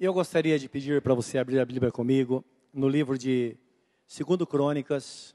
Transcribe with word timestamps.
Eu 0.00 0.14
gostaria 0.14 0.56
de 0.60 0.68
pedir 0.68 1.02
para 1.02 1.12
você 1.12 1.38
abrir 1.38 1.58
a 1.58 1.64
Bíblia 1.64 1.90
comigo 1.90 2.44
no 2.72 2.88
livro 2.88 3.18
de 3.18 3.58
2 4.06 4.48
Crônicas, 4.48 5.34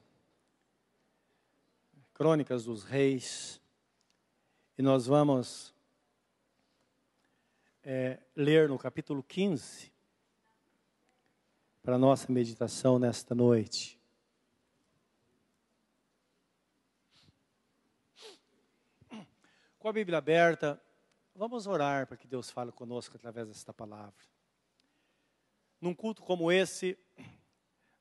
Crônicas 2.13 2.63
dos 2.63 2.85
Reis, 2.85 3.59
e 4.77 4.81
nós 4.81 5.05
vamos 5.05 5.75
é, 7.83 8.21
ler 8.33 8.69
no 8.69 8.79
capítulo 8.79 9.21
15 9.21 9.91
para 11.81 11.97
nossa 11.97 12.31
meditação 12.31 12.97
nesta 12.97 13.35
noite. 13.35 13.99
Com 19.77 19.89
a 19.89 19.91
Bíblia 19.91 20.19
aberta, 20.19 20.81
vamos 21.35 21.67
orar 21.67 22.07
para 22.07 22.15
que 22.15 22.29
Deus 22.29 22.49
fale 22.49 22.71
conosco 22.71 23.17
através 23.17 23.49
desta 23.49 23.73
palavra. 23.73 24.32
Num 25.83 25.93
culto 25.93 26.23
como 26.23 26.49
esse, 26.49 26.97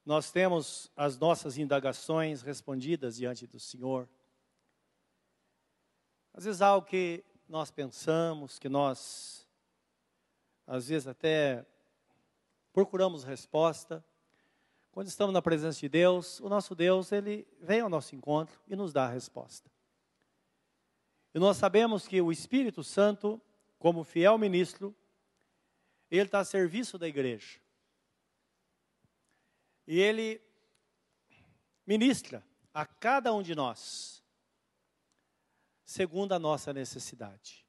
nós 0.07 0.31
temos 0.31 0.89
as 0.97 1.19
nossas 1.19 1.59
indagações 1.59 2.41
respondidas 2.41 3.17
diante 3.17 3.45
do 3.45 3.59
Senhor. 3.59 4.09
Às 6.33 6.45
vezes 6.45 6.63
algo 6.63 6.87
que 6.87 7.25
nós 7.49 7.73
pensamos, 7.73 8.57
que 8.57 8.69
nós, 8.69 9.49
às 10.65 10.87
vezes 10.87 11.09
até 11.09 11.67
procuramos 12.73 13.25
resposta. 13.25 14.05
Quando 14.93 15.09
estamos 15.09 15.35
na 15.35 15.43
presença 15.43 15.81
de 15.81 15.89
Deus, 15.89 16.39
o 16.39 16.49
nosso 16.49 16.77
Deus, 16.77 17.11
ele 17.11 17.45
vem 17.61 17.81
ao 17.81 17.89
nosso 17.89 18.15
encontro 18.15 18.61
e 18.69 18.77
nos 18.77 18.93
dá 18.93 19.07
a 19.07 19.11
resposta. 19.11 19.69
E 21.35 21.39
nós 21.41 21.57
sabemos 21.57 22.07
que 22.07 22.23
o 22.23 22.31
Espírito 22.31 22.85
Santo, 22.85 23.43
como 23.77 24.05
fiel 24.05 24.39
ministro, 24.39 24.95
ele 26.09 26.27
está 26.27 26.39
a 26.39 26.45
serviço 26.45 26.97
da 26.97 27.09
igreja. 27.09 27.61
E 29.87 30.01
ele 30.01 30.41
ministra 31.87 32.45
a 32.73 32.87
cada 32.87 33.33
um 33.33 33.43
de 33.43 33.55
nós, 33.55 34.23
segundo 35.85 36.33
a 36.33 36.39
nossa 36.39 36.73
necessidade. 36.73 37.67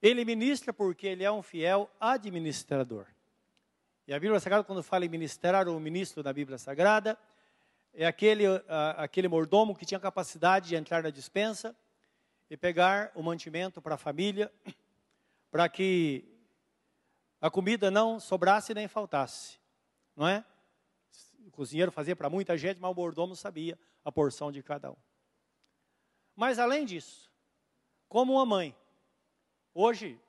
Ele 0.00 0.24
ministra 0.24 0.72
porque 0.72 1.06
ele 1.06 1.24
é 1.24 1.30
um 1.30 1.42
fiel 1.42 1.90
administrador. 1.98 3.06
E 4.06 4.14
a 4.14 4.20
Bíblia 4.20 4.40
Sagrada, 4.40 4.64
quando 4.64 4.82
fala 4.82 5.04
em 5.04 5.08
ministrar 5.08 5.68
ou 5.68 5.78
ministro 5.80 6.22
na 6.22 6.32
Bíblia 6.32 6.56
Sagrada, 6.56 7.18
é 7.92 8.06
aquele, 8.06 8.44
aquele 8.96 9.28
mordomo 9.28 9.74
que 9.74 9.84
tinha 9.84 9.98
capacidade 9.98 10.68
de 10.68 10.76
entrar 10.76 11.02
na 11.02 11.10
dispensa 11.10 11.76
e 12.48 12.56
pegar 12.56 13.10
o 13.14 13.22
mantimento 13.22 13.82
para 13.82 13.96
a 13.96 13.98
família, 13.98 14.52
para 15.50 15.68
que 15.68 16.24
a 17.40 17.50
comida 17.50 17.90
não 17.90 18.18
sobrasse 18.18 18.72
nem 18.72 18.88
faltasse, 18.88 19.58
não 20.16 20.26
é? 20.26 20.44
Cozinheiro 21.58 21.90
fazia 21.90 22.14
para 22.14 22.30
muita 22.30 22.56
gente, 22.56 22.80
mas 22.80 22.88
o 22.88 22.94
mordomo 22.94 23.34
sabia 23.34 23.76
a 24.04 24.12
porção 24.12 24.52
de 24.52 24.62
cada 24.62 24.92
um. 24.92 24.96
Mas 26.36 26.56
além 26.56 26.84
disso, 26.84 27.28
como 28.08 28.34
uma 28.34 28.46
mãe, 28.46 28.76
hoje 29.74 30.20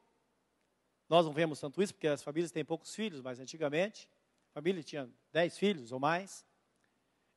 nós 1.07 1.27
não 1.27 1.31
vemos 1.31 1.59
tanto 1.59 1.83
isso 1.83 1.93
porque 1.93 2.07
as 2.07 2.23
famílias 2.23 2.51
têm 2.51 2.65
poucos 2.65 2.95
filhos, 2.95 3.21
mas 3.21 3.39
antigamente 3.39 4.09
a 4.49 4.53
família 4.55 4.81
tinha 4.81 5.07
dez 5.31 5.55
filhos 5.55 5.91
ou 5.91 5.99
mais. 5.99 6.43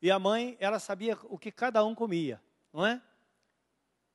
E 0.01 0.11
a 0.11 0.19
mãe, 0.19 0.57
ela 0.59 0.79
sabia 0.79 1.19
o 1.25 1.39
que 1.39 1.53
cada 1.53 1.85
um 1.85 1.95
comia, 1.95 2.43
não 2.73 2.87
é? 2.87 3.01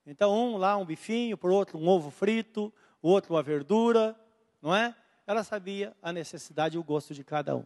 Então, 0.07 0.33
um 0.33 0.57
lá 0.57 0.75
um 0.75 0.85
bifinho, 0.85 1.37
por 1.37 1.51
outro 1.51 1.77
um 1.77 1.87
ovo 1.87 2.09
frito, 2.09 2.73
o 2.99 3.09
outro 3.09 3.35
uma 3.35 3.43
verdura, 3.43 4.19
não 4.59 4.73
é? 4.73 4.95
Ela 5.27 5.43
sabia 5.43 5.95
a 6.01 6.11
necessidade 6.11 6.77
e 6.77 6.79
o 6.79 6.83
gosto 6.83 7.13
de 7.13 7.23
cada 7.23 7.55
um. 7.55 7.65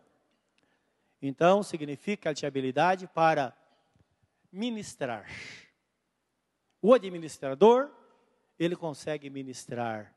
Então, 1.21 1.61
significa 1.61 2.29
ela 2.29 2.35
tinha 2.35 2.47
habilidade 2.47 3.07
para 3.07 3.55
ministrar. 4.51 5.27
O 6.81 6.93
administrador, 6.93 7.91
ele 8.57 8.75
consegue 8.75 9.29
ministrar. 9.29 10.15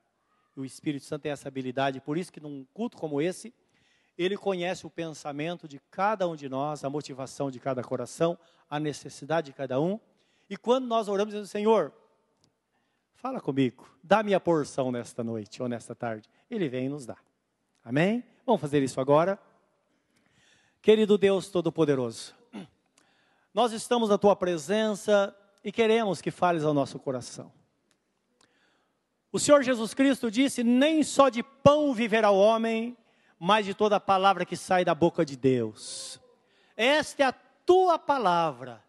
O 0.56 0.64
Espírito 0.64 1.04
Santo 1.04 1.22
tem 1.22 1.32
essa 1.32 1.48
habilidade, 1.48 2.00
por 2.00 2.16
isso 2.16 2.32
que 2.32 2.40
num 2.40 2.64
culto 2.72 2.96
como 2.96 3.20
esse, 3.20 3.52
ele 4.16 4.36
conhece 4.36 4.86
o 4.86 4.90
pensamento 4.90 5.66
de 5.66 5.80
cada 5.90 6.26
um 6.28 6.36
de 6.36 6.48
nós, 6.48 6.84
a 6.84 6.90
motivação 6.90 7.50
de 7.50 7.58
cada 7.58 7.82
coração, 7.82 8.38
a 8.70 8.78
necessidade 8.78 9.46
de 9.46 9.52
cada 9.52 9.80
um. 9.80 9.98
E 10.48 10.56
quando 10.56 10.86
nós 10.86 11.08
oramos, 11.08 11.34
dizendo, 11.34 11.48
Senhor, 11.48 11.92
fala 13.14 13.40
comigo, 13.40 13.88
dá 14.02 14.22
minha 14.22 14.38
porção 14.38 14.92
nesta 14.92 15.24
noite 15.24 15.60
ou 15.60 15.68
nesta 15.68 15.94
tarde. 15.94 16.28
Ele 16.48 16.68
vem 16.68 16.86
e 16.86 16.88
nos 16.88 17.04
dá. 17.04 17.16
Amém? 17.82 18.24
Vamos 18.46 18.60
fazer 18.60 18.82
isso 18.82 19.00
agora. 19.00 19.38
Querido 20.84 21.16
Deus 21.16 21.48
Todo-Poderoso, 21.48 22.34
nós 23.54 23.72
estamos 23.72 24.10
na 24.10 24.18
tua 24.18 24.36
presença 24.36 25.34
e 25.64 25.72
queremos 25.72 26.20
que 26.20 26.30
fales 26.30 26.62
ao 26.62 26.74
nosso 26.74 26.98
coração. 26.98 27.50
O 29.32 29.38
Senhor 29.38 29.62
Jesus 29.62 29.94
Cristo 29.94 30.30
disse: 30.30 30.62
Nem 30.62 31.02
só 31.02 31.30
de 31.30 31.42
pão 31.42 31.94
viverá 31.94 32.30
o 32.30 32.38
homem, 32.38 32.94
mas 33.38 33.64
de 33.64 33.72
toda 33.72 33.96
a 33.96 34.00
palavra 34.00 34.44
que 34.44 34.58
sai 34.58 34.84
da 34.84 34.94
boca 34.94 35.24
de 35.24 35.38
Deus. 35.38 36.20
Esta 36.76 37.22
é 37.22 37.26
a 37.28 37.32
tua 37.32 37.98
palavra 37.98 38.84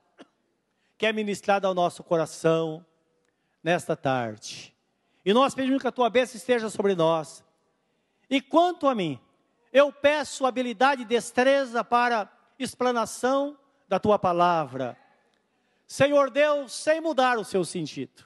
que 0.97 1.05
é 1.05 1.13
ministrada 1.13 1.65
ao 1.65 1.73
nosso 1.73 2.03
coração 2.03 2.85
nesta 3.63 3.95
tarde. 3.95 4.75
E 5.23 5.33
nós 5.33 5.55
pedimos 5.55 5.81
que 5.81 5.87
a 5.87 5.93
tua 5.93 6.09
bênção 6.09 6.35
esteja 6.35 6.69
sobre 6.69 6.93
nós. 6.93 7.41
E 8.29 8.41
quanto 8.41 8.85
a 8.85 8.93
mim, 8.93 9.17
eu 9.75 9.91
peço 9.91 10.45
habilidade 10.45 11.01
e 11.01 11.05
destreza 11.05 11.83
para 11.83 12.31
explanação 12.57 13.57
da 13.89 13.99
tua 13.99 14.17
palavra. 14.17 14.97
Senhor 15.85 16.31
Deus, 16.31 16.71
sem 16.71 17.01
mudar 17.01 17.37
o 17.37 17.43
seu 17.43 17.65
sentido, 17.65 18.23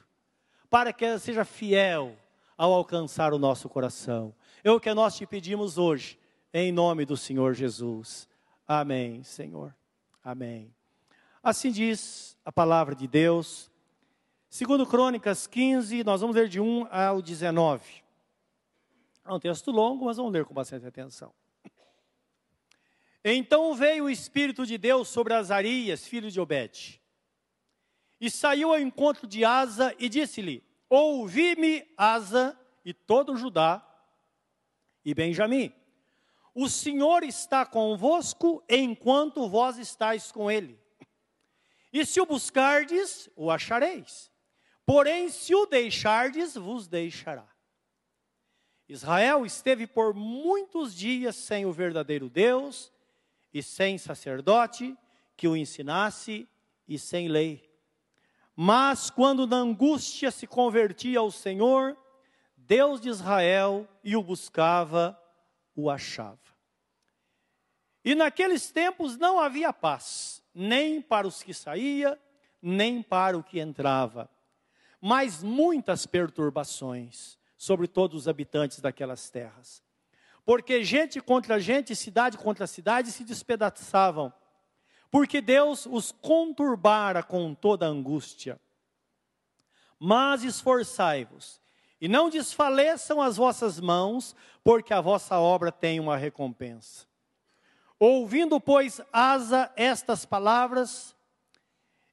para 0.70 0.94
que 0.94 1.04
ela 1.04 1.18
seja 1.18 1.44
fiel 1.44 2.16
ao 2.56 2.72
alcançar 2.72 3.34
o 3.34 3.40
nosso 3.40 3.68
coração. 3.68 4.32
É 4.64 4.70
o 4.70 4.80
que 4.80 4.94
nós 4.94 5.16
te 5.16 5.26
pedimos 5.26 5.80
hoje, 5.80 6.20
em 6.54 6.72
nome 6.72 7.04
do 7.04 7.18
Senhor 7.18 7.56
Jesus. 7.56 8.30
Amém, 8.68 9.24
Senhor. 9.24 9.76
Amém. 10.24 10.72
Assim 11.42 11.72
diz 11.72 12.38
a 12.46 12.52
palavra 12.52 12.94
de 12.94 13.08
Deus. 13.08 13.72
Segundo 14.52 14.86
Crônicas 14.86 15.48
15, 15.48 16.04
nós 16.04 16.22
vamos 16.22 16.36
ler 16.36 16.48
de 16.48 16.62
1 16.62 16.86
ao 16.92 17.24
19. 17.24 18.08
É 19.26 19.34
um 19.34 19.40
texto 19.40 19.72
longo, 19.72 20.06
mas 20.06 20.18
vamos 20.18 20.32
ler 20.32 20.46
com 20.46 20.54
bastante 20.54 20.86
atenção. 20.86 21.34
Então 23.24 23.76
veio 23.76 24.06
o 24.06 24.10
Espírito 24.10 24.66
de 24.66 24.78
Deus 24.78 25.08
sobre 25.10 25.34
Azarias, 25.34 26.08
filho 26.08 26.32
de 26.32 26.40
Obed. 26.40 27.02
E 28.20 28.30
saiu 28.30 28.70
ao 28.70 28.80
encontro 28.80 29.28
de 29.28 29.44
Asa 29.44 29.96
e 30.00 30.10
disse-lhe: 30.10 30.64
Ouvi-me, 30.90 31.86
Asa, 31.98 32.60
e 32.84 32.94
todo 32.94 33.36
Judá 33.36 33.86
e 35.04 35.14
Benjamim. 35.14 35.74
O 36.54 36.68
Senhor 36.68 37.24
está 37.24 37.66
convosco 37.66 38.64
enquanto 38.68 39.48
vós 39.48 39.78
estáis 39.78 40.32
com 40.32 40.50
ele. 40.50 40.80
E 41.92 42.06
se 42.06 42.20
o 42.20 42.26
buscardes, 42.26 43.30
o 43.36 43.50
achareis. 43.50 44.32
Porém, 44.86 45.30
se 45.30 45.54
o 45.54 45.66
deixardes, 45.66 46.56
vos 46.56 46.88
deixará. 46.88 47.48
Israel 48.90 49.46
esteve 49.46 49.86
por 49.86 50.16
muitos 50.16 50.96
dias 50.96 51.36
sem 51.36 51.64
o 51.64 51.72
verdadeiro 51.72 52.28
Deus 52.28 52.92
e 53.54 53.62
sem 53.62 54.00
sacerdote 54.00 54.98
que 55.38 55.48
o 55.48 55.56
ensinasse 55.56 56.50
e 56.88 56.98
sem 56.98 57.28
lei. 57.28 57.70
Mas 58.56 59.12
quando 59.12 59.46
na 59.46 59.58
angústia 59.58 60.32
se 60.32 60.48
convertia 60.48 61.20
ao 61.20 61.30
Senhor, 61.30 61.96
Deus 62.58 63.00
de 63.00 63.10
Israel 63.10 63.88
e 64.04 64.16
o 64.16 64.24
buscava, 64.24 65.18
o 65.76 65.88
achava. 65.88 66.40
E 68.04 68.16
naqueles 68.16 68.72
tempos 68.72 69.18
não 69.18 69.40
havia 69.40 69.72
paz, 69.72 70.44
nem 70.52 71.00
para 71.00 71.28
os 71.28 71.44
que 71.44 71.54
saía, 71.54 72.20
nem 72.60 73.04
para 73.04 73.38
o 73.38 73.44
que 73.44 73.60
entrava, 73.60 74.28
mas 75.00 75.44
muitas 75.44 76.08
perturbações 76.08 77.39
sobre 77.60 77.88
todos 77.88 78.22
os 78.22 78.28
habitantes 78.28 78.80
daquelas 78.80 79.30
terras 79.30 79.88
porque 80.50 80.84
gente 80.84 81.22
contra 81.22 81.60
gente, 81.60 81.96
cidade 81.96 82.36
contra 82.36 82.66
cidade 82.66 83.12
se 83.12 83.24
despedaçavam, 83.24 84.34
porque 85.12 85.42
Deus 85.42 85.86
os 85.86 86.12
conturbara 86.12 87.22
com 87.22 87.54
toda 87.54 87.86
angústia. 87.86 88.60
Mas 90.00 90.44
esforçai-vos, 90.44 91.62
e 92.02 92.08
não 92.08 92.32
desfaleçam 92.32 93.22
as 93.22 93.38
vossas 93.38 93.80
mãos, 93.80 94.36
porque 94.64 94.92
a 94.92 95.00
vossa 95.02 95.38
obra 95.38 95.72
tem 95.72 96.00
uma 96.00 96.18
recompensa. 96.18 97.06
Ouvindo, 98.00 98.60
pois, 98.60 99.00
Asa 99.14 99.72
estas 99.76 100.26
palavras, 100.26 101.16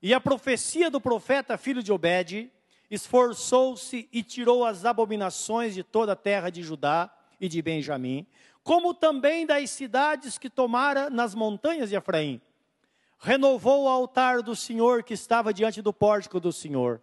e 0.03 0.13
a 0.13 0.21
profecia 0.21 0.91
do 0.91 1.01
profeta 1.01 1.57
filho 1.57 1.83
de 1.83 1.91
Obed, 1.91 2.53
esforçou-se 2.91 4.09
e 4.13 4.23
tirou 4.23 4.65
as 4.65 4.85
abominações 4.85 5.75
de 5.75 5.83
toda 5.83 6.13
a 6.13 6.17
terra 6.17 6.51
de 6.51 6.63
Judá, 6.63 7.11
e 7.41 7.49
de 7.49 7.61
Benjamim, 7.61 8.27
como 8.63 8.93
também 8.93 9.47
das 9.47 9.71
cidades 9.71 10.39
que 10.39 10.51
tomara 10.51 11.09
nas 11.09 11.35
montanhas 11.35 11.91
de 11.91 11.97
Efraim. 11.97 12.41
Renovou 13.19 13.85
o 13.85 13.89
altar 13.89 14.43
do 14.43 14.57
Senhor 14.57 15.03
que 15.03 15.15
estava 15.15 15.55
diante 15.55 15.81
do 15.81 15.93
pórtico 15.93 16.41
do 16.41 16.53
Senhor. 16.53 17.01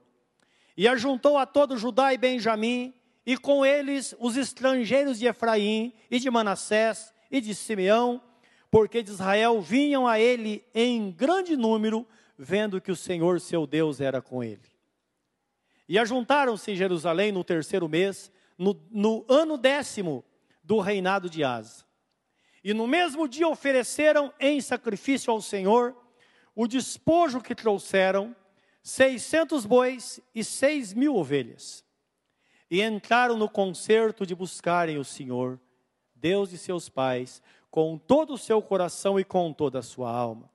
E 0.75 0.87
ajuntou 0.87 1.37
a 1.37 1.45
todo 1.45 1.77
Judá 1.77 2.13
e 2.13 2.17
Benjamim, 2.17 2.93
e 3.25 3.37
com 3.37 3.65
eles 3.65 4.13
os 4.19 4.35
estrangeiros 4.35 5.17
de 5.17 5.27
Efraim 5.27 5.93
e 6.11 6.19
de 6.19 6.29
Manassés 6.29 7.13
e 7.31 7.39
de 7.39 7.55
Simeão, 7.55 8.21
porque 8.69 9.01
de 9.01 9.11
Israel 9.11 9.61
vinham 9.61 10.05
a 10.05 10.19
ele 10.19 10.65
em 10.73 11.11
grande 11.11 11.55
número, 11.55 12.05
vendo 12.37 12.81
que 12.81 12.91
o 12.91 12.95
Senhor 12.95 13.39
seu 13.39 13.65
Deus 13.65 14.01
era 14.01 14.21
com 14.21 14.43
ele. 14.43 14.72
E 15.87 15.99
ajuntaram-se 15.99 16.71
em 16.71 16.75
Jerusalém 16.75 17.31
no 17.31 17.43
terceiro 17.43 17.89
mês, 17.89 18.31
no, 18.57 18.79
no 18.89 19.25
ano 19.27 19.57
décimo 19.57 20.23
do 20.63 20.79
reinado 20.79 21.29
de 21.29 21.43
Asa. 21.43 21.83
E 22.63 22.73
no 22.73 22.87
mesmo 22.87 23.27
dia 23.27 23.47
ofereceram 23.47 24.33
em 24.39 24.61
sacrifício 24.61 25.31
ao 25.31 25.41
Senhor 25.41 25.95
o 26.55 26.67
despojo 26.67 27.41
que 27.41 27.55
trouxeram, 27.55 28.35
seiscentos 28.81 29.65
bois 29.65 30.19
e 30.33 30.43
seis 30.43 30.93
mil 30.93 31.15
ovelhas. 31.15 31.83
E 32.69 32.81
entraram 32.81 33.37
no 33.37 33.49
concerto 33.49 34.25
de 34.25 34.33
buscarem 34.33 34.97
o 34.97 35.03
Senhor, 35.03 35.59
Deus 36.15 36.49
de 36.49 36.57
seus 36.57 36.87
pais, 36.87 37.41
com 37.69 37.97
todo 37.97 38.33
o 38.33 38.37
seu 38.37 38.61
coração 38.61 39.19
e 39.19 39.23
com 39.23 39.51
toda 39.51 39.79
a 39.79 39.83
sua 39.83 40.09
alma. 40.09 40.49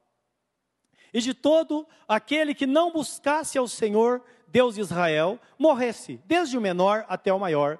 E 1.12 1.20
de 1.20 1.34
todo 1.34 1.86
aquele 2.06 2.54
que 2.54 2.66
não 2.66 2.92
buscasse 2.92 3.58
ao 3.58 3.66
Senhor, 3.66 4.22
Deus 4.50 4.74
de 4.74 4.80
Israel, 4.80 5.38
morresse, 5.58 6.20
desde 6.24 6.56
o 6.56 6.60
menor 6.60 7.04
até 7.08 7.32
o 7.32 7.38
maior, 7.38 7.78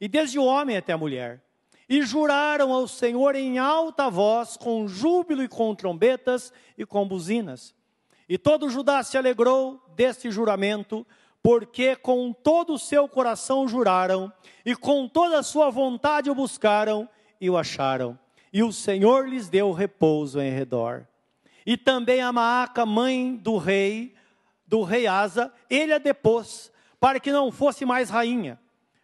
e 0.00 0.08
desde 0.08 0.38
o 0.38 0.44
homem 0.44 0.76
até 0.76 0.92
a 0.92 0.98
mulher. 0.98 1.42
E 1.88 2.02
juraram 2.02 2.72
ao 2.72 2.86
Senhor 2.86 3.34
em 3.34 3.58
alta 3.58 4.10
voz, 4.10 4.56
com 4.56 4.86
júbilo 4.86 5.42
e 5.42 5.48
com 5.48 5.74
trombetas 5.74 6.52
e 6.76 6.84
com 6.84 7.06
buzinas. 7.08 7.74
E 8.28 8.36
todo 8.36 8.68
Judá 8.68 9.02
se 9.02 9.16
alegrou 9.16 9.82
deste 9.96 10.30
juramento, 10.30 11.06
porque 11.42 11.96
com 11.96 12.32
todo 12.32 12.74
o 12.74 12.78
seu 12.78 13.08
coração 13.08 13.66
juraram, 13.66 14.30
e 14.66 14.76
com 14.76 15.08
toda 15.08 15.38
a 15.38 15.42
sua 15.42 15.70
vontade 15.70 16.28
o 16.28 16.34
buscaram 16.34 17.08
e 17.40 17.48
o 17.48 17.56
acharam. 17.56 18.18
E 18.52 18.62
o 18.62 18.72
Senhor 18.72 19.28
lhes 19.28 19.48
deu 19.48 19.72
repouso 19.72 20.40
em 20.40 20.50
redor. 20.50 21.06
E 21.64 21.76
também 21.76 22.20
a 22.20 22.32
Maaca, 22.32 22.84
mãe 22.84 23.34
do 23.36 23.56
rei, 23.56 24.14
do 24.68 24.82
rei 24.82 25.06
Asa, 25.06 25.50
ele 25.68 25.94
a 25.94 25.98
depôs, 25.98 26.70
para 27.00 27.18
que 27.18 27.32
não 27.32 27.50
fosse 27.50 27.84
mais 27.86 28.10
rainha, 28.10 28.60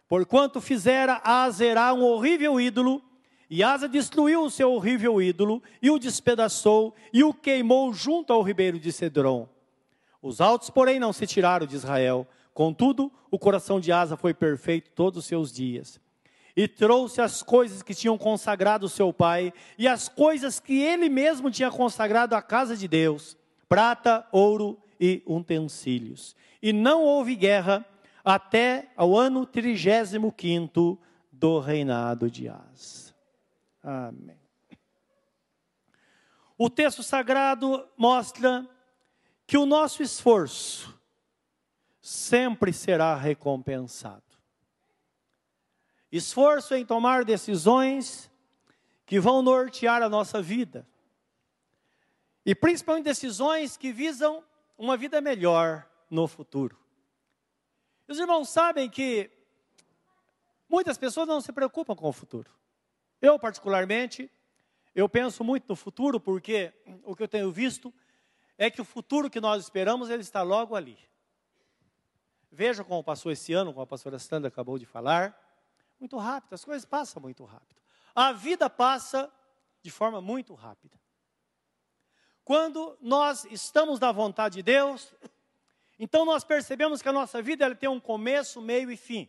porquanto 0.07 0.61
fizera 0.61 1.19
a 1.23 1.43
Azerá 1.43 1.91
um 1.93 2.03
horrível 2.03 2.61
ídolo, 2.61 3.01
e 3.49 3.63
Asa 3.63 3.87
destruiu 3.89 4.43
o 4.43 4.49
seu 4.49 4.71
horrível 4.71 5.21
ídolo, 5.21 5.61
e 5.81 5.89
o 5.89 5.97
despedaçou, 5.97 6.93
e 7.11 7.23
o 7.23 7.33
queimou 7.33 7.91
junto 7.93 8.31
ao 8.31 8.43
ribeiro 8.43 8.79
de 8.79 8.91
Cedron. 8.91 9.49
Os 10.21 10.39
altos, 10.39 10.69
porém, 10.69 10.99
não 10.99 11.11
se 11.11 11.25
tiraram 11.25 11.65
de 11.65 11.75
Israel, 11.75 12.27
contudo, 12.53 13.11
o 13.31 13.39
coração 13.39 13.79
de 13.79 13.91
Asa 13.91 14.15
foi 14.15 14.33
perfeito 14.33 14.91
todos 14.91 15.19
os 15.19 15.25
seus 15.25 15.51
dias. 15.51 15.99
E 16.55 16.67
trouxe 16.67 17.21
as 17.21 17.43
coisas 17.43 17.83
que 17.83 17.93
tinham 17.93 18.17
consagrado 18.17 18.87
seu 18.87 19.11
pai, 19.11 19.51
e 19.77 19.87
as 19.87 20.07
coisas 20.07 20.59
que 20.59 20.81
ele 20.81 21.09
mesmo 21.09 21.51
tinha 21.51 21.69
consagrado 21.69 22.35
à 22.35 22.41
casa 22.41 22.77
de 22.77 22.87
Deus: 22.87 23.37
prata, 23.67 24.25
ouro 24.31 24.79
e 24.99 25.23
utensílios. 25.25 26.35
E 26.61 26.71
não 26.73 27.03
houve 27.03 27.35
guerra 27.35 27.85
até 28.23 28.91
ao 28.95 29.15
ano 29.15 29.45
35 29.45 30.99
do 31.31 31.59
reinado 31.59 32.29
de 32.29 32.49
Asa. 32.49 33.13
Amém. 33.83 34.39
O 36.57 36.69
texto 36.69 37.03
sagrado 37.03 37.87
mostra 37.97 38.67
que 39.45 39.57
o 39.57 39.65
nosso 39.65 40.01
esforço 40.01 40.97
sempre 42.01 42.71
será 42.71 43.15
recompensado. 43.15 44.23
Esforço 46.11 46.73
em 46.73 46.85
tomar 46.85 47.25
decisões 47.25 48.31
que 49.05 49.19
vão 49.19 49.41
nortear 49.41 50.01
a 50.01 50.09
nossa 50.09 50.41
vida. 50.41 50.87
E 52.45 52.55
principalmente 52.55 53.05
decisões 53.05 53.75
que 53.75 53.91
visam 53.91 54.43
uma 54.77 54.97
vida 54.97 55.21
melhor 55.21 55.87
no 56.09 56.27
futuro. 56.27 56.77
Os 58.07 58.19
irmãos 58.19 58.49
sabem 58.49 58.89
que 58.89 59.31
muitas 60.69 60.97
pessoas 60.97 61.27
não 61.27 61.41
se 61.41 61.51
preocupam 61.51 61.95
com 61.95 62.07
o 62.07 62.13
futuro. 62.13 62.51
Eu, 63.21 63.39
particularmente, 63.39 64.29
eu 64.93 65.09
penso 65.09 65.43
muito 65.43 65.65
no 65.67 65.75
futuro 65.75 66.19
porque 66.19 66.73
o 67.03 67.15
que 67.15 67.23
eu 67.23 67.27
tenho 67.27 67.51
visto 67.51 67.93
é 68.57 68.69
que 68.69 68.81
o 68.81 68.85
futuro 68.85 69.29
que 69.29 69.41
nós 69.41 69.63
esperamos, 69.63 70.09
ele 70.09 70.21
está 70.21 70.41
logo 70.41 70.75
ali. 70.75 70.97
Veja 72.51 72.83
como 72.83 73.03
passou 73.03 73.31
esse 73.31 73.51
ano, 73.53 73.73
como 73.73 73.83
a 73.83 73.87
pastora 73.87 74.19
Sandra 74.19 74.47
acabou 74.47 74.77
de 74.77 74.85
falar. 74.85 75.37
Muito 75.99 76.17
rápido, 76.17 76.53
as 76.53 76.63
coisas 76.63 76.85
passam 76.85 77.21
muito 77.21 77.43
rápido. 77.43 77.81
A 78.13 78.31
vida 78.31 78.69
passa 78.69 79.31
de 79.81 79.91
forma 79.91 80.21
muito 80.21 80.53
rápida. 80.53 80.97
Quando 82.45 82.95
nós 83.01 83.43
estamos 83.45 83.99
na 83.99 84.11
vontade 84.11 84.57
de 84.57 84.61
Deus, 84.61 85.11
então 85.97 86.23
nós 86.23 86.43
percebemos 86.43 87.01
que 87.01 87.09
a 87.09 87.11
nossa 87.11 87.41
vida 87.41 87.65
ela 87.65 87.73
tem 87.73 87.89
um 87.89 87.99
começo, 87.99 88.61
meio 88.61 88.91
e 88.91 88.95
fim. 88.95 89.27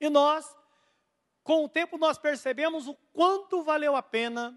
E 0.00 0.08
nós, 0.08 0.56
com 1.42 1.64
o 1.64 1.68
tempo, 1.68 1.98
nós 1.98 2.16
percebemos 2.16 2.86
o 2.86 2.94
quanto 3.12 3.64
valeu 3.64 3.96
a 3.96 4.02
pena 4.02 4.56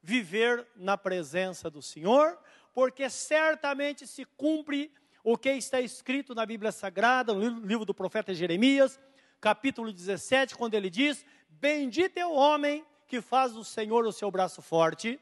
viver 0.00 0.66
na 0.74 0.96
presença 0.96 1.68
do 1.68 1.82
Senhor, 1.82 2.38
porque 2.72 3.10
certamente 3.10 4.06
se 4.06 4.24
cumpre 4.24 4.90
o 5.22 5.36
que 5.36 5.50
está 5.50 5.78
escrito 5.82 6.34
na 6.34 6.46
Bíblia 6.46 6.72
Sagrada, 6.72 7.34
no 7.34 7.66
livro 7.66 7.84
do 7.84 7.92
profeta 7.92 8.32
Jeremias, 8.32 8.98
capítulo 9.38 9.92
17, 9.92 10.56
quando 10.56 10.72
ele 10.72 10.88
diz: 10.88 11.26
Bendito 11.46 12.16
é 12.16 12.24
o 12.24 12.32
homem 12.32 12.86
que 13.06 13.20
faz 13.20 13.52
do 13.52 13.62
Senhor 13.62 14.06
o 14.06 14.12
seu 14.12 14.30
braço 14.30 14.62
forte 14.62 15.20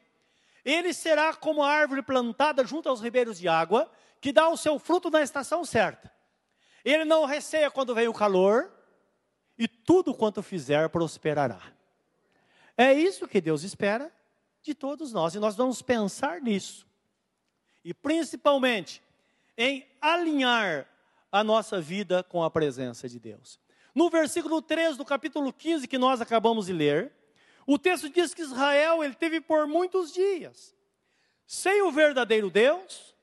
ele 0.65 0.93
será 0.93 1.33
como 1.35 1.61
a 1.61 1.71
árvore 1.71 2.01
plantada 2.01 2.65
junto 2.65 2.89
aos 2.89 2.99
ribeiros 2.99 3.37
de 3.37 3.47
água, 3.47 3.89
que 4.19 4.31
dá 4.31 4.49
o 4.49 4.57
seu 4.57 4.79
fruto 4.79 5.11
na 5.11 5.21
estação 5.21 5.63
certa. 5.63 6.11
Ele 6.83 7.05
não 7.05 7.25
receia 7.25 7.69
quando 7.69 7.93
vem 7.93 8.07
o 8.07 8.13
calor, 8.13 8.71
e 9.57 9.67
tudo 9.67 10.13
quanto 10.13 10.41
fizer 10.41 10.89
prosperará. 10.89 11.61
É 12.75 12.91
isso 12.91 13.27
que 13.27 13.39
Deus 13.39 13.63
espera 13.63 14.11
de 14.61 14.73
todos 14.73 15.13
nós, 15.13 15.35
e 15.35 15.39
nós 15.39 15.55
vamos 15.55 15.81
pensar 15.81 16.41
nisso. 16.41 16.87
E 17.83 17.93
principalmente 17.93 19.01
em 19.55 19.87
alinhar 20.01 20.87
a 21.31 21.43
nossa 21.43 21.79
vida 21.79 22.23
com 22.23 22.43
a 22.43 22.49
presença 22.49 23.07
de 23.07 23.19
Deus. 23.19 23.59
No 23.93 24.09
versículo 24.09 24.61
3 24.61 24.97
do 24.97 25.05
capítulo 25.05 25.53
15 25.53 25.87
que 25.87 25.97
nós 25.97 26.19
acabamos 26.19 26.65
de 26.65 26.73
ler, 26.73 27.13
o 27.65 27.77
texto 27.79 28.09
diz 28.09 28.33
que 28.33 28.41
Israel 28.41 29.03
ele 29.03 29.15
teve 29.15 29.41
por 29.41 29.67
muitos 29.67 30.13
dias 30.13 30.75
sem 31.45 31.81
o 31.81 31.91
verdadeiro 31.91 32.49
Deus, 32.49 33.15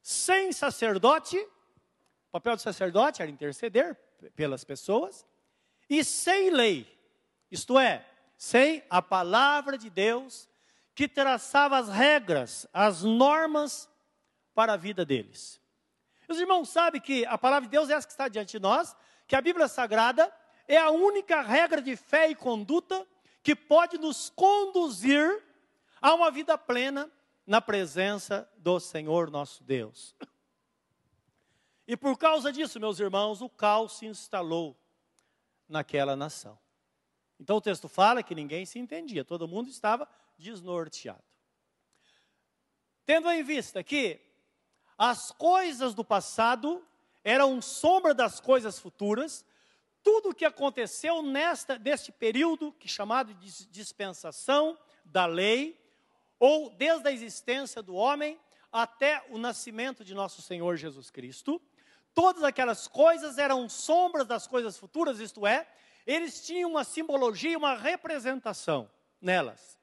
sem 0.00 0.52
sacerdote, 0.52 1.36
o 1.38 2.30
papel 2.30 2.56
do 2.56 2.62
sacerdote 2.62 3.22
era 3.22 3.30
interceder 3.30 3.96
pelas 4.34 4.62
pessoas, 4.62 5.26
e 5.88 6.04
sem 6.04 6.50
lei, 6.50 6.86
isto 7.50 7.78
é, 7.78 8.06
sem 8.36 8.84
a 8.88 9.00
palavra 9.02 9.76
de 9.76 9.90
Deus 9.90 10.48
que 10.94 11.08
traçava 11.08 11.78
as 11.78 11.88
regras, 11.88 12.66
as 12.72 13.02
normas 13.02 13.88
para 14.54 14.74
a 14.74 14.76
vida 14.76 15.04
deles. 15.04 15.60
Os 16.28 16.40
irmãos 16.40 16.68
sabem 16.68 17.00
que 17.00 17.24
a 17.26 17.36
palavra 17.36 17.68
de 17.68 17.72
Deus 17.72 17.90
é 17.90 17.94
essa 17.94 18.06
que 18.06 18.12
está 18.12 18.28
diante 18.28 18.52
de 18.52 18.60
nós, 18.60 18.96
que 19.26 19.36
a 19.36 19.40
Bíblia 19.40 19.68
Sagrada 19.68 20.32
é 20.66 20.76
a 20.76 20.90
única 20.90 21.42
regra 21.42 21.82
de 21.82 21.94
fé 21.96 22.30
e 22.30 22.34
conduta 22.34 23.06
que 23.46 23.54
pode 23.54 23.96
nos 23.96 24.28
conduzir 24.28 25.40
a 26.00 26.12
uma 26.12 26.32
vida 26.32 26.58
plena 26.58 27.08
na 27.46 27.60
presença 27.60 28.50
do 28.56 28.80
Senhor 28.80 29.30
nosso 29.30 29.62
Deus. 29.62 30.16
E 31.86 31.96
por 31.96 32.18
causa 32.18 32.52
disso, 32.52 32.80
meus 32.80 32.98
irmãos, 32.98 33.40
o 33.40 33.48
caos 33.48 33.98
se 33.98 34.06
instalou 34.06 34.76
naquela 35.68 36.16
nação. 36.16 36.58
Então 37.38 37.58
o 37.58 37.60
texto 37.60 37.88
fala 37.88 38.20
que 38.20 38.34
ninguém 38.34 38.66
se 38.66 38.80
entendia, 38.80 39.24
todo 39.24 39.46
mundo 39.46 39.68
estava 39.68 40.08
desnorteado. 40.36 41.22
Tendo 43.04 43.30
em 43.30 43.44
vista 43.44 43.80
que 43.84 44.20
as 44.98 45.30
coisas 45.30 45.94
do 45.94 46.04
passado 46.04 46.84
eram 47.22 47.62
sombra 47.62 48.12
das 48.12 48.40
coisas 48.40 48.76
futuras, 48.76 49.44
tudo 50.06 50.28
o 50.28 50.34
que 50.34 50.44
aconteceu 50.44 51.20
nesta, 51.20 51.76
deste 51.76 52.12
período, 52.12 52.70
que 52.70 52.86
é 52.86 52.88
chamado 52.88 53.34
de 53.34 53.66
dispensação 53.66 54.78
da 55.04 55.26
lei, 55.26 55.76
ou 56.38 56.70
desde 56.70 57.08
a 57.08 57.10
existência 57.10 57.82
do 57.82 57.96
homem 57.96 58.38
até 58.70 59.26
o 59.30 59.36
nascimento 59.36 60.04
de 60.04 60.14
nosso 60.14 60.40
Senhor 60.40 60.76
Jesus 60.76 61.10
Cristo, 61.10 61.60
todas 62.14 62.44
aquelas 62.44 62.86
coisas 62.86 63.36
eram 63.36 63.68
sombras 63.68 64.28
das 64.28 64.46
coisas 64.46 64.78
futuras, 64.78 65.18
isto 65.18 65.44
é, 65.44 65.68
eles 66.06 66.40
tinham 66.46 66.70
uma 66.70 66.84
simbologia, 66.84 67.58
uma 67.58 67.74
representação. 67.74 68.88
nelas. 69.20 69.76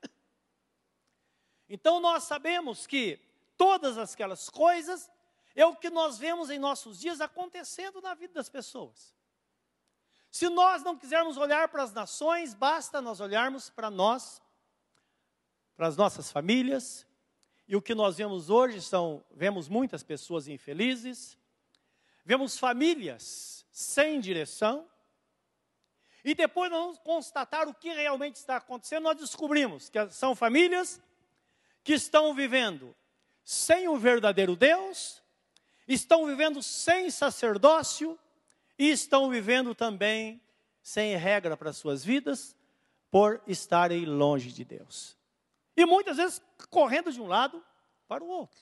Então 1.68 2.00
nós 2.00 2.24
sabemos 2.24 2.88
que 2.88 3.20
todas 3.58 3.98
aquelas 3.98 4.50
coisas 4.50 5.12
é 5.54 5.66
o 5.66 5.76
que 5.76 5.90
nós 5.90 6.18
vemos 6.18 6.50
em 6.50 6.60
nossos 6.60 7.02
dias 7.02 7.20
acontecendo 7.20 8.00
na 8.00 8.14
vida 8.14 8.36
das 8.36 8.48
pessoas. 8.48 9.14
Se 10.34 10.50
nós 10.50 10.82
não 10.82 10.98
quisermos 10.98 11.38
olhar 11.38 11.68
para 11.68 11.84
as 11.84 11.94
nações, 11.94 12.56
basta 12.56 13.00
nós 13.00 13.20
olharmos 13.20 13.70
para 13.70 13.92
nós, 13.92 14.42
para 15.76 15.86
as 15.86 15.96
nossas 15.96 16.32
famílias, 16.32 17.06
e 17.68 17.76
o 17.76 17.82
que 17.84 17.94
nós 17.94 18.18
vemos 18.18 18.50
hoje 18.50 18.82
são, 18.82 19.24
vemos 19.30 19.70
muitas 19.70 20.02
pessoas 20.02 20.48
infelizes, 20.48 21.38
vemos 22.26 22.58
famílias 22.58 23.64
sem 23.72 24.20
direção, 24.20 24.90
e 26.26 26.34
depois 26.34 26.72
nós 26.72 26.82
vamos 26.82 26.98
constatar 26.98 27.68
o 27.68 27.74
que 27.76 27.94
realmente 27.94 28.38
está 28.38 28.56
acontecendo, 28.56 29.04
nós 29.04 29.18
descobrimos 29.18 29.88
que 29.88 30.10
são 30.10 30.36
famílias 30.36 31.00
que 31.84 31.94
estão 31.94 32.34
vivendo 32.34 32.96
sem 33.44 33.88
o 33.88 33.98
verdadeiro 33.98 34.56
Deus, 34.56 35.22
estão 35.88 36.26
vivendo 36.26 36.64
sem 36.64 37.12
sacerdócio, 37.12 38.18
e 38.78 38.90
estão 38.90 39.30
vivendo 39.30 39.76
também 39.76 40.42
sem 40.82 41.16
regra 41.16 41.56
para 41.56 41.72
suas 41.72 42.04
vidas, 42.04 42.56
por 43.10 43.42
estarem 43.48 44.06
longe 44.06 44.52
de 44.52 44.66
Deus. 44.66 45.18
E 45.78 45.86
muitas 45.86 46.18
vezes 46.18 46.42
correndo 46.70 47.12
de 47.12 47.22
um 47.22 47.28
lado 47.28 47.64
para 48.08 48.24
o 48.24 48.28
outro. 48.28 48.60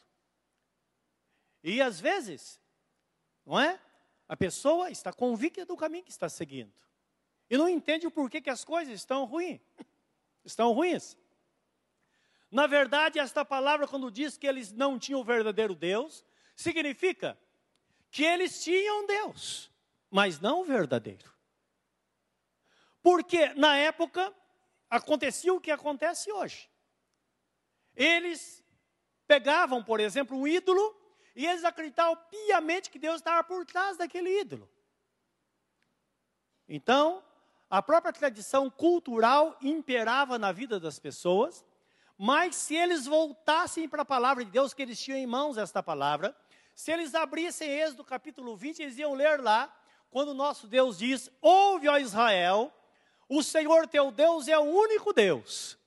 E 1.63 1.81
às 1.81 1.99
vezes, 1.99 2.59
não 3.45 3.59
é? 3.59 3.79
A 4.27 4.35
pessoa 4.35 4.89
está 4.89 5.11
convicta 5.11 5.65
do 5.65 5.77
caminho 5.77 6.03
que 6.03 6.11
está 6.11 6.29
seguindo. 6.29 6.73
E 7.49 7.57
não 7.57 7.67
entende 7.67 8.07
o 8.07 8.11
porquê 8.11 8.39
que 8.39 8.49
as 8.49 8.63
coisas 8.63 8.93
estão 8.93 9.25
ruins. 9.25 9.61
Estão 10.43 10.71
ruins. 10.71 11.17
Na 12.49 12.67
verdade, 12.67 13.19
esta 13.19 13.45
palavra, 13.45 13.87
quando 13.87 14.11
diz 14.11 14.37
que 14.37 14.47
eles 14.47 14.71
não 14.71 14.99
tinham 14.99 15.21
o 15.21 15.23
verdadeiro 15.23 15.75
Deus, 15.75 16.25
significa 16.55 17.37
que 18.09 18.23
eles 18.23 18.63
tinham 18.63 19.05
Deus 19.07 19.70
mas 20.11 20.41
não 20.41 20.65
verdadeiro. 20.65 21.33
Porque 23.01 23.53
na 23.55 23.77
época 23.77 24.31
acontecia 24.89 25.53
o 25.53 25.61
que 25.61 25.71
acontece 25.71 26.31
hoje. 26.31 26.69
Eles 27.95 28.63
pegavam, 29.25 29.81
por 29.81 30.01
exemplo, 30.01 30.37
um 30.37 30.45
ídolo 30.45 30.95
e 31.33 31.47
eles 31.47 31.63
acreditavam 31.63 32.17
piamente 32.29 32.89
que 32.89 32.99
Deus 32.99 33.15
estava 33.15 33.41
por 33.43 33.65
trás 33.65 33.97
daquele 33.97 34.41
ídolo. 34.41 34.69
Então, 36.67 37.23
a 37.69 37.81
própria 37.81 38.11
tradição 38.11 38.69
cultural 38.69 39.57
imperava 39.61 40.37
na 40.37 40.51
vida 40.51 40.79
das 40.79 40.99
pessoas, 40.99 41.65
mas 42.17 42.55
se 42.55 42.75
eles 42.75 43.05
voltassem 43.05 43.87
para 43.87 44.01
a 44.01 44.05
palavra 44.05 44.43
de 44.43 44.51
Deus, 44.51 44.73
que 44.73 44.81
eles 44.81 44.99
tinham 44.99 45.17
em 45.17 45.25
mãos 45.25 45.57
esta 45.57 45.81
palavra, 45.81 46.35
se 46.75 46.91
eles 46.91 47.15
abrissem 47.15 47.69
Êxodo 47.69 48.03
capítulo 48.03 48.55
20, 48.55 48.81
eles 48.81 48.97
iam 48.97 49.13
ler 49.13 49.39
lá 49.39 49.73
quando 50.11 50.33
nosso 50.33 50.67
Deus 50.67 50.99
diz: 50.99 51.31
Ouve, 51.41 51.87
ó 51.87 51.97
Israel, 51.97 52.71
o 53.27 53.41
Senhor 53.41 53.87
teu 53.87 54.11
Deus 54.11 54.47
é 54.47 54.59
o 54.59 54.63
único 54.63 55.13
Deus. 55.13 55.79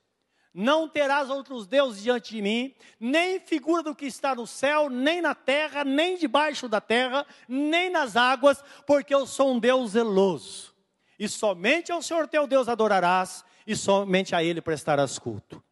Não 0.52 0.88
terás 0.88 1.30
outros 1.30 1.66
deuses 1.66 2.02
diante 2.02 2.36
de 2.36 2.40
mim, 2.40 2.74
nem 2.98 3.40
figura 3.40 3.82
do 3.82 3.94
que 3.94 4.06
está 4.06 4.34
no 4.34 4.46
céu, 4.46 4.88
nem 4.88 5.20
na 5.20 5.34
terra, 5.34 5.84
nem 5.84 6.16
debaixo 6.16 6.68
da 6.68 6.80
terra, 6.80 7.26
nem 7.48 7.90
nas 7.90 8.16
águas, 8.16 8.64
porque 8.86 9.12
eu 9.14 9.26
sou 9.26 9.52
um 9.52 9.58
Deus 9.58 9.90
zeloso. 9.90 10.72
E 11.18 11.28
somente 11.28 11.90
ao 11.92 12.00
Senhor 12.00 12.28
teu 12.28 12.46
Deus 12.46 12.68
adorarás, 12.68 13.44
e 13.66 13.74
somente 13.74 14.34
a 14.34 14.44
Ele 14.44 14.60
prestarás 14.60 15.18
culto. 15.18 15.62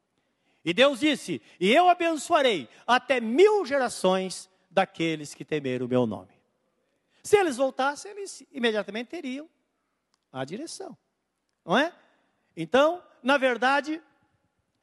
E 0.64 0.74
Deus 0.74 1.00
disse: 1.00 1.40
E 1.58 1.72
eu 1.72 1.88
abençoarei 1.88 2.68
até 2.86 3.20
mil 3.20 3.64
gerações 3.64 4.50
daqueles 4.70 5.32
que 5.32 5.44
temeram 5.44 5.86
o 5.86 5.88
meu 5.88 6.06
nome. 6.06 6.41
Se 7.22 7.36
eles 7.36 7.56
voltassem, 7.56 8.10
eles 8.10 8.44
imediatamente 8.50 9.08
teriam 9.08 9.48
a 10.32 10.44
direção, 10.44 10.96
não 11.64 11.78
é? 11.78 11.92
Então, 12.56 13.02
na 13.22 13.38
verdade, 13.38 14.02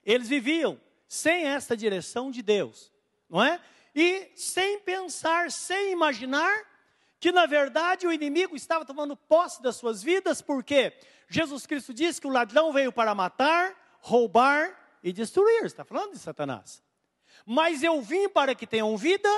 eles 0.03 0.27
viviam 0.27 0.79
sem 1.07 1.45
esta 1.45 1.75
direção 1.75 2.31
de 2.31 2.41
Deus, 2.41 2.91
não 3.29 3.43
é? 3.43 3.59
E 3.93 4.31
sem 4.35 4.79
pensar, 4.79 5.51
sem 5.51 5.91
imaginar 5.91 6.67
que 7.19 7.31
na 7.31 7.45
verdade 7.45 8.07
o 8.07 8.13
inimigo 8.13 8.55
estava 8.55 8.85
tomando 8.85 9.15
posse 9.15 9.61
das 9.61 9.75
suas 9.75 10.01
vidas, 10.01 10.41
porque 10.41 10.93
Jesus 11.27 11.65
Cristo 11.65 11.93
disse 11.93 12.21
que 12.21 12.27
o 12.27 12.31
ladrão 12.31 12.71
veio 12.71 12.91
para 12.91 13.13
matar, 13.13 13.75
roubar 13.99 14.97
e 15.03 15.11
destruir. 15.11 15.65
Está 15.65 15.83
falando 15.83 16.13
de 16.13 16.19
Satanás. 16.19 16.81
Mas 17.45 17.83
eu 17.83 18.01
vim 18.01 18.29
para 18.29 18.55
que 18.55 18.65
tenham 18.65 18.95
vida 18.95 19.29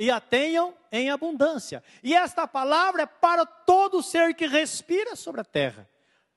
e 0.00 0.10
a 0.10 0.18
tenham 0.18 0.74
em 0.90 1.10
abundância. 1.10 1.84
E 2.02 2.16
esta 2.16 2.48
palavra 2.48 3.02
é 3.02 3.06
para 3.06 3.44
todo 3.44 4.02
ser 4.02 4.34
que 4.34 4.46
respira 4.46 5.14
sobre 5.14 5.42
a 5.42 5.44
terra. 5.44 5.86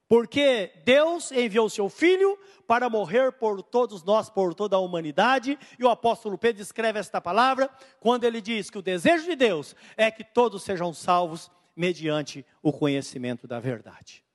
Porque 0.05 0.74
Deus 0.84 1.32
enviou 1.32 1.70
seu 1.70 1.88
Filho 1.88 2.38
para 2.67 2.89
morrer 2.89 3.32
por 3.32 3.63
todos 3.63 4.03
nós, 4.03 4.29
por 4.29 4.53
toda 4.53 4.75
a 4.75 4.79
humanidade, 4.79 5.58
e 5.79 5.84
o 5.84 5.89
apóstolo 5.89 6.38
Pedro 6.38 6.62
escreve 6.62 7.00
esta 7.00 7.22
palavra 7.22 7.70
quando 8.01 8.25
ele 8.25 8.41
diz 8.41 8.70
que 8.70 8.77
o 8.77 8.82
desejo 8.82 9.24
de 9.24 9.36
Deus 9.36 9.74
é 9.96 10.12
que 10.12 10.25
todos 10.25 10.62
sejam 10.63 10.93
salvos 10.93 11.50
mediante 11.74 12.46
o 12.62 12.74
conhecimento 12.74 13.48
da 13.48 13.62
verdade. 13.62 14.25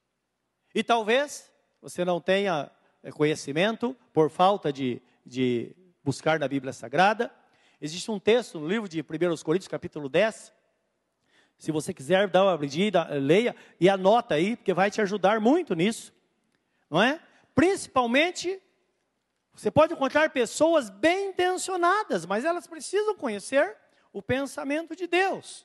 E 0.74 0.82
talvez 0.82 1.52
você 1.82 2.02
não 2.02 2.18
tenha 2.18 2.70
conhecimento 3.12 3.94
por 4.10 4.30
falta 4.30 4.72
de, 4.72 5.02
de 5.24 5.76
buscar 6.02 6.40
na 6.40 6.48
Bíblia 6.48 6.72
Sagrada, 6.72 7.30
Existe 7.80 8.10
um 8.10 8.18
texto 8.18 8.58
no 8.58 8.66
livro 8.66 8.88
de 8.88 9.00
1 9.00 9.04
Coríntios, 9.44 9.68
capítulo 9.68 10.08
10. 10.08 10.52
Se 11.56 11.70
você 11.70 11.94
quiser 11.94 12.28
dar 12.28 12.44
uma 12.44 12.52
abridida, 12.52 13.04
leia 13.14 13.54
e 13.78 13.88
anota 13.88 14.34
aí, 14.34 14.56
porque 14.56 14.74
vai 14.74 14.90
te 14.90 15.00
ajudar 15.00 15.40
muito 15.40 15.74
nisso. 15.74 16.12
Não 16.90 17.00
é? 17.00 17.20
Principalmente, 17.54 18.60
você 19.52 19.70
pode 19.70 19.92
encontrar 19.92 20.30
pessoas 20.30 20.90
bem 20.90 21.30
intencionadas, 21.30 22.26
mas 22.26 22.44
elas 22.44 22.66
precisam 22.66 23.14
conhecer 23.14 23.76
o 24.12 24.20
pensamento 24.20 24.96
de 24.96 25.06
Deus. 25.06 25.64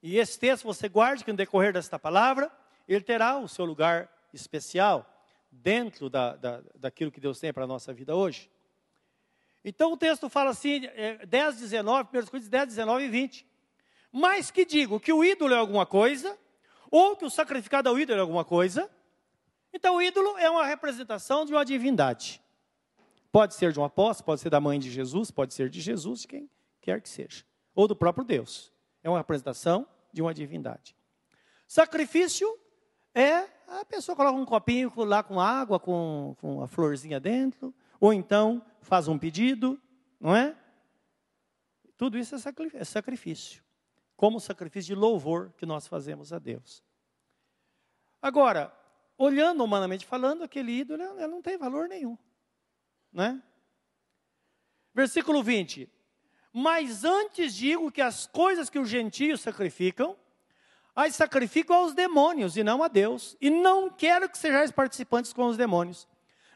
E 0.00 0.16
esse 0.16 0.38
texto 0.38 0.62
você 0.62 0.88
guarde 0.88 1.24
que 1.24 1.32
no 1.32 1.36
decorrer 1.36 1.72
desta 1.72 1.98
palavra, 1.98 2.52
ele 2.86 3.02
terá 3.02 3.36
o 3.36 3.48
seu 3.48 3.64
lugar 3.64 4.08
especial 4.32 5.17
dentro 5.62 6.08
da, 6.08 6.36
da, 6.36 6.62
daquilo 6.74 7.10
que 7.10 7.20
Deus 7.20 7.38
tem 7.38 7.52
para 7.52 7.64
a 7.64 7.66
nossa 7.66 7.92
vida 7.92 8.14
hoje. 8.14 8.50
Então 9.64 9.92
o 9.92 9.96
texto 9.96 10.28
fala 10.28 10.50
assim, 10.50 10.86
é, 10.86 11.26
10, 11.26 11.60
19, 11.60 12.08
1 12.08 12.10
Coríntios 12.10 12.48
10, 12.48 12.68
19 12.68 13.04
e 13.04 13.08
20. 13.08 13.46
Mas 14.12 14.50
que 14.50 14.64
digo 14.64 14.98
que 14.98 15.12
o 15.12 15.22
ídolo 15.22 15.54
é 15.54 15.58
alguma 15.58 15.84
coisa, 15.84 16.38
ou 16.90 17.16
que 17.16 17.24
o 17.24 17.30
sacrificado 17.30 17.88
ao 17.88 17.98
ídolo 17.98 18.18
é 18.18 18.22
alguma 18.22 18.44
coisa. 18.44 18.90
Então 19.72 19.96
o 19.96 20.02
ídolo 20.02 20.38
é 20.38 20.48
uma 20.48 20.64
representação 20.64 21.44
de 21.44 21.52
uma 21.52 21.64
divindade. 21.64 22.40
Pode 23.30 23.54
ser 23.54 23.72
de 23.72 23.78
um 23.78 23.84
apóstolo, 23.84 24.24
pode 24.24 24.40
ser 24.40 24.48
da 24.48 24.60
mãe 24.60 24.78
de 24.78 24.90
Jesus, 24.90 25.30
pode 25.30 25.52
ser 25.52 25.68
de 25.68 25.80
Jesus, 25.80 26.22
de 26.22 26.28
quem 26.28 26.50
quer 26.80 27.02
que 27.02 27.08
seja. 27.08 27.44
Ou 27.74 27.86
do 27.86 27.94
próprio 27.94 28.24
Deus. 28.24 28.72
É 29.02 29.10
uma 29.10 29.18
representação 29.18 29.86
de 30.12 30.22
uma 30.22 30.32
divindade. 30.32 30.96
Sacrifício 31.66 32.48
é 33.14 33.48
a 33.68 33.84
pessoa 33.84 34.16
coloca 34.16 34.38
um 34.38 34.44
copinho 34.44 34.92
lá 35.04 35.22
com 35.22 35.40
água, 35.40 35.78
com, 35.78 36.34
com 36.40 36.62
a 36.62 36.66
florzinha 36.66 37.20
dentro, 37.20 37.74
ou 38.00 38.12
então 38.12 38.64
faz 38.80 39.08
um 39.08 39.18
pedido, 39.18 39.80
não 40.20 40.34
é? 40.34 40.56
Tudo 41.96 42.16
isso 42.16 42.34
é, 42.34 42.38
é 42.74 42.84
sacrifício, 42.84 43.62
como 44.16 44.40
sacrifício 44.40 44.94
de 44.94 45.00
louvor 45.00 45.52
que 45.58 45.66
nós 45.66 45.86
fazemos 45.86 46.32
a 46.32 46.38
Deus. 46.38 46.82
Agora, 48.22 48.72
olhando 49.16 49.62
humanamente 49.62 50.06
falando, 50.06 50.42
aquele 50.42 50.72
ídolo 50.72 51.02
não 51.28 51.42
tem 51.42 51.58
valor 51.58 51.88
nenhum, 51.88 52.16
né? 53.12 53.42
Versículo 54.94 55.42
20. 55.42 55.88
Mas 56.52 57.04
antes 57.04 57.54
digo 57.54 57.92
que 57.92 58.00
as 58.00 58.26
coisas 58.26 58.70
que 58.70 58.78
os 58.78 58.88
gentios 58.88 59.40
sacrificam, 59.40 60.16
as 60.98 61.14
sacrificam 61.14 61.76
aos 61.76 61.94
demônios 61.94 62.56
e 62.56 62.64
não 62.64 62.82
a 62.82 62.88
Deus. 62.88 63.36
E 63.40 63.48
não 63.48 63.88
quero 63.88 64.28
que 64.28 64.36
sejais 64.36 64.72
participantes 64.72 65.32
com 65.32 65.46
os 65.46 65.56
demônios. 65.56 66.08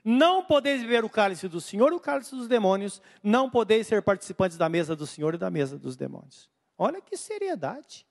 Não 0.05 0.45
podeis 0.45 0.83
beber 0.83 1.05
o 1.05 1.09
cálice 1.09 1.47
do 1.47 1.61
Senhor 1.61 1.93
e 1.93 1.95
o 1.95 2.01
cálice 2.01 2.35
dos 2.35 2.49
demônios. 2.49 3.01
Não 3.23 3.49
podeis 3.49 3.87
ser 3.87 4.03
participantes 4.03 4.57
da 4.57 4.69
mesa 4.69 4.97
do 4.97 5.07
Senhor 5.07 5.33
e 5.35 5.39
da 5.39 5.49
mesa 5.49 5.79
dos 5.79 5.95
demônios. 5.95 6.51
Olha 6.77 7.01
que 7.01 7.17
seriedade. 7.17 8.05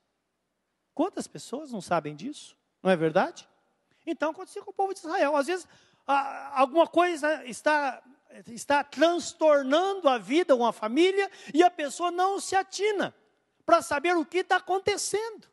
Quantas 0.93 1.27
pessoas 1.27 1.69
não 1.69 1.81
sabem 1.81 2.15
disso? 2.15 2.55
Não 2.81 2.89
é 2.89 2.95
verdade? 2.95 3.45
Então 4.07 4.31
aconteceu 4.31 4.63
com 4.63 4.71
o 4.71 4.73
povo 4.73 4.93
de 4.93 5.01
Israel. 5.01 5.35
Às 5.35 5.47
vezes, 5.47 5.67
alguma 6.53 6.87
coisa 6.87 7.43
está, 7.43 8.01
está 8.47 8.85
transtornando 8.85 10.07
a 10.07 10.17
vida, 10.17 10.55
uma 10.55 10.71
família, 10.71 11.29
e 11.53 11.61
a 11.61 11.69
pessoa 11.69 12.09
não 12.09 12.39
se 12.39 12.55
atina 12.55 13.13
para 13.65 13.81
saber 13.81 14.15
o 14.15 14.25
que 14.25 14.37
está 14.37 14.55
acontecendo. 14.55 15.51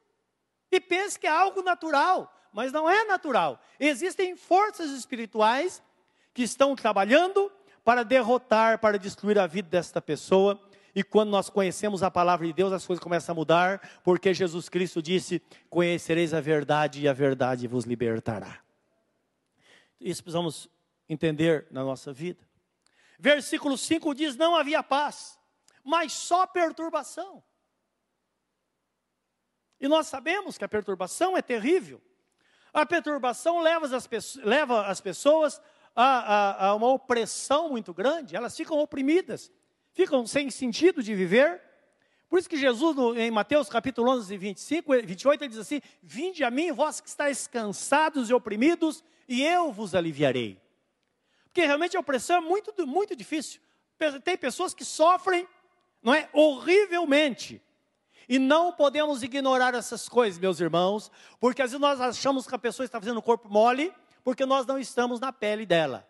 E 0.70 0.80
pense 0.80 1.18
que 1.18 1.26
é 1.26 1.30
algo 1.30 1.62
natural, 1.62 2.32
mas 2.52 2.72
não 2.72 2.88
é 2.88 3.04
natural. 3.04 3.60
Existem 3.78 4.37
forças 4.37 4.90
espirituais 4.90 5.82
que 6.34 6.42
estão 6.42 6.76
trabalhando 6.76 7.50
para 7.84 8.04
derrotar, 8.04 8.78
para 8.78 8.98
destruir 8.98 9.38
a 9.38 9.46
vida 9.46 9.68
desta 9.68 10.00
pessoa. 10.00 10.60
E 10.94 11.02
quando 11.02 11.30
nós 11.30 11.48
conhecemos 11.48 12.02
a 12.02 12.10
palavra 12.10 12.46
de 12.46 12.52
Deus, 12.52 12.72
as 12.72 12.87
coisas 12.87 13.02
começam 13.02 13.32
a 13.32 13.37
mudar, 13.37 14.00
porque 14.02 14.34
Jesus 14.34 14.68
Cristo 14.68 15.00
disse: 15.00 15.40
Conhecereis 15.70 16.34
a 16.34 16.40
verdade 16.40 17.00
e 17.00 17.08
a 17.08 17.12
verdade 17.12 17.66
vos 17.66 17.84
libertará. 17.84 18.60
Isso 20.00 20.22
precisamos 20.22 20.68
entender 21.08 21.66
na 21.70 21.82
nossa 21.82 22.12
vida. 22.12 22.46
Versículo 23.18 23.76
5 23.76 24.14
diz: 24.14 24.37
Não 24.37 24.54
havia 24.54 24.82
paz, 24.82 25.38
mas 25.82 26.12
só 26.12 26.46
perturbação. 26.46 27.42
E 29.80 29.88
nós 29.88 30.06
sabemos 30.06 30.58
que 30.58 30.64
a 30.64 30.68
perturbação 30.68 31.37
é 31.37 31.42
terrível. 31.42 32.00
A 32.73 32.85
perturbação 32.85 33.61
leva 33.61 33.87
as, 33.87 34.35
leva 34.37 34.87
as 34.87 35.00
pessoas 35.00 35.61
a, 35.94 36.04
a, 36.04 36.66
a, 36.68 36.75
uma 36.75 36.88
opressão 36.88 37.70
muito 37.70 37.92
grande, 37.92 38.37
elas 38.37 38.56
ficam 38.56 38.78
oprimidas, 38.78 39.50
ficam 39.92 40.26
sem 40.26 40.49
sentido 40.50 41.02
de 41.02 41.14
viver. 41.14 41.61
Por 42.28 42.38
isso 42.38 42.49
que 42.49 42.56
Jesus, 42.56 42.97
em 43.16 43.30
Mateus 43.30 43.68
capítulo 43.68 44.12
11, 44.12 44.37
25, 44.37 44.92
28, 45.02 45.42
ele 45.42 45.49
diz 45.49 45.58
assim: 45.58 45.80
Vinde 46.02 46.44
a 46.44 46.50
mim, 46.50 46.70
vós 46.70 47.00
que 47.00 47.08
estáis 47.08 47.47
cansados 47.47 48.30
e 48.30 48.35
oprimidos, 48.35 49.02
e 49.26 49.42
eu 49.42 49.73
vos 49.73 49.94
aliviarei. 49.94 50.61
Porque 51.44 51.64
realmente 51.64 51.97
a 51.97 52.00
opressão 52.00 52.37
é 52.37 52.40
muito, 52.40 52.87
muito 52.87 53.16
difícil. 53.16 53.61
Tem 54.23 54.37
pessoas 54.37 54.75
que 54.75 54.85
sofrem, 54.85 55.49
não 56.00 56.14
é, 56.14 56.28
horrivelmente. 56.32 57.61
E 58.28 58.38
não 58.38 58.73
podemos 58.73 59.23
ignorar 59.23 59.75
essas 59.75 60.08
coisas, 60.08 60.38
meus 60.38 60.61
irmãos, 60.61 61.11
porque 61.40 61.62
às 61.62 61.70
vezes 61.70 61.80
nós 61.80 62.00
achamos 62.00 62.47
que 62.47 62.54
a 62.54 62.58
pessoa 62.58 62.85
está 62.85 63.00
fazendo 63.00 63.18
o 63.18 63.23
corpo 63.23 63.49
mole, 63.49 63.92
porque 64.23 64.44
nós 64.44 64.66
não 64.66 64.78
estamos 64.78 65.18
na 65.18 65.32
pele 65.32 65.64
dela. 65.64 66.06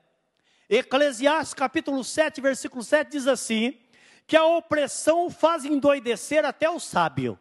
Eclesiastes 0.69 1.55
capítulo 1.55 2.03
7, 2.03 2.41
versículo 2.41 2.83
7 2.83 3.11
diz 3.11 3.27
assim: 3.27 3.79
que 4.27 4.37
a 4.37 4.45
opressão 4.45 5.31
faz 5.31 5.65
endoidecer 5.65 6.45
até 6.45 6.69
o 6.69 6.79
sábio. 6.79 7.39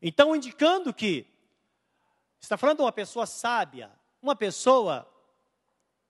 Então, 0.00 0.34
indicando 0.36 0.94
que 0.94 1.26
está 2.40 2.56
falando 2.56 2.76
de 2.76 2.82
uma 2.82 2.92
pessoa 2.92 3.26
sábia, 3.26 3.90
uma 4.22 4.36
pessoa 4.36 5.12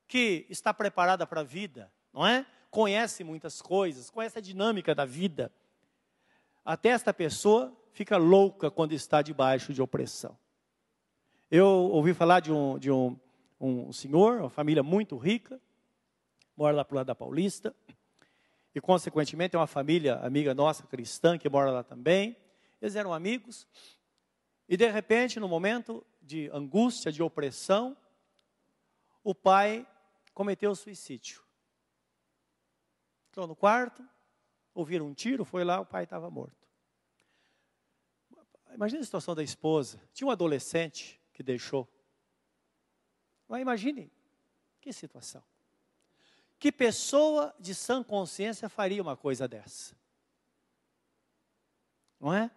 que 0.07 0.47
está 0.51 0.75
preparada 0.75 1.27
para 1.27 1.41
a 1.41 1.45
vida, 1.45 1.91
não 2.13 2.27
é? 2.27 2.45
Conhece 2.71 3.25
muitas 3.25 3.63
coisas, 3.63 4.11
conhece 4.11 4.39
a 4.39 4.43
dinâmica 4.43 4.95
da 4.95 5.07
vida. 5.07 5.51
Até 6.69 6.91
esta 6.91 7.15
pessoa 7.15 7.75
fica 7.93 8.19
louca 8.19 8.71
quando 8.71 8.93
está 8.93 9.23
debaixo 9.23 9.73
de 9.73 9.81
opressão. 9.81 10.39
Eu 11.51 11.67
ouvi 11.67 12.13
falar 12.13 12.41
de 12.41 12.53
um, 12.53 12.79
de 12.79 12.91
um, 12.91 13.19
um 13.59 13.91
senhor, 13.91 14.41
uma 14.41 14.51
família 14.51 14.83
muito 14.83 15.17
rica, 15.17 15.59
mora 16.55 16.77
lá 16.77 16.85
para 16.85 16.95
o 16.95 16.97
lado 16.97 17.07
da 17.07 17.15
Paulista, 17.15 17.75
e 18.75 18.83
consequentemente 18.83 19.57
é 19.57 19.59
uma 19.59 19.67
família 19.67 20.17
amiga 20.17 20.53
nossa 20.53 20.87
cristã 20.87 21.39
que 21.39 21.49
mora 21.49 21.71
lá 21.71 21.83
também. 21.83 22.37
Eles 22.83 22.97
eram 22.97 23.15
amigos, 23.15 23.67
e 24.69 24.77
de 24.77 24.91
repente, 24.91 25.41
no 25.41 25.49
momento 25.49 26.07
de 26.21 26.51
angústia, 26.53 27.11
de 27.11 27.23
opressão, 27.23 27.97
o 29.25 29.35
pai 29.35 29.89
cometeu 30.35 30.75
suicídio. 30.75 31.43
Entrou 33.31 33.47
no 33.47 33.57
quarto, 33.57 34.07
ouviram 34.75 35.07
um 35.07 35.15
tiro, 35.15 35.47
foi 35.47 35.65
lá, 35.65 35.81
o 35.81 35.87
pai 35.87 36.05
estava 36.05 36.31
morto. 36.31 36.58
Imagine 38.79 39.01
a 39.01 39.05
situação 39.05 39.35
da 39.35 39.43
esposa. 39.43 40.01
Tinha 40.15 40.29
um 40.29 40.31
adolescente 40.31 41.21
que 41.33 41.43
deixou. 41.43 41.89
Mas 43.49 43.61
imagine 43.61 44.09
que 44.81 44.93
situação. 44.93 45.43
Que 46.61 46.71
pessoa 46.71 47.53
de 47.59 47.75
sã 47.75 48.05
consciência 48.05 48.69
faria 48.69 49.03
uma 49.03 49.17
coisa 49.17 49.49
dessa? 49.49 49.97
Não 52.21 52.33
é? 52.33 52.53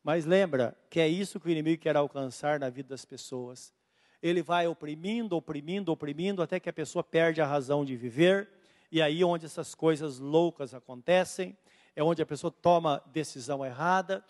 Mas 0.00 0.24
lembra 0.24 0.78
que 0.88 1.00
é 1.00 1.08
isso 1.08 1.40
que 1.40 1.48
o 1.48 1.50
inimigo 1.50 1.82
quer 1.82 1.96
alcançar 1.96 2.60
na 2.60 2.70
vida 2.70 2.90
das 2.90 3.04
pessoas. 3.04 3.74
Ele 4.22 4.44
vai 4.44 4.68
oprimindo, 4.68 5.36
oprimindo, 5.36 5.90
oprimindo, 5.90 6.40
até 6.40 6.60
que 6.60 6.70
a 6.70 6.72
pessoa 6.72 7.02
perde 7.02 7.42
a 7.42 7.46
razão 7.46 7.84
de 7.84 7.96
viver. 7.96 8.48
E 8.92 9.02
aí 9.02 9.24
onde 9.24 9.44
essas 9.44 9.74
coisas 9.74 10.20
loucas 10.20 10.72
acontecem, 10.72 11.58
é 11.96 12.02
onde 12.04 12.22
a 12.22 12.26
pessoa 12.26 12.52
toma 12.52 13.02
decisão 13.12 13.66
errada, 13.66 14.24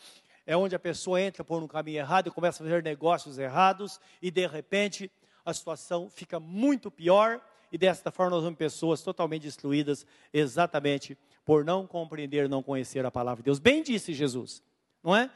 é 0.51 0.57
onde 0.57 0.75
a 0.75 0.81
pessoa 0.81 1.21
entra 1.23 1.45
por 1.45 1.63
um 1.63 1.69
caminho 1.69 1.99
errado 1.99 2.27
e 2.27 2.31
começa 2.33 2.61
a 2.61 2.67
fazer 2.67 2.83
negócios 2.83 3.39
errados 3.39 4.01
e 4.21 4.33
de 4.33 4.49
repente 4.49 5.09
a 5.45 5.55
situação 5.55 6.11
fica 6.11 6.41
muito 6.41 6.91
pior 6.91 7.41
e 7.71 7.79
desta 7.79 8.11
forma 8.11 8.33
nós 8.33 8.43
vemos 8.43 8.59
pessoas 8.59 9.01
totalmente 9.01 9.43
destruídas 9.43 10.05
exatamente 10.33 11.17
por 11.45 11.65
não 11.65 11.87
compreender, 11.87 12.49
não 12.49 12.65
conhecer 12.65 13.07
a 13.07 13.13
palavra 13.13 13.43
de 13.43 13.45
Deus. 13.45 13.61
Bem 13.61 13.81
disse 13.81 14.13
Jesus, 14.13 14.61
não 15.05 15.15
é? 15.15 15.31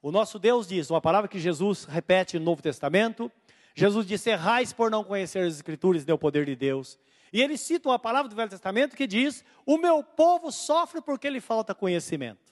O 0.00 0.12
nosso 0.12 0.38
Deus 0.38 0.68
diz, 0.68 0.88
uma 0.88 1.00
palavra 1.00 1.26
que 1.26 1.40
Jesus 1.40 1.82
repete 1.82 2.38
no 2.38 2.44
Novo 2.44 2.62
Testamento, 2.62 3.32
Jesus 3.74 4.06
disse, 4.06 4.30
errais 4.30 4.72
por 4.72 4.88
não 4.88 5.02
conhecer 5.02 5.40
as 5.40 5.54
Escrituras 5.54 6.04
e 6.06 6.12
o 6.12 6.16
poder 6.16 6.46
de 6.46 6.54
Deus. 6.54 6.96
E 7.32 7.42
ele 7.42 7.58
cita 7.58 7.88
uma 7.88 7.98
palavra 7.98 8.28
do 8.28 8.36
Velho 8.36 8.48
Testamento 8.48 8.94
que 8.94 9.08
diz, 9.08 9.44
o 9.66 9.76
meu 9.76 10.00
povo 10.00 10.52
sofre 10.52 11.00
porque 11.00 11.28
lhe 11.28 11.40
falta 11.40 11.74
conhecimento. 11.74 12.47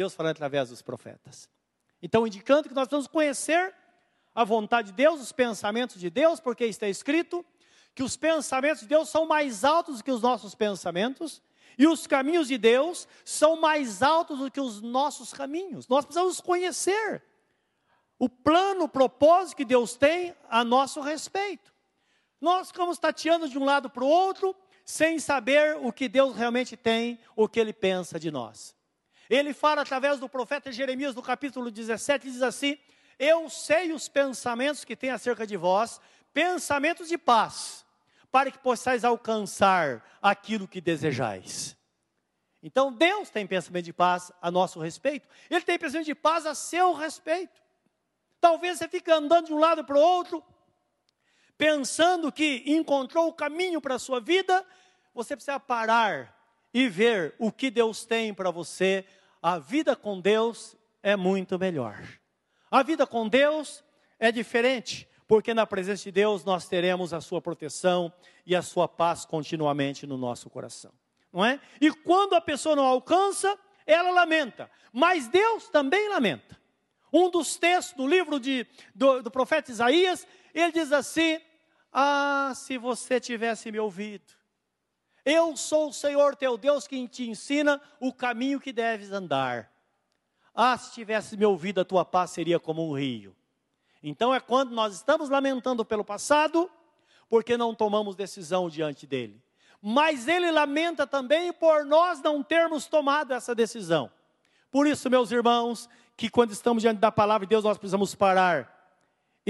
Deus 0.00 0.14
falando 0.14 0.32
através 0.32 0.70
dos 0.70 0.80
profetas. 0.80 1.46
Então, 2.02 2.26
indicando 2.26 2.70
que 2.70 2.74
nós 2.74 2.88
vamos 2.88 3.06
conhecer 3.06 3.74
a 4.34 4.44
vontade 4.44 4.92
de 4.92 4.94
Deus, 4.94 5.20
os 5.20 5.30
pensamentos 5.30 6.00
de 6.00 6.08
Deus, 6.08 6.40
porque 6.40 6.64
está 6.64 6.88
escrito 6.88 7.44
que 7.94 8.02
os 8.02 8.16
pensamentos 8.16 8.80
de 8.80 8.86
Deus 8.86 9.10
são 9.10 9.26
mais 9.26 9.62
altos 9.62 9.98
do 9.98 10.04
que 10.04 10.10
os 10.10 10.22
nossos 10.22 10.54
pensamentos, 10.54 11.42
e 11.76 11.86
os 11.86 12.06
caminhos 12.06 12.48
de 12.48 12.56
Deus 12.56 13.06
são 13.26 13.60
mais 13.60 14.02
altos 14.02 14.38
do 14.38 14.50
que 14.50 14.58
os 14.58 14.80
nossos 14.80 15.34
caminhos. 15.34 15.86
Nós 15.86 16.06
precisamos 16.06 16.40
conhecer 16.40 17.22
o 18.18 18.26
plano, 18.26 18.84
o 18.84 18.88
propósito 18.88 19.58
que 19.58 19.66
Deus 19.66 19.96
tem 19.96 20.34
a 20.48 20.64
nosso 20.64 21.02
respeito. 21.02 21.74
Nós 22.40 22.68
ficamos 22.68 22.98
tateando 22.98 23.50
de 23.50 23.58
um 23.58 23.64
lado 23.66 23.90
para 23.90 24.04
o 24.04 24.08
outro, 24.08 24.56
sem 24.82 25.18
saber 25.18 25.76
o 25.76 25.92
que 25.92 26.08
Deus 26.08 26.34
realmente 26.34 26.74
tem, 26.74 27.20
o 27.36 27.46
que 27.46 27.60
Ele 27.60 27.74
pensa 27.74 28.18
de 28.18 28.30
nós. 28.30 28.79
Ele 29.30 29.54
fala 29.54 29.82
através 29.82 30.18
do 30.18 30.28
profeta 30.28 30.72
Jeremias, 30.72 31.14
no 31.14 31.22
capítulo 31.22 31.70
17, 31.70 32.28
diz 32.28 32.42
assim: 32.42 32.76
Eu 33.16 33.48
sei 33.48 33.92
os 33.92 34.08
pensamentos 34.08 34.84
que 34.84 34.96
tem 34.96 35.10
acerca 35.10 35.46
de 35.46 35.56
vós, 35.56 36.00
pensamentos 36.34 37.08
de 37.08 37.16
paz, 37.16 37.86
para 38.32 38.50
que 38.50 38.58
possais 38.58 39.04
alcançar 39.04 40.04
aquilo 40.20 40.66
que 40.66 40.80
desejais. 40.80 41.76
Então 42.60 42.92
Deus 42.92 43.30
tem 43.30 43.46
pensamento 43.46 43.84
de 43.84 43.92
paz 43.92 44.32
a 44.42 44.50
nosso 44.50 44.80
respeito, 44.80 45.28
Ele 45.48 45.64
tem 45.64 45.78
pensamento 45.78 46.06
de 46.06 46.14
paz 46.16 46.44
a 46.44 46.54
seu 46.54 46.92
respeito. 46.92 47.62
Talvez 48.40 48.78
você 48.78 48.88
fique 48.88 49.12
andando 49.12 49.46
de 49.46 49.52
um 49.52 49.60
lado 49.60 49.84
para 49.84 49.96
o 49.96 50.00
outro, 50.00 50.42
pensando 51.56 52.32
que 52.32 52.64
encontrou 52.66 53.28
o 53.28 53.32
caminho 53.32 53.80
para 53.80 53.94
a 53.94 53.98
sua 53.98 54.18
vida, 54.18 54.66
você 55.14 55.36
precisa 55.36 55.60
parar 55.60 56.36
e 56.74 56.88
ver 56.88 57.34
o 57.38 57.52
que 57.52 57.70
Deus 57.70 58.04
tem 58.04 58.34
para 58.34 58.50
você 58.50 59.04
a 59.42 59.58
vida 59.58 59.96
com 59.96 60.20
Deus 60.20 60.76
é 61.02 61.16
muito 61.16 61.58
melhor. 61.58 62.02
A 62.70 62.82
vida 62.82 63.06
com 63.06 63.28
Deus 63.28 63.82
é 64.18 64.30
diferente, 64.30 65.08
porque 65.26 65.54
na 65.54 65.66
presença 65.66 66.04
de 66.04 66.12
Deus 66.12 66.44
nós 66.44 66.68
teremos 66.68 67.12
a 67.12 67.20
sua 67.20 67.40
proteção 67.40 68.12
e 68.44 68.54
a 68.54 68.62
sua 68.62 68.86
paz 68.86 69.24
continuamente 69.24 70.06
no 70.06 70.16
nosso 70.16 70.50
coração. 70.50 70.92
Não 71.32 71.44
é? 71.44 71.60
E 71.80 71.90
quando 71.90 72.34
a 72.34 72.40
pessoa 72.40 72.76
não 72.76 72.84
alcança, 72.84 73.58
ela 73.86 74.10
lamenta, 74.10 74.70
mas 74.92 75.28
Deus 75.28 75.68
também 75.68 76.08
lamenta. 76.08 76.58
Um 77.12 77.30
dos 77.30 77.56
textos 77.56 77.96
do 77.96 78.06
livro 78.06 78.38
de, 78.38 78.66
do, 78.94 79.22
do 79.22 79.30
profeta 79.30 79.70
Isaías, 79.70 80.26
ele 80.54 80.72
diz 80.72 80.92
assim: 80.92 81.40
Ah, 81.92 82.52
se 82.54 82.78
você 82.78 83.18
tivesse 83.18 83.72
me 83.72 83.80
ouvido, 83.80 84.39
eu 85.24 85.56
sou 85.56 85.88
o 85.88 85.92
Senhor 85.92 86.34
teu 86.36 86.56
Deus 86.56 86.86
que 86.86 87.06
te 87.08 87.28
ensina 87.28 87.80
o 87.98 88.12
caminho 88.12 88.60
que 88.60 88.72
deves 88.72 89.12
andar. 89.12 89.70
Ah, 90.54 90.76
se 90.76 90.92
tivesse 90.92 91.36
me 91.36 91.44
ouvido, 91.44 91.80
a 91.80 91.84
tua 91.84 92.04
paz 92.04 92.30
seria 92.30 92.58
como 92.58 92.88
um 92.88 92.92
rio. 92.92 93.34
Então 94.02 94.34
é 94.34 94.40
quando 94.40 94.70
nós 94.72 94.94
estamos 94.94 95.28
lamentando 95.28 95.84
pelo 95.84 96.04
passado, 96.04 96.70
porque 97.28 97.56
não 97.56 97.74
tomamos 97.74 98.16
decisão 98.16 98.68
diante 98.68 99.06
dele. 99.06 99.40
Mas 99.80 100.26
ele 100.28 100.50
lamenta 100.50 101.06
também 101.06 101.52
por 101.52 101.84
nós 101.84 102.20
não 102.20 102.42
termos 102.42 102.86
tomado 102.86 103.32
essa 103.32 103.54
decisão. 103.54 104.10
Por 104.70 104.86
isso, 104.86 105.08
meus 105.08 105.30
irmãos, 105.32 105.88
que 106.16 106.28
quando 106.28 106.52
estamos 106.52 106.82
diante 106.82 106.98
da 106.98 107.10
palavra 107.10 107.46
de 107.46 107.50
Deus, 107.50 107.64
nós 107.64 107.78
precisamos 107.78 108.14
parar 108.14 108.79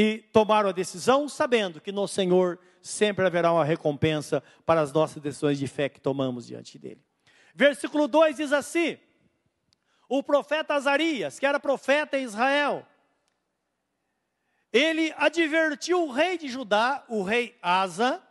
e 0.03 0.17
tomar 0.33 0.65
a 0.65 0.73
decisão, 0.73 1.29
sabendo 1.29 1.79
que 1.79 1.93
no 1.93 2.09
Senhor 2.09 2.59
sempre 2.81 3.27
haverá 3.27 3.53
uma 3.53 3.67
recompensa 3.67 4.43
para 4.65 4.81
as 4.81 4.95
nossas 4.95 5.23
decisões 5.23 5.59
de 5.59 5.67
fé 5.67 5.91
que 5.91 6.01
tomamos 6.01 6.47
diante 6.47 6.79
dele. 6.79 7.05
Versículo 7.55 8.09
2 8.09 8.37
diz 8.37 8.51
assim: 8.51 8.99
o 10.09 10.23
profeta 10.23 10.73
Azarias, 10.73 11.39
que 11.39 11.45
era 11.45 11.61
profeta 11.61 12.19
em 12.19 12.23
Israel, 12.23 12.87
ele 14.73 15.13
advertiu 15.19 16.07
o 16.07 16.11
rei 16.11 16.39
de 16.39 16.49
Judá, 16.49 17.05
o 17.07 17.23
rei 17.23 17.59
Asa, 17.61 18.23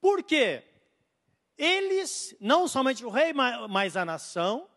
por 0.00 0.22
quê? 0.22 0.62
Eles, 1.58 2.36
não 2.40 2.68
somente 2.68 3.04
o 3.04 3.10
rei, 3.10 3.32
mas 3.68 3.96
a 3.96 4.04
nação, 4.04 4.68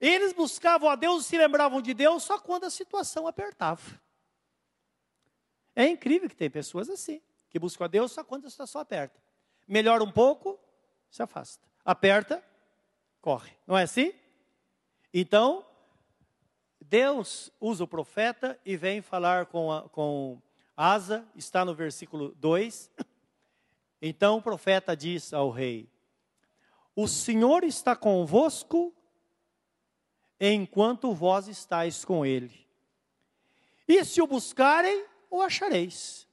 eles 0.00 0.32
buscavam 0.32 0.90
a 0.90 0.96
Deus 0.96 1.24
e 1.24 1.28
se 1.28 1.38
lembravam 1.38 1.80
de 1.80 1.94
Deus 1.94 2.24
só 2.24 2.36
quando 2.36 2.64
a 2.64 2.70
situação 2.70 3.28
apertava. 3.28 4.04
É 5.76 5.86
incrível 5.86 6.28
que 6.28 6.34
tem 6.34 6.48
pessoas 6.48 6.88
assim, 6.88 7.20
que 7.50 7.58
buscam 7.58 7.84
a 7.84 7.88
Deus 7.88 8.10
só 8.10 8.24
quando 8.24 8.46
a 8.46 8.50
situação 8.50 8.80
aperta. 8.80 9.20
Melhora 9.68 10.02
um 10.02 10.10
pouco, 10.10 10.58
se 11.10 11.22
afasta. 11.22 11.62
Aperta, 11.84 12.42
corre. 13.20 13.52
Não 13.66 13.76
é 13.76 13.82
assim? 13.82 14.14
Então, 15.12 15.66
Deus 16.80 17.52
usa 17.60 17.84
o 17.84 17.88
profeta 17.88 18.58
e 18.64 18.76
vem 18.76 19.02
falar 19.02 19.46
com, 19.46 19.70
a, 19.70 19.88
com 19.88 20.40
Asa, 20.76 21.26
está 21.34 21.64
no 21.64 21.74
versículo 21.74 22.34
2. 22.36 22.90
Então 24.00 24.36
o 24.36 24.42
profeta 24.42 24.96
diz 24.96 25.32
ao 25.32 25.50
rei: 25.50 25.90
O 26.94 27.08
Senhor 27.08 27.64
está 27.64 27.96
convosco 27.96 28.94
enquanto 30.38 31.14
vós 31.14 31.48
estáis 31.48 32.04
com 32.04 32.24
ele. 32.24 32.66
E 33.88 34.04
se 34.04 34.20
o 34.20 34.26
buscarem, 34.26 35.06
o 35.30 35.40
achareis. 35.40 36.26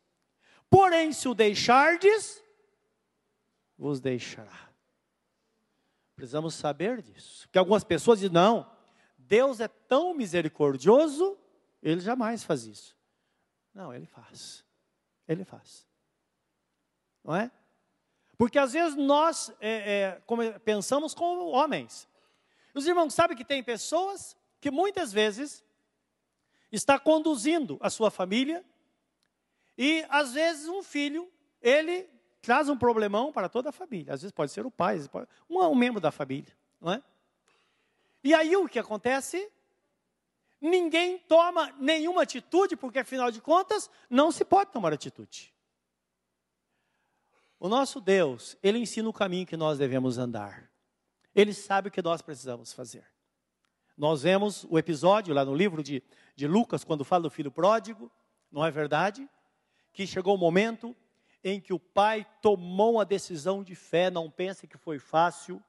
Porém, 0.69 1.13
se 1.13 1.27
o 1.27 1.34
deixardes, 1.34 2.43
vos 3.77 3.99
deixará. 3.99 4.69
Precisamos 6.15 6.56
saber 6.56 7.01
disso. 7.01 7.47
Porque 7.47 7.58
algumas 7.60 7.84
pessoas 7.84 8.19
dizem: 8.19 8.34
não, 8.34 8.69
Deus 9.17 9.60
é 9.60 9.67
tão 9.67 10.13
misericordioso, 10.13 11.38
ele 11.82 12.01
jamais 12.01 12.43
faz 12.43 12.65
isso. 12.65 12.97
Não, 13.73 13.93
ele 13.93 14.06
faz. 14.06 14.63
Ele 15.27 15.43
faz. 15.43 15.88
Não 17.23 17.36
é? 17.36 17.51
Porque 18.38 18.58
às 18.58 18.73
vezes 18.73 18.95
nós 18.95 19.53
é, 19.60 20.19
é, 20.27 20.60
pensamos 20.60 21.13
como 21.13 21.49
homens. 21.49 22.08
Os 22.73 22.88
irmãos 22.88 23.13
sabem 23.13 23.38
que 23.38 23.45
tem 23.45 23.63
pessoas 23.63 24.36
que 24.60 24.71
muitas 24.71 25.13
vezes 25.13 25.63
está 26.71 26.97
conduzindo 26.97 27.77
a 27.79 27.89
sua 27.89 28.10
família 28.10 28.65
e 29.77 30.05
às 30.09 30.33
vezes 30.33 30.67
um 30.67 30.83
filho, 30.83 31.31
ele 31.62 32.09
traz 32.41 32.69
um 32.69 32.77
problemão 32.77 33.31
para 33.31 33.47
toda 33.47 33.69
a 33.69 33.71
família. 33.71 34.13
Às 34.13 34.21
vezes 34.21 34.31
pode 34.31 34.51
ser 34.51 34.65
o 34.65 34.71
pai, 34.71 34.99
pode, 35.09 35.27
um, 35.49 35.62
um 35.63 35.75
membro 35.75 35.99
da 36.01 36.12
família, 36.12 36.53
não 36.79 36.91
é? 36.91 37.01
E 38.23 38.33
aí 38.33 38.55
o 38.55 38.67
que 38.67 38.79
acontece? 38.79 39.51
Ninguém 40.62 41.19
toma 41.19 41.73
nenhuma 41.77 42.23
atitude, 42.23 42.75
porque 42.75 42.99
afinal 42.99 43.29
de 43.31 43.41
contas 43.41 43.89
não 44.09 44.31
se 44.31 44.45
pode 44.45 44.71
tomar 44.71 44.93
atitude. 44.93 45.53
O 47.59 47.67
nosso 47.67 47.99
Deus, 47.99 48.57
ele 48.62 48.77
ensina 48.77 49.07
o 49.07 49.13
caminho 49.13 49.45
que 49.45 49.57
nós 49.57 49.77
devemos 49.77 50.17
andar. 50.17 50.69
Ele 51.33 51.53
sabe 51.53 51.88
o 51.88 51.91
que 51.91 52.01
nós 52.01 52.21
precisamos 52.21 52.73
fazer. 52.73 53.05
Nós 53.97 54.23
vemos 54.23 54.65
o 54.69 54.77
episódio 54.77 55.33
lá 55.33 55.45
no 55.45 55.55
livro 55.55 55.83
de, 55.83 56.03
de 56.36 56.47
Lucas, 56.47 56.83
quando 56.83 57.05
fala 57.05 57.23
do 57.23 57.29
filho 57.29 57.51
pródigo, 57.51 58.12
não 58.51 58.65
é 58.65 58.71
verdade? 58.71 59.29
Que 59.93 60.06
chegou 60.06 60.36
o 60.36 60.38
momento 60.38 60.95
em 61.43 61.60
que 61.62 61.73
o 61.73 61.79
pai 61.79 62.25
tomou 62.41 62.93
uma 62.93 63.06
decisão 63.06 63.63
de 63.63 63.75
fé, 63.75 64.10
não 64.10 64.29
pense 64.29 64.67
que 64.67 64.77
foi 64.77 64.97
fácil, 64.97 65.62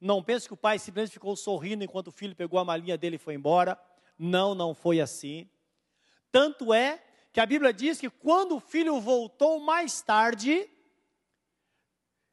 não 0.00 0.22
pense 0.22 0.48
que 0.48 0.54
o 0.54 0.56
pai 0.56 0.78
simplesmente 0.78 1.12
ficou 1.12 1.36
sorrindo 1.36 1.84
enquanto 1.84 2.08
o 2.08 2.12
filho 2.12 2.34
pegou 2.34 2.58
a 2.58 2.64
malinha 2.64 2.98
dele 2.98 3.16
e 3.16 3.18
foi 3.18 3.34
embora. 3.34 3.78
Não, 4.18 4.54
não 4.54 4.74
foi 4.74 5.00
assim. 5.00 5.48
Tanto 6.30 6.74
é 6.74 7.02
que 7.32 7.40
a 7.40 7.46
Bíblia 7.46 7.72
diz 7.72 8.00
que 8.00 8.10
quando 8.10 8.56
o 8.56 8.60
filho 8.60 9.00
voltou 9.00 9.60
mais 9.60 10.02
tarde, 10.02 10.68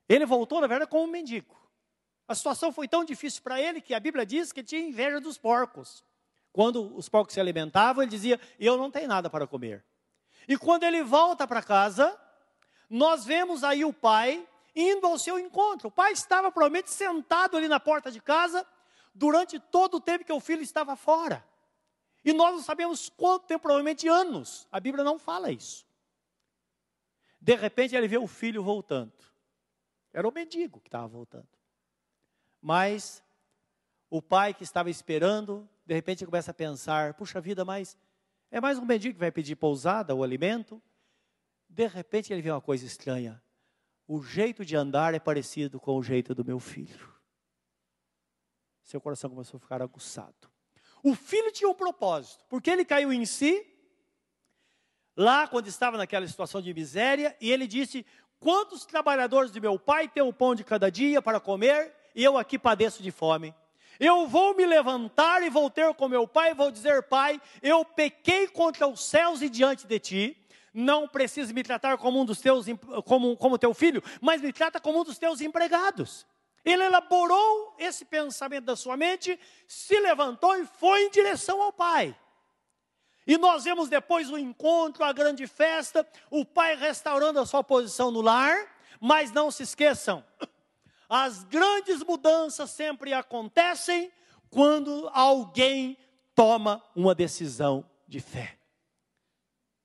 ele 0.07 0.25
voltou, 0.25 0.59
na 0.59 0.67
verdade, 0.67 0.89
como 0.89 1.03
um 1.03 1.07
mendigo. 1.07 1.55
A 2.27 2.33
situação 2.33 2.71
foi 2.71 2.87
tão 2.87 3.05
difícil 3.05 3.41
para 3.41 3.61
ele 3.61 3.81
que 3.81 3.93
a 3.93 3.99
Bíblia 3.99 4.25
diz 4.25 4.51
que 4.51 4.63
tinha 4.63 4.81
inveja 4.81 5.19
dos 5.19 5.37
porcos. 5.37 6.03
Quando 6.51 6.95
os 6.95 7.07
porcos 7.07 7.33
se 7.33 7.39
alimentavam, 7.39 8.03
ele 8.03 8.09
dizia: 8.11 8.39
Eu 8.59 8.77
não 8.77 8.89
tenho 8.89 9.07
nada 9.07 9.29
para 9.29 9.45
comer. 9.45 9.85
E 10.49 10.57
quando 10.57 10.81
ele 10.81 11.03
volta 11.03 11.47
para 11.47 11.61
casa, 11.61 12.19
nós 12.89 13.23
vemos 13.23 13.63
aí 13.63 13.85
o 13.85 13.93
pai 13.93 14.49
indo 14.75 15.05
ao 15.05 15.19
seu 15.19 15.37
encontro. 15.37 15.89
O 15.89 15.91
pai 15.91 16.11
estava 16.11 16.51
provavelmente 16.51 16.89
sentado 16.89 17.55
ali 17.55 17.67
na 17.67 17.79
porta 17.79 18.11
de 18.11 18.19
casa 18.19 18.65
durante 19.13 19.59
todo 19.59 19.97
o 19.97 20.01
tempo 20.01 20.25
que 20.25 20.33
o 20.33 20.39
filho 20.39 20.63
estava 20.63 20.95
fora. 20.95 21.45
E 22.25 22.33
nós 22.33 22.55
não 22.55 22.63
sabemos 22.63 23.09
quanto 23.09 23.45
tempo, 23.45 23.61
provavelmente 23.61 24.07
anos. 24.07 24.67
A 24.71 24.79
Bíblia 24.79 25.03
não 25.03 25.19
fala 25.19 25.51
isso. 25.51 25.85
De 27.39 27.55
repente 27.55 27.95
ele 27.95 28.07
vê 28.07 28.17
o 28.17 28.25
filho 28.25 28.63
voltando. 28.63 29.13
Era 30.11 30.27
o 30.27 30.31
mendigo 30.31 30.81
que 30.81 30.87
estava 30.87 31.07
voltando. 31.07 31.47
Mas 32.59 33.23
o 34.09 34.19
pai 34.19 34.55
que 34.55 34.63
estava 34.63 34.89
esperando, 34.89 35.69
de 35.85 35.93
repente 35.93 36.25
começa 36.25 36.49
a 36.49 36.55
pensar: 36.55 37.13
puxa 37.13 37.39
vida, 37.39 37.63
mas 37.63 37.95
é 38.51 38.59
mais 38.59 38.77
um 38.77 38.85
mendigo 38.85 39.13
que 39.13 39.19
vai 39.19 39.31
pedir 39.31 39.55
pousada 39.55 40.15
ou 40.15 40.23
alimento? 40.23 40.81
De 41.67 41.87
repente 41.87 42.33
ele 42.33 42.41
vê 42.41 42.49
uma 42.49 42.61
coisa 42.61 42.85
estranha. 42.85 43.41
O 44.07 44.23
jeito 44.23 44.65
de 44.65 44.75
andar 44.75 45.13
é 45.13 45.19
parecido 45.19 45.79
com 45.79 45.95
o 45.95 46.03
jeito 46.03 46.33
do 46.33 46.43
meu 46.43 46.59
filho. 46.59 47.07
Seu 48.83 48.99
coração 48.99 49.29
começou 49.29 49.57
a 49.57 49.61
ficar 49.61 49.81
aguçado. 49.83 50.49
O 51.03 51.13
filho 51.13 51.51
tinha 51.51 51.69
um 51.69 51.75
propósito, 51.75 52.43
porque 52.49 52.71
ele 52.71 52.83
caiu 52.83 53.13
em 53.13 53.23
si, 53.23 53.65
lá 55.15 55.47
quando 55.47 55.67
estava 55.67 55.95
naquela 55.95 56.27
situação 56.27 56.59
de 56.59 56.73
miséria, 56.73 57.37
e 57.39 57.51
ele 57.51 57.67
disse: 57.67 58.03
Quantos 58.39 58.85
trabalhadores 58.85 59.51
de 59.51 59.61
meu 59.61 59.77
pai 59.77 60.07
têm 60.07 60.23
o 60.23 60.33
pão 60.33 60.55
de 60.55 60.63
cada 60.63 60.89
dia 60.89 61.21
para 61.21 61.39
comer, 61.39 61.95
e 62.15 62.23
eu 62.23 62.35
aqui 62.35 62.57
padeço 62.57 63.03
de 63.03 63.11
fome? 63.11 63.53
Eu 63.99 64.27
vou 64.27 64.55
me 64.55 64.65
levantar 64.65 65.43
e 65.43 65.49
vou 65.49 65.69
ter 65.69 65.93
com 65.93 66.07
meu 66.07 66.27
pai 66.27 66.51
e 66.51 66.53
vou 66.53 66.71
dizer: 66.71 67.03
Pai, 67.03 67.41
eu 67.61 67.83
pequei 67.83 68.47
contra 68.47 68.87
os 68.87 69.03
céus 69.03 69.41
e 69.41 69.49
diante 69.49 69.85
de 69.85 69.99
ti 69.99 70.39
não 70.73 71.07
precisa 71.07 71.51
me 71.53 71.63
tratar 71.63 71.97
como 71.97 72.21
um 72.21 72.25
dos 72.25 72.39
teus, 72.39 72.65
como, 73.05 73.35
como 73.35 73.57
teu 73.57 73.73
filho, 73.73 74.03
mas 74.21 74.41
me 74.41 74.53
trata 74.53 74.79
como 74.79 75.01
um 75.01 75.03
dos 75.03 75.17
teus 75.17 75.41
empregados. 75.41 76.25
Ele 76.63 76.83
elaborou 76.83 77.75
esse 77.77 78.05
pensamento 78.05 78.65
da 78.65 78.75
sua 78.75 78.95
mente, 78.95 79.39
se 79.67 79.99
levantou 79.99 80.55
e 80.57 80.65
foi 80.65 81.03
em 81.03 81.09
direção 81.09 81.61
ao 81.61 81.73
pai. 81.73 82.15
E 83.25 83.37
nós 83.37 83.63
vemos 83.63 83.89
depois 83.89 84.29
o 84.29 84.37
encontro, 84.37 85.03
a 85.03 85.13
grande 85.13 85.47
festa, 85.47 86.07
o 86.29 86.43
pai 86.43 86.75
restaurando 86.75 87.39
a 87.39 87.45
sua 87.45 87.63
posição 87.63 88.11
no 88.11 88.21
lar, 88.21 88.57
mas 88.99 89.31
não 89.31 89.49
se 89.51 89.63
esqueçam, 89.63 90.23
as 91.09 91.43
grandes 91.43 92.03
mudanças 92.03 92.69
sempre 92.69 93.13
acontecem 93.13 94.11
quando 94.49 95.09
alguém 95.11 95.97
toma 96.35 96.83
uma 96.95 97.15
decisão 97.15 97.83
de 98.07 98.19
fé. 98.19 98.59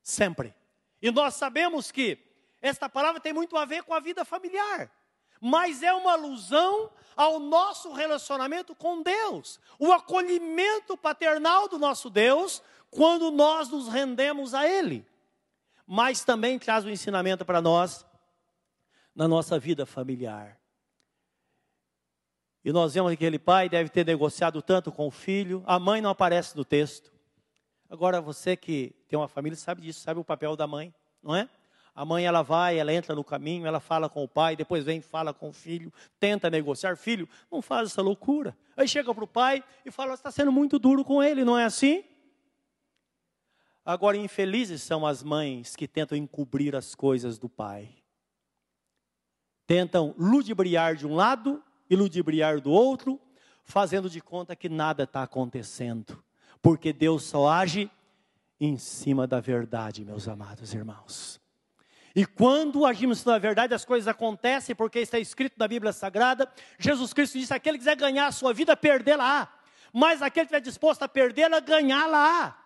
Sempre. 0.02 0.54
E 1.00 1.10
nós 1.10 1.34
sabemos 1.34 1.90
que 1.90 2.18
esta 2.60 2.88
palavra 2.88 3.20
tem 3.20 3.32
muito 3.32 3.56
a 3.56 3.64
ver 3.64 3.82
com 3.82 3.94
a 3.94 4.00
vida 4.00 4.24
familiar, 4.24 4.90
mas 5.40 5.82
é 5.82 5.92
uma 5.92 6.12
alusão 6.12 6.90
ao 7.16 7.38
nosso 7.38 7.92
relacionamento 7.92 8.74
com 8.74 9.02
Deus, 9.02 9.60
o 9.78 9.92
acolhimento 9.92 10.96
paternal 10.96 11.68
do 11.68 11.78
nosso 11.78 12.10
Deus 12.10 12.62
quando 12.90 13.30
nós 13.30 13.68
nos 13.68 13.88
rendemos 13.88 14.54
a 14.54 14.68
Ele. 14.68 15.06
Mas 15.86 16.24
também 16.24 16.58
traz 16.58 16.84
um 16.84 16.90
ensinamento 16.90 17.44
para 17.44 17.60
nós 17.60 18.06
na 19.14 19.28
nossa 19.28 19.58
vida 19.58 19.84
familiar. 19.84 20.58
E 22.64 22.72
nós 22.72 22.94
vemos 22.94 23.10
que 23.10 23.14
aquele 23.14 23.38
pai 23.38 23.68
deve 23.68 23.90
ter 23.90 24.06
negociado 24.06 24.62
tanto 24.62 24.90
com 24.90 25.06
o 25.06 25.10
filho, 25.10 25.62
a 25.66 25.78
mãe 25.78 26.00
não 26.00 26.08
aparece 26.08 26.56
no 26.56 26.64
texto. 26.64 27.12
Agora, 27.90 28.22
você 28.22 28.56
que 28.56 28.96
tem 29.06 29.18
uma 29.18 29.28
família 29.28 29.56
sabe 29.56 29.82
disso, 29.82 30.00
sabe 30.00 30.18
o 30.18 30.24
papel 30.24 30.56
da 30.56 30.66
mãe, 30.66 30.92
não 31.22 31.36
é? 31.36 31.48
A 31.94 32.04
mãe, 32.04 32.24
ela 32.24 32.42
vai, 32.42 32.78
ela 32.78 32.92
entra 32.92 33.14
no 33.14 33.22
caminho, 33.22 33.66
ela 33.66 33.78
fala 33.80 34.08
com 34.08 34.24
o 34.24 34.28
pai, 34.28 34.56
depois 34.56 34.82
vem 34.82 35.00
fala 35.00 35.32
com 35.32 35.50
o 35.50 35.52
filho, 35.52 35.92
tenta 36.18 36.50
negociar. 36.50 36.96
Filho, 36.96 37.28
não 37.52 37.60
faz 37.60 37.90
essa 37.90 38.02
loucura. 38.02 38.56
Aí 38.76 38.88
chega 38.88 39.14
para 39.14 39.22
o 39.24 39.28
pai 39.28 39.62
e 39.84 39.90
fala, 39.90 40.14
está 40.14 40.30
sendo 40.30 40.50
muito 40.50 40.78
duro 40.78 41.04
com 41.04 41.22
ele, 41.22 41.44
não 41.44 41.56
é 41.56 41.64
assim? 41.64 42.02
Agora, 43.84 44.16
infelizes 44.16 44.82
são 44.82 45.06
as 45.06 45.22
mães 45.22 45.76
que 45.76 45.86
tentam 45.86 46.16
encobrir 46.16 46.74
as 46.74 46.94
coisas 46.94 47.38
do 47.38 47.48
pai. 47.48 47.90
Tentam 49.66 50.14
ludibriar 50.18 50.96
de 50.96 51.06
um 51.06 51.14
lado 51.14 51.62
e 51.88 51.96
ludibriar 51.96 52.60
do 52.60 52.70
outro, 52.70 53.20
fazendo 53.62 54.08
de 54.10 54.20
conta 54.20 54.56
que 54.56 54.68
nada 54.68 55.04
está 55.04 55.22
acontecendo 55.22 56.22
porque 56.64 56.94
Deus 56.94 57.24
só 57.24 57.46
age 57.46 57.90
em 58.58 58.78
cima 58.78 59.26
da 59.26 59.38
verdade, 59.38 60.02
meus 60.02 60.26
amados 60.26 60.72
irmãos. 60.72 61.38
E 62.16 62.24
quando 62.24 62.86
agimos 62.86 63.22
na 63.22 63.36
verdade, 63.36 63.74
as 63.74 63.84
coisas 63.84 64.08
acontecem, 64.08 64.74
porque 64.74 65.00
está 65.00 65.18
escrito 65.18 65.56
na 65.58 65.68
Bíblia 65.68 65.92
Sagrada. 65.92 66.50
Jesus 66.78 67.12
Cristo 67.12 67.38
disse: 67.38 67.52
aquele 67.52 67.76
que 67.76 67.84
quiser 67.84 67.96
ganhar 67.96 68.28
a 68.28 68.32
sua 68.32 68.54
vida, 68.54 68.74
perdê-la. 68.74 69.46
mas 69.92 70.22
aquele 70.22 70.46
que 70.46 70.54
estiver 70.54 70.60
disposto 70.60 71.02
a 71.02 71.08
perdê-la, 71.08 71.60
ganhá-la. 71.60 72.56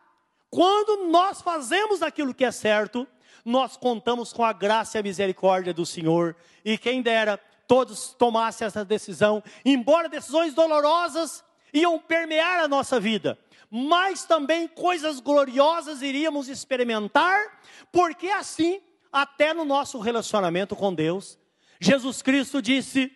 Quando 0.48 1.11
nós 1.11 1.42
fazemos 1.42 2.00
aquilo 2.00 2.33
que 2.33 2.44
é 2.44 2.52
certo, 2.52 3.04
nós 3.44 3.76
contamos 3.76 4.33
com 4.33 4.44
a 4.44 4.52
graça 4.52 4.96
e 4.96 5.00
a 5.00 5.02
misericórdia 5.02 5.74
do 5.74 5.85
Senhor. 5.85 6.37
E 6.64 6.78
quem 6.78 7.02
dera 7.02 7.40
todos 7.68 8.14
tomassem 8.14 8.66
essa 8.66 8.83
decisão, 8.83 9.44
embora 9.62 10.09
decisões 10.09 10.54
dolorosas 10.54 11.44
iam 11.72 11.98
permear 11.98 12.64
a 12.64 12.66
nossa 12.66 12.98
vida, 12.98 13.38
mas 13.70 14.24
também 14.24 14.66
coisas 14.66 15.20
gloriosas 15.20 16.00
iríamos 16.00 16.48
experimentar, 16.48 17.61
porque 17.92 18.28
assim, 18.28 18.81
até 19.12 19.52
no 19.52 19.66
nosso 19.66 19.98
relacionamento 19.98 20.74
com 20.74 20.94
Deus, 20.94 21.38
Jesus 21.78 22.22
Cristo 22.22 22.62
disse, 22.62 23.12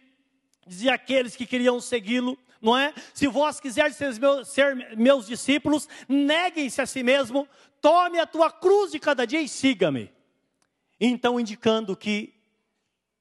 dizia 0.67 0.93
aqueles 0.93 1.35
que 1.35 1.47
queriam 1.47 1.81
segui-lo, 1.81 2.39
não 2.61 2.77
é? 2.77 2.93
Se 3.15 3.27
vós 3.27 3.59
quiseres 3.59 3.97
ser 3.97 4.15
meus, 4.21 4.49
ser 4.49 4.97
meus 4.97 5.27
discípulos, 5.27 5.89
neguem-se 6.07 6.81
a 6.81 6.87
si 6.87 7.03
mesmo, 7.03 7.49
tome 7.81 8.21
a 8.21 8.27
tua 8.27 8.53
cruz 8.53 8.93
de 8.93 8.99
cada 8.99 9.27
dia 9.27 9.41
e 9.41 9.49
siga-me. 9.49 10.13
Então, 11.01 11.41
indicando 11.41 11.97
que 11.97 12.35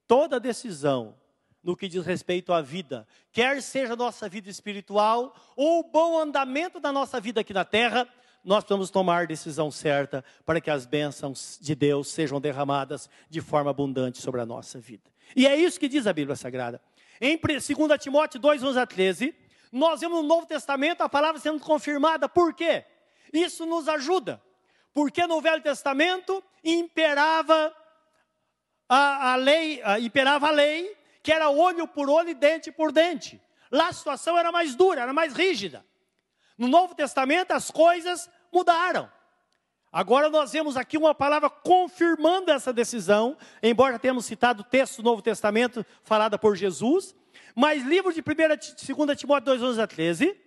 toda 0.06 0.40
decisão 0.40 1.16
no 1.64 1.76
que 1.76 1.88
diz 1.88 2.06
respeito 2.06 2.52
à 2.54 2.62
vida, 2.62 3.08
quer 3.32 3.62
seja 3.62 3.96
nossa 3.96 4.28
vida 4.28 4.50
espiritual 4.50 5.36
ou 5.56 5.80
o 5.80 5.84
bom 5.84 6.20
andamento 6.20 6.80
da 6.80 6.92
nossa 6.92 7.20
vida 7.20 7.42
aqui 7.42 7.54
na 7.54 7.64
terra, 7.64 8.08
nós 8.44 8.64
precisamos 8.64 8.90
tomar 8.90 9.24
a 9.24 9.26
decisão 9.26 9.70
certa 9.70 10.26
para 10.46 10.60
que 10.60 10.72
as 10.72 10.86
bênçãos 10.86 11.60
de 11.62 11.76
Deus 11.76 12.08
sejam 12.08 12.42
derramadas 12.42 13.10
de 13.30 13.40
forma 13.40 13.70
abundante 13.70 14.20
sobre 14.20 14.42
a 14.42 14.46
nossa 14.46 14.80
vida. 14.80 15.12
E 15.36 15.46
é 15.46 15.56
isso 15.56 15.80
que 15.80 15.88
diz 15.88 16.08
a 16.08 16.14
Bíblia 16.14 16.36
Sagrada. 16.36 16.82
Em 17.20 17.38
2 17.38 17.68
Timóteo 18.00 18.40
2, 18.40 18.64
11 18.64 18.80
a 18.80 18.88
13, 18.88 19.36
nós 19.72 20.02
vemos 20.02 20.22
no 20.22 20.28
Novo 20.28 20.48
Testamento 20.48 21.02
a 21.02 21.10
palavra 21.10 21.40
sendo 21.40 21.60
confirmada. 21.60 22.28
Por 22.28 22.54
quê? 22.54 22.84
Isso 23.32 23.66
nos 23.66 23.88
ajuda. 23.88 24.42
Porque 24.94 25.26
no 25.28 25.40
Velho 25.40 25.62
Testamento 25.62 26.44
imperava 26.64 27.74
a, 28.90 29.34
a 29.34 29.36
lei, 29.36 29.82
a, 29.84 30.00
imperava 30.00 30.48
a 30.48 30.52
lei 30.52 30.98
que 31.24 31.32
era 31.32 31.50
olho 31.50 31.88
por 31.88 32.10
olho 32.10 32.30
e 32.30 32.34
dente 32.34 32.72
por 32.72 32.92
dente. 32.92 33.42
Lá 33.72 33.88
a 33.88 33.94
situação 33.94 34.38
era 34.38 34.52
mais 34.52 34.76
dura, 34.76 35.02
era 35.02 35.14
mais 35.14 35.34
rígida. 35.34 35.86
No 36.58 36.68
Novo 36.68 36.94
Testamento 36.94 37.52
as 37.52 37.72
coisas 37.72 38.30
mudaram. 38.52 39.10
Agora 39.92 40.30
nós 40.30 40.54
vemos 40.54 40.78
aqui 40.78 40.98
uma 40.98 41.14
palavra 41.14 41.50
confirmando 41.50 42.52
essa 42.52 42.72
decisão, 42.72 43.38
embora 43.62 44.00
tenhamos 44.00 44.26
citado 44.26 44.62
o 44.62 44.66
texto 44.66 44.98
do 44.98 45.04
Novo 45.04 45.22
Testamento 45.22 45.86
falada 46.04 46.40
por 46.40 46.56
Jesus, 46.56 47.14
mas 47.54 47.84
livro 47.84 48.14
de 48.14 48.22
1 48.22 48.24
e 48.24 48.96
2 48.96 49.20
Timóteo 49.20 49.46
2, 49.46 49.64
11 49.64 49.82
a 49.82 49.88
13, 49.88 50.40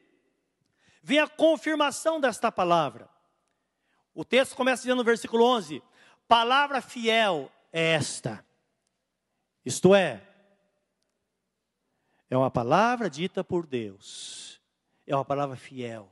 vem 1.03 1.19
a 1.19 1.29
confirmação 1.29 2.19
desta 2.19 2.51
palavra. 2.51 3.09
O 4.15 4.25
texto 4.25 4.57
começa 4.57 4.83
dizendo 4.83 4.99
no 4.99 5.05
versículo 5.05 5.45
11: 5.45 5.83
Palavra 6.27 6.81
fiel 6.81 7.51
é 7.71 7.93
esta. 7.93 8.45
Isto 9.65 9.95
é, 9.95 10.23
é 12.35 12.39
uma 12.39 12.51
palavra 12.51 13.09
dita 13.09 13.45
por 13.45 13.67
Deus. 13.67 14.61
É 15.07 15.15
uma 15.15 15.25
palavra 15.25 15.57
fiel. 15.57 16.11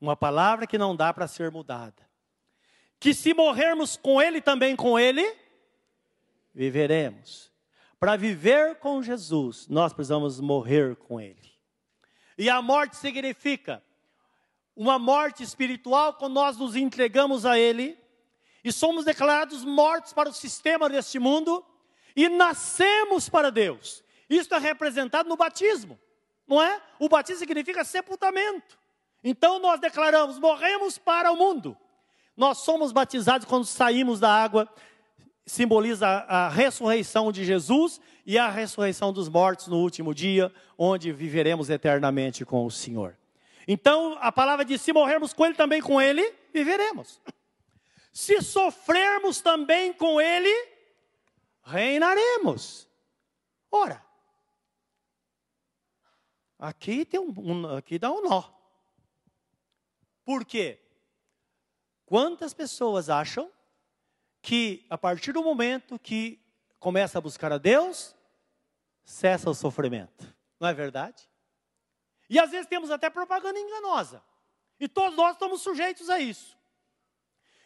Uma 0.00 0.16
palavra 0.16 0.66
que 0.66 0.76
não 0.76 0.94
dá 0.94 1.12
para 1.12 1.26
ser 1.26 1.50
mudada. 1.50 2.06
Que 3.00 3.14
se 3.14 3.32
morrermos 3.32 3.96
com 3.96 4.20
Ele, 4.20 4.40
também 4.40 4.76
com 4.76 4.98
Ele, 4.98 5.36
viveremos. 6.54 7.52
Para 7.98 8.16
viver 8.16 8.76
com 8.76 9.02
Jesus, 9.02 9.66
nós 9.68 9.92
precisamos 9.92 10.40
morrer 10.40 10.96
com 10.96 11.20
Ele. 11.20 11.52
E 12.36 12.50
a 12.50 12.60
morte 12.60 12.96
significa 12.96 13.82
uma 14.74 14.98
morte 14.98 15.42
espiritual 15.42 16.14
quando 16.14 16.34
nós 16.34 16.58
nos 16.58 16.76
entregamos 16.76 17.46
a 17.46 17.58
Ele 17.58 17.98
e 18.62 18.70
somos 18.70 19.06
declarados 19.06 19.64
mortos 19.64 20.12
para 20.12 20.28
o 20.28 20.34
sistema 20.34 20.88
deste 20.88 21.18
mundo 21.18 21.64
e 22.14 22.28
nascemos 22.28 23.28
para 23.28 23.50
Deus. 23.50 24.04
Isso 24.28 24.54
é 24.54 24.58
representado 24.58 25.28
no 25.28 25.36
batismo, 25.36 25.98
não 26.46 26.62
é? 26.62 26.80
O 26.98 27.08
batismo 27.08 27.38
significa 27.38 27.84
sepultamento. 27.84 28.78
Então 29.22 29.58
nós 29.58 29.80
declaramos: 29.80 30.38
morremos 30.38 30.98
para 30.98 31.32
o 31.32 31.36
mundo. 31.36 31.76
Nós 32.36 32.58
somos 32.58 32.92
batizados 32.92 33.46
quando 33.46 33.64
saímos 33.64 34.20
da 34.20 34.30
água, 34.30 34.68
simboliza 35.46 36.06
a, 36.06 36.48
ressurreição 36.48 37.32
de 37.32 37.44
Jesus 37.44 38.00
e 38.26 38.36
a 38.36 38.50
ressurreição 38.50 39.12
dos 39.12 39.28
mortos 39.28 39.68
no 39.68 39.78
último 39.78 40.14
dia, 40.14 40.52
onde 40.76 41.12
viveremos 41.12 41.70
eternamente 41.70 42.44
com 42.44 42.66
o 42.66 42.70
Senhor. 42.70 43.16
Então 43.66 44.18
a 44.20 44.30
palavra 44.30 44.64
diz: 44.64 44.80
se 44.80 44.92
morrermos 44.92 45.32
com 45.32 45.46
Ele, 45.46 45.54
também 45.54 45.80
com 45.80 46.00
Ele 46.00 46.32
viveremos. 46.52 47.20
Se 48.12 48.40
sofrermos 48.40 49.40
também 49.40 49.92
com 49.92 50.20
Ele, 50.20 50.52
reinaremos. 51.64 52.88
Ora, 53.70 54.05
Aqui 56.58 57.04
tem 57.04 57.20
um, 57.20 57.34
um, 57.38 57.76
aqui 57.76 57.98
dá 57.98 58.10
um 58.10 58.22
nó. 58.22 58.44
Por 60.24 60.44
quê? 60.44 60.80
Quantas 62.06 62.54
pessoas 62.54 63.10
acham 63.10 63.50
que 64.40 64.86
a 64.88 64.96
partir 64.96 65.32
do 65.32 65.42
momento 65.42 65.98
que 65.98 66.40
começa 66.78 67.18
a 67.18 67.20
buscar 67.20 67.52
a 67.52 67.58
Deus, 67.58 68.14
cessa 69.04 69.50
o 69.50 69.54
sofrimento? 69.54 70.34
Não 70.58 70.68
é 70.68 70.74
verdade? 70.74 71.28
E 72.28 72.38
às 72.38 72.50
vezes 72.50 72.66
temos 72.66 72.90
até 72.90 73.10
propaganda 73.10 73.58
enganosa. 73.58 74.22
E 74.80 74.88
todos 74.88 75.16
nós 75.16 75.32
estamos 75.32 75.62
sujeitos 75.62 76.08
a 76.08 76.18
isso. 76.18 76.56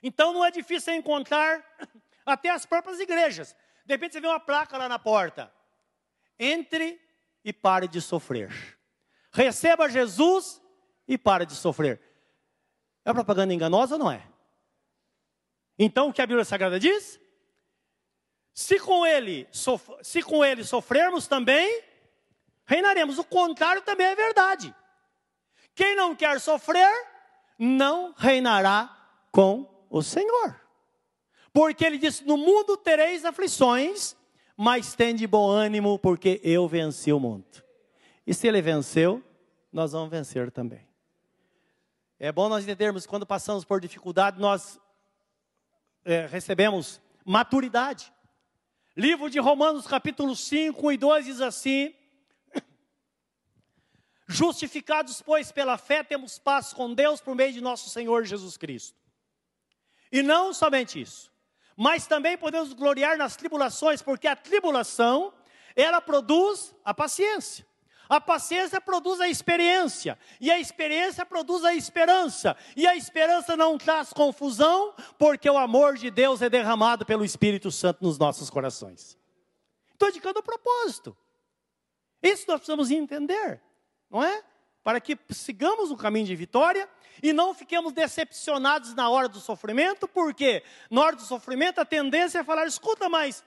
Então 0.02 0.32
não 0.32 0.44
é 0.44 0.50
difícil 0.50 0.94
encontrar 0.94 1.64
até 2.26 2.50
as 2.50 2.66
próprias 2.66 2.98
igrejas. 2.98 3.54
De 3.84 3.94
repente 3.94 4.12
você 4.12 4.20
vê 4.20 4.26
uma 4.26 4.40
placa 4.40 4.76
lá 4.76 4.88
na 4.88 4.98
porta. 4.98 5.52
Entre 6.38 7.00
e 7.44 7.52
pare 7.52 7.88
de 7.88 8.00
sofrer. 8.00 8.79
Receba 9.32 9.88
Jesus 9.88 10.60
e 11.06 11.16
pare 11.16 11.46
de 11.46 11.54
sofrer. 11.54 12.00
É 13.04 13.12
propaganda 13.12 13.54
enganosa 13.54 13.94
ou 13.94 13.98
não 13.98 14.10
é? 14.10 14.26
Então 15.78 16.08
o 16.08 16.12
que 16.12 16.20
a 16.20 16.26
Bíblia 16.26 16.44
Sagrada 16.44 16.78
diz? 16.78 17.20
Se 18.52 18.78
com 18.78 19.06
ele, 19.06 19.48
se 20.02 20.22
com 20.22 20.44
ele 20.44 20.64
sofrermos 20.64 21.26
também, 21.26 21.82
reinaremos. 22.66 23.18
O 23.18 23.24
contrário 23.24 23.82
também 23.82 24.06
é 24.06 24.14
verdade. 24.14 24.74
Quem 25.74 25.96
não 25.96 26.14
quer 26.14 26.40
sofrer, 26.40 26.92
não 27.58 28.12
reinará 28.16 28.94
com 29.30 29.86
o 29.88 30.02
Senhor. 30.02 30.60
Porque 31.52 31.84
ele 31.84 31.98
disse: 31.98 32.26
No 32.26 32.36
mundo 32.36 32.76
tereis 32.76 33.24
aflições, 33.24 34.16
mas 34.56 34.94
tende 34.94 35.26
bom 35.26 35.48
ânimo, 35.48 35.98
porque 35.98 36.40
eu 36.44 36.68
venci 36.68 37.12
o 37.12 37.20
mundo. 37.20 37.46
E 38.30 38.34
se 38.34 38.46
ele 38.46 38.62
venceu, 38.62 39.24
nós 39.72 39.90
vamos 39.90 40.08
vencer 40.08 40.52
também. 40.52 40.86
É 42.16 42.30
bom 42.30 42.48
nós 42.48 42.62
entendermos 42.62 43.02
que 43.02 43.08
quando 43.08 43.26
passamos 43.26 43.64
por 43.64 43.80
dificuldade, 43.80 44.38
nós 44.38 44.78
é, 46.04 46.26
recebemos 46.26 47.00
maturidade. 47.24 48.12
Livro 48.96 49.28
de 49.28 49.40
Romanos, 49.40 49.84
capítulo 49.84 50.36
5 50.36 50.92
e 50.92 50.96
2 50.96 51.24
diz 51.24 51.40
assim: 51.40 51.92
Justificados, 54.28 55.20
pois, 55.20 55.50
pela 55.50 55.76
fé, 55.76 56.04
temos 56.04 56.38
paz 56.38 56.72
com 56.72 56.94
Deus 56.94 57.20
por 57.20 57.34
meio 57.34 57.52
de 57.52 57.60
nosso 57.60 57.90
Senhor 57.90 58.24
Jesus 58.24 58.56
Cristo. 58.56 58.96
E 60.12 60.22
não 60.22 60.54
somente 60.54 61.00
isso, 61.00 61.32
mas 61.76 62.06
também 62.06 62.38
podemos 62.38 62.72
gloriar 62.74 63.18
nas 63.18 63.34
tribulações, 63.34 64.00
porque 64.00 64.28
a 64.28 64.36
tribulação, 64.36 65.34
ela 65.74 66.00
produz 66.00 66.72
a 66.84 66.94
paciência. 66.94 67.68
A 68.10 68.20
paciência 68.20 68.80
produz 68.80 69.20
a 69.20 69.28
experiência, 69.28 70.18
e 70.40 70.50
a 70.50 70.58
experiência 70.58 71.24
produz 71.24 71.62
a 71.62 71.72
esperança, 71.72 72.56
e 72.74 72.84
a 72.84 72.96
esperança 72.96 73.56
não 73.56 73.78
traz 73.78 74.12
confusão, 74.12 74.92
porque 75.16 75.48
o 75.48 75.56
amor 75.56 75.96
de 75.96 76.10
Deus 76.10 76.42
é 76.42 76.50
derramado 76.50 77.06
pelo 77.06 77.24
Espírito 77.24 77.70
Santo 77.70 78.02
nos 78.02 78.18
nossos 78.18 78.50
corações. 78.50 79.16
Estou 79.92 80.08
indicando 80.08 80.40
o 80.40 80.42
propósito. 80.42 81.16
Isso 82.20 82.46
nós 82.48 82.56
precisamos 82.56 82.90
entender, 82.90 83.62
não 84.10 84.24
é? 84.24 84.42
Para 84.82 85.00
que 85.00 85.16
sigamos 85.30 85.92
o 85.92 85.96
caminho 85.96 86.26
de 86.26 86.34
vitória 86.34 86.88
e 87.22 87.32
não 87.32 87.54
fiquemos 87.54 87.92
decepcionados 87.92 88.92
na 88.92 89.08
hora 89.08 89.28
do 89.28 89.38
sofrimento, 89.38 90.08
porque 90.08 90.64
na 90.90 91.00
hora 91.00 91.14
do 91.14 91.22
sofrimento 91.22 91.80
a 91.80 91.84
tendência 91.84 92.40
é 92.40 92.42
falar: 92.42 92.66
escuta, 92.66 93.08
mas 93.08 93.44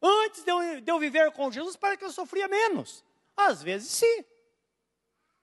antes 0.00 0.44
de 0.44 0.52
eu, 0.52 0.80
de 0.80 0.88
eu 0.88 1.00
viver 1.00 1.32
com 1.32 1.50
Jesus, 1.50 1.74
para 1.74 1.96
que 1.96 2.04
eu 2.04 2.12
sofria 2.12 2.46
menos. 2.46 3.04
Às 3.36 3.62
vezes 3.62 3.90
sim. 3.90 4.24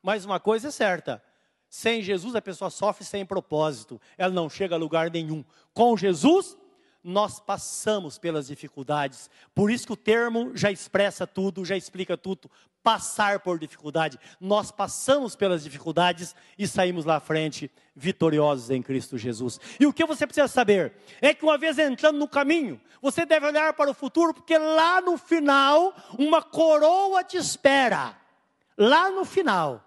Mas 0.01 0.25
uma 0.25 0.39
coisa 0.39 0.69
é 0.69 0.71
certa: 0.71 1.23
sem 1.69 2.01
Jesus 2.01 2.35
a 2.35 2.41
pessoa 2.41 2.69
sofre 2.69 3.05
sem 3.05 3.25
propósito, 3.25 3.99
ela 4.17 4.33
não 4.33 4.49
chega 4.49 4.75
a 4.75 4.77
lugar 4.77 5.09
nenhum. 5.09 5.43
Com 5.73 5.95
Jesus, 5.95 6.57
nós 7.03 7.39
passamos 7.39 8.17
pelas 8.17 8.47
dificuldades. 8.47 9.29
Por 9.53 9.69
isso 9.69 9.85
que 9.87 9.93
o 9.93 9.97
termo 9.97 10.55
já 10.55 10.71
expressa 10.71 11.27
tudo, 11.27 11.65
já 11.65 11.75
explica 11.75 12.17
tudo. 12.17 12.49
Passar 12.83 13.39
por 13.39 13.57
dificuldade. 13.57 14.19
Nós 14.39 14.69
passamos 14.69 15.35
pelas 15.35 15.63
dificuldades 15.63 16.35
e 16.59 16.67
saímos 16.67 17.05
lá 17.05 17.15
à 17.15 17.19
frente 17.19 17.71
vitoriosos 17.95 18.69
em 18.69 18.81
Cristo 18.81 19.17
Jesus. 19.17 19.59
E 19.79 19.85
o 19.85 19.93
que 19.93 20.05
você 20.05 20.27
precisa 20.27 20.47
saber 20.47 20.93
é 21.21 21.33
que 21.33 21.45
uma 21.45 21.57
vez 21.57 21.79
entrando 21.79 22.19
no 22.19 22.27
caminho, 22.27 22.79
você 23.01 23.25
deve 23.25 23.45
olhar 23.45 23.73
para 23.73 23.89
o 23.89 23.93
futuro, 23.93 24.33
porque 24.33 24.57
lá 24.57 24.99
no 25.01 25.17
final, 25.17 25.95
uma 26.17 26.41
coroa 26.41 27.23
te 27.23 27.37
espera. 27.37 28.17
Lá 28.77 29.09
no 29.09 29.23
final. 29.23 29.83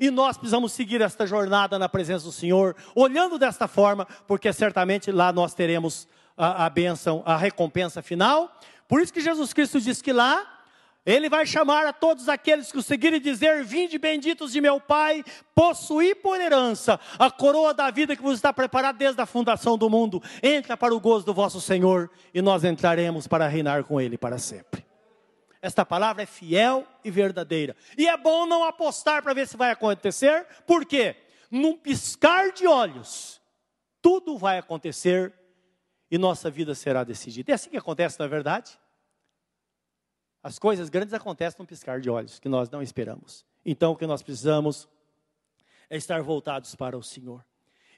E 0.00 0.10
nós 0.10 0.38
precisamos 0.38 0.72
seguir 0.72 1.02
esta 1.02 1.26
jornada 1.26 1.78
na 1.78 1.88
presença 1.88 2.24
do 2.24 2.32
Senhor, 2.32 2.74
olhando 2.94 3.38
desta 3.38 3.68
forma, 3.68 4.06
porque 4.26 4.50
certamente 4.52 5.12
lá 5.12 5.30
nós 5.30 5.52
teremos 5.52 6.08
a, 6.36 6.64
a 6.64 6.70
bênção, 6.70 7.22
a 7.26 7.36
recompensa 7.36 8.00
final. 8.00 8.50
Por 8.88 9.02
isso 9.02 9.12
que 9.12 9.20
Jesus 9.20 9.52
Cristo 9.52 9.78
diz 9.78 10.00
que 10.00 10.12
lá 10.12 10.59
ele 11.04 11.30
vai 11.30 11.46
chamar 11.46 11.86
a 11.86 11.92
todos 11.92 12.28
aqueles 12.28 12.70
que 12.70 12.78
o 12.78 12.82
seguirem 12.82 13.18
e 13.18 13.22
dizer: 13.22 13.64
Vinde 13.64 13.98
benditos 13.98 14.52
de 14.52 14.60
meu 14.60 14.78
Pai, 14.78 15.24
possuí 15.54 16.14
por 16.14 16.40
herança 16.40 17.00
a 17.18 17.30
coroa 17.30 17.72
da 17.72 17.90
vida 17.90 18.14
que 18.14 18.22
vos 18.22 18.36
está 18.36 18.52
preparada 18.52 18.98
desde 18.98 19.20
a 19.20 19.26
fundação 19.26 19.78
do 19.78 19.88
mundo. 19.88 20.22
Entra 20.42 20.76
para 20.76 20.94
o 20.94 21.00
gozo 21.00 21.24
do 21.24 21.32
vosso 21.32 21.60
Senhor 21.60 22.10
e 22.34 22.42
nós 22.42 22.64
entraremos 22.64 23.26
para 23.26 23.48
reinar 23.48 23.84
com 23.84 24.00
Ele 24.00 24.18
para 24.18 24.38
sempre. 24.38 24.84
Esta 25.62 25.84
palavra 25.84 26.22
é 26.22 26.26
fiel 26.26 26.86
e 27.04 27.10
verdadeira. 27.10 27.76
E 27.96 28.06
é 28.08 28.16
bom 28.16 28.46
não 28.46 28.64
apostar 28.64 29.22
para 29.22 29.34
ver 29.34 29.46
se 29.46 29.56
vai 29.56 29.70
acontecer, 29.70 30.46
por 30.66 30.86
quê? 30.86 31.16
Num 31.50 31.76
piscar 31.76 32.52
de 32.52 32.66
olhos, 32.66 33.40
tudo 34.00 34.38
vai 34.38 34.58
acontecer 34.58 35.32
e 36.10 36.16
nossa 36.16 36.50
vida 36.50 36.74
será 36.74 37.04
decidida. 37.04 37.52
É 37.52 37.54
assim 37.54 37.70
que 37.70 37.76
acontece, 37.76 38.18
na 38.18 38.24
é 38.24 38.28
verdade? 38.28 38.78
As 40.42 40.58
coisas 40.58 40.88
grandes 40.88 41.12
acontecem 41.12 41.58
num 41.58 41.66
piscar 41.66 42.00
de 42.00 42.08
olhos, 42.08 42.38
que 42.38 42.48
nós 42.48 42.70
não 42.70 42.82
esperamos. 42.82 43.44
Então, 43.64 43.92
o 43.92 43.96
que 43.96 44.06
nós 44.06 44.22
precisamos 44.22 44.88
é 45.88 45.96
estar 45.96 46.22
voltados 46.22 46.74
para 46.74 46.96
o 46.96 47.02
Senhor. 47.02 47.44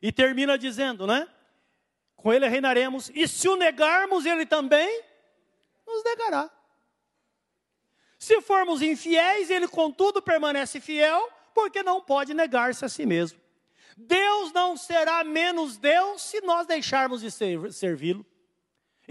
E 0.00 0.10
termina 0.10 0.58
dizendo, 0.58 1.06
né? 1.06 1.28
Com 2.16 2.32
Ele 2.32 2.48
reinaremos, 2.48 3.10
e 3.14 3.28
se 3.28 3.48
o 3.48 3.56
negarmos, 3.56 4.26
Ele 4.26 4.46
também 4.46 5.02
nos 5.86 6.02
negará. 6.04 6.50
Se 8.18 8.40
formos 8.40 8.82
infiéis, 8.82 9.50
ele 9.50 9.66
contudo 9.66 10.22
permanece 10.22 10.80
fiel, 10.80 11.28
porque 11.52 11.82
não 11.82 12.00
pode 12.00 12.32
negar-se 12.32 12.84
a 12.84 12.88
si 12.88 13.04
mesmo. 13.04 13.40
Deus 13.96 14.52
não 14.52 14.76
será 14.76 15.24
menos 15.24 15.76
Deus 15.76 16.22
se 16.22 16.40
nós 16.40 16.64
deixarmos 16.64 17.20
de 17.20 17.30
servi-lo. 17.72 18.24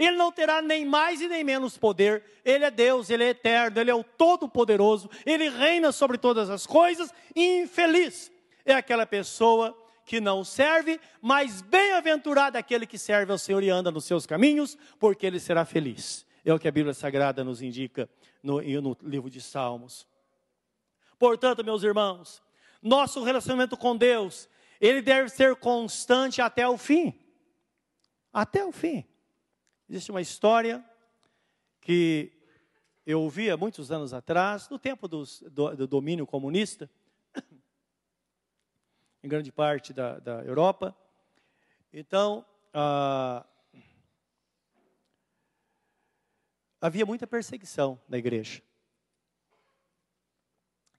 Ele 0.04 0.16
não 0.16 0.32
terá 0.32 0.60
nem 0.60 0.84
mais 0.84 1.20
e 1.20 1.28
nem 1.28 1.44
menos 1.44 1.78
poder. 1.78 2.24
Ele 2.44 2.64
é 2.64 2.72
Deus, 2.72 3.08
ele 3.08 3.22
é 3.22 3.28
eterno, 3.28 3.80
ele 3.80 3.88
é 3.88 3.94
o 3.94 4.02
todo-poderoso, 4.02 5.08
ele 5.24 5.48
reina 5.48 5.92
sobre 5.92 6.18
todas 6.18 6.50
as 6.50 6.66
coisas. 6.66 7.14
Infeliz 7.36 8.28
é 8.64 8.74
aquela 8.74 9.06
pessoa 9.06 9.78
que 10.04 10.20
não 10.20 10.42
serve, 10.42 11.00
mas 11.20 11.62
bem-aventurado 11.62 12.56
é 12.56 12.60
aquele 12.60 12.84
que 12.84 12.98
serve 12.98 13.30
ao 13.30 13.38
Senhor 13.38 13.62
e 13.62 13.70
anda 13.70 13.92
nos 13.92 14.04
seus 14.04 14.26
caminhos, 14.26 14.76
porque 14.98 15.24
ele 15.24 15.38
será 15.38 15.64
feliz. 15.64 16.26
É 16.44 16.52
o 16.52 16.58
que 16.58 16.66
a 16.66 16.72
Bíblia 16.72 16.94
Sagrada 16.94 17.44
nos 17.44 17.62
indica 17.62 18.10
no, 18.42 18.60
no 18.60 18.96
livro 19.04 19.30
de 19.30 19.40
Salmos. 19.40 20.04
Portanto, 21.16 21.64
meus 21.64 21.84
irmãos, 21.84 22.42
nosso 22.82 23.22
relacionamento 23.22 23.76
com 23.76 23.96
Deus, 23.96 24.48
ele 24.80 25.00
deve 25.00 25.28
ser 25.28 25.54
constante 25.54 26.42
até 26.42 26.66
o 26.66 26.76
fim. 26.76 27.14
Até 28.32 28.64
o 28.64 28.72
fim. 28.72 29.04
Existe 29.92 30.10
uma 30.10 30.22
história 30.22 30.82
que 31.78 32.32
eu 33.04 33.20
ouvi 33.20 33.50
há 33.50 33.58
muitos 33.58 33.92
anos 33.92 34.14
atrás, 34.14 34.66
no 34.70 34.78
tempo 34.78 35.06
dos, 35.06 35.42
do, 35.50 35.76
do, 35.76 35.86
domínio 35.86 36.26
comunista, 36.26 36.88
em 39.22 39.28
grande 39.28 39.52
parte 39.52 39.92
da, 39.92 40.18
da 40.18 40.42
Europa. 40.44 40.96
Então, 41.92 42.42
ah, 42.72 43.44
havia 46.80 47.04
muita 47.04 47.26
perseguição 47.26 48.00
na 48.08 48.16
igreja. 48.16 48.62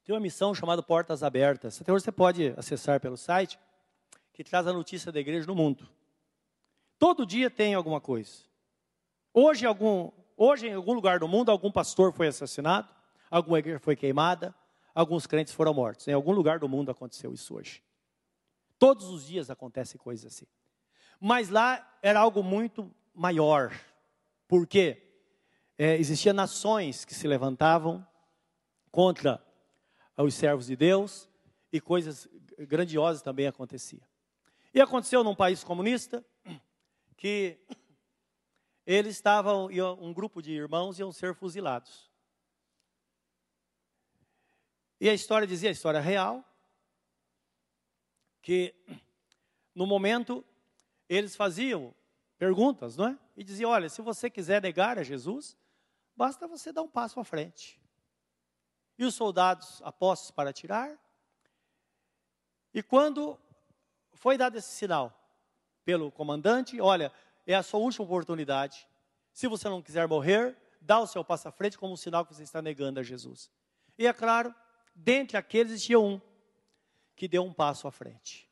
Tem 0.04 0.14
uma 0.14 0.22
missão 0.22 0.54
chamada 0.54 0.84
Portas 0.84 1.24
Abertas. 1.24 1.82
Até 1.82 1.92
hoje 1.92 2.06
você 2.06 2.12
pode 2.12 2.54
acessar 2.56 3.00
pelo 3.00 3.18
site, 3.18 3.60
que 4.32 4.44
traz 4.44 4.68
a 4.68 4.72
notícia 4.72 5.12
da 5.12 5.20
igreja 5.20 5.48
no 5.48 5.56
mundo. 5.56 5.90
Todo 7.00 7.26
dia 7.26 7.50
tem 7.50 7.74
alguma 7.74 8.00
coisa. 8.00 8.53
Hoje, 9.34 9.66
algum, 9.66 10.12
hoje 10.38 10.68
em 10.68 10.74
algum 10.74 10.94
lugar 10.94 11.20
do 11.20 11.28
mundo, 11.28 11.50
algum 11.50 11.72
pastor 11.72 12.14
foi 12.14 12.28
assassinado, 12.28 12.94
alguma 13.32 13.60
igreja 13.60 13.80
foi 13.80 13.96
queimada, 13.96 14.54
alguns 14.94 15.26
crentes 15.26 15.54
foram 15.54 15.74
mortos. 15.74 16.08
Em 16.08 16.14
algum 16.14 16.32
lugar 16.32 16.60
do 16.60 16.70
mundo 16.70 16.92
aconteceu 16.92 17.34
isso 17.34 17.56
hoje. 17.56 17.84
Todos 18.78 19.08
os 19.10 19.26
dias 19.26 19.50
acontecem 19.50 20.00
coisas 20.00 20.34
assim. 20.34 20.46
Mas 21.20 21.50
lá 21.50 21.98
era 22.02 22.20
algo 22.20 22.44
muito 22.44 22.94
maior. 23.14 23.72
Por 24.48 24.68
quê? 24.68 25.04
é, 25.78 25.96
existiam 25.98 26.34
nações 26.34 27.06
que 27.06 27.14
se 27.14 27.28
levantavam 27.28 28.06
contra 28.92 29.44
os 30.18 30.34
servos 30.34 30.68
de 30.68 30.76
Deus 30.76 31.30
e 31.72 31.82
coisas 31.82 32.28
grandiosas 32.58 33.22
também 33.22 33.48
aconteciam. 33.48 34.06
E 34.74 34.80
aconteceu 34.80 35.24
num 35.24 35.36
país 35.36 35.64
comunista 35.64 36.24
que 37.18 37.60
eles 38.86 39.16
estavam, 39.16 39.68
um 40.00 40.14
grupo 40.14 40.42
de 40.42 40.52
irmãos 40.52 41.00
iam 41.00 41.12
ser 41.12 41.34
fuzilados. 41.34 42.12
E 45.00 45.10
a 45.10 45.14
história 45.14 45.48
dizia, 45.48 45.70
a 45.70 45.74
história 45.74 46.00
real, 46.00 46.44
que 48.42 48.74
no 49.74 49.86
momento 49.86 50.46
eles 51.10 51.36
faziam 51.36 51.94
perguntas, 52.38 52.98
não 52.98 53.08
é? 53.08 53.20
E 53.36 53.44
diziam: 53.44 53.72
olha, 53.72 53.90
se 53.90 54.02
você 54.02 54.30
quiser 54.30 54.62
negar 54.62 54.98
a 54.98 55.04
Jesus, 55.04 55.58
Basta 56.16 56.48
você 56.48 56.72
dar 56.72 56.84
um 56.84 56.88
passo 56.88 57.20
à 57.20 57.24
frente. 57.24 57.82
E 58.98 59.04
os 59.04 59.16
soldados 59.16 59.82
apostos 59.84 60.32
para 60.32 60.52
atirar. 60.52 60.98
E 62.74 62.84
quando 62.84 63.40
foi 64.14 64.38
dado 64.38 64.58
esse 64.58 64.70
sinal 64.70 65.12
pelo 65.84 66.12
comandante, 66.12 66.80
olha, 66.80 67.12
é 67.46 67.56
a 67.56 67.64
sua 67.64 67.80
última 67.80 68.06
oportunidade. 68.06 68.88
Se 69.32 69.48
você 69.48 69.68
não 69.68 69.82
quiser 69.82 70.08
morrer, 70.08 70.56
dá 70.80 71.00
o 71.00 71.08
seu 71.08 71.24
passo 71.24 71.48
à 71.48 71.52
frente 71.52 71.78
como 71.78 71.94
um 71.94 71.98
sinal 71.98 72.26
que 72.26 72.34
você 72.34 72.44
está 72.44 72.62
negando 72.62 73.00
a 73.00 73.04
Jesus. 73.04 73.52
E 73.98 74.08
é 74.08 74.14
claro, 74.14 74.54
dentre 74.96 75.38
aqueles 75.38 75.72
existia 75.72 76.00
um 76.00 76.22
que 77.16 77.28
deu 77.28 77.44
um 77.44 77.54
passo 77.54 77.88
à 77.88 77.92
frente. 77.92 78.50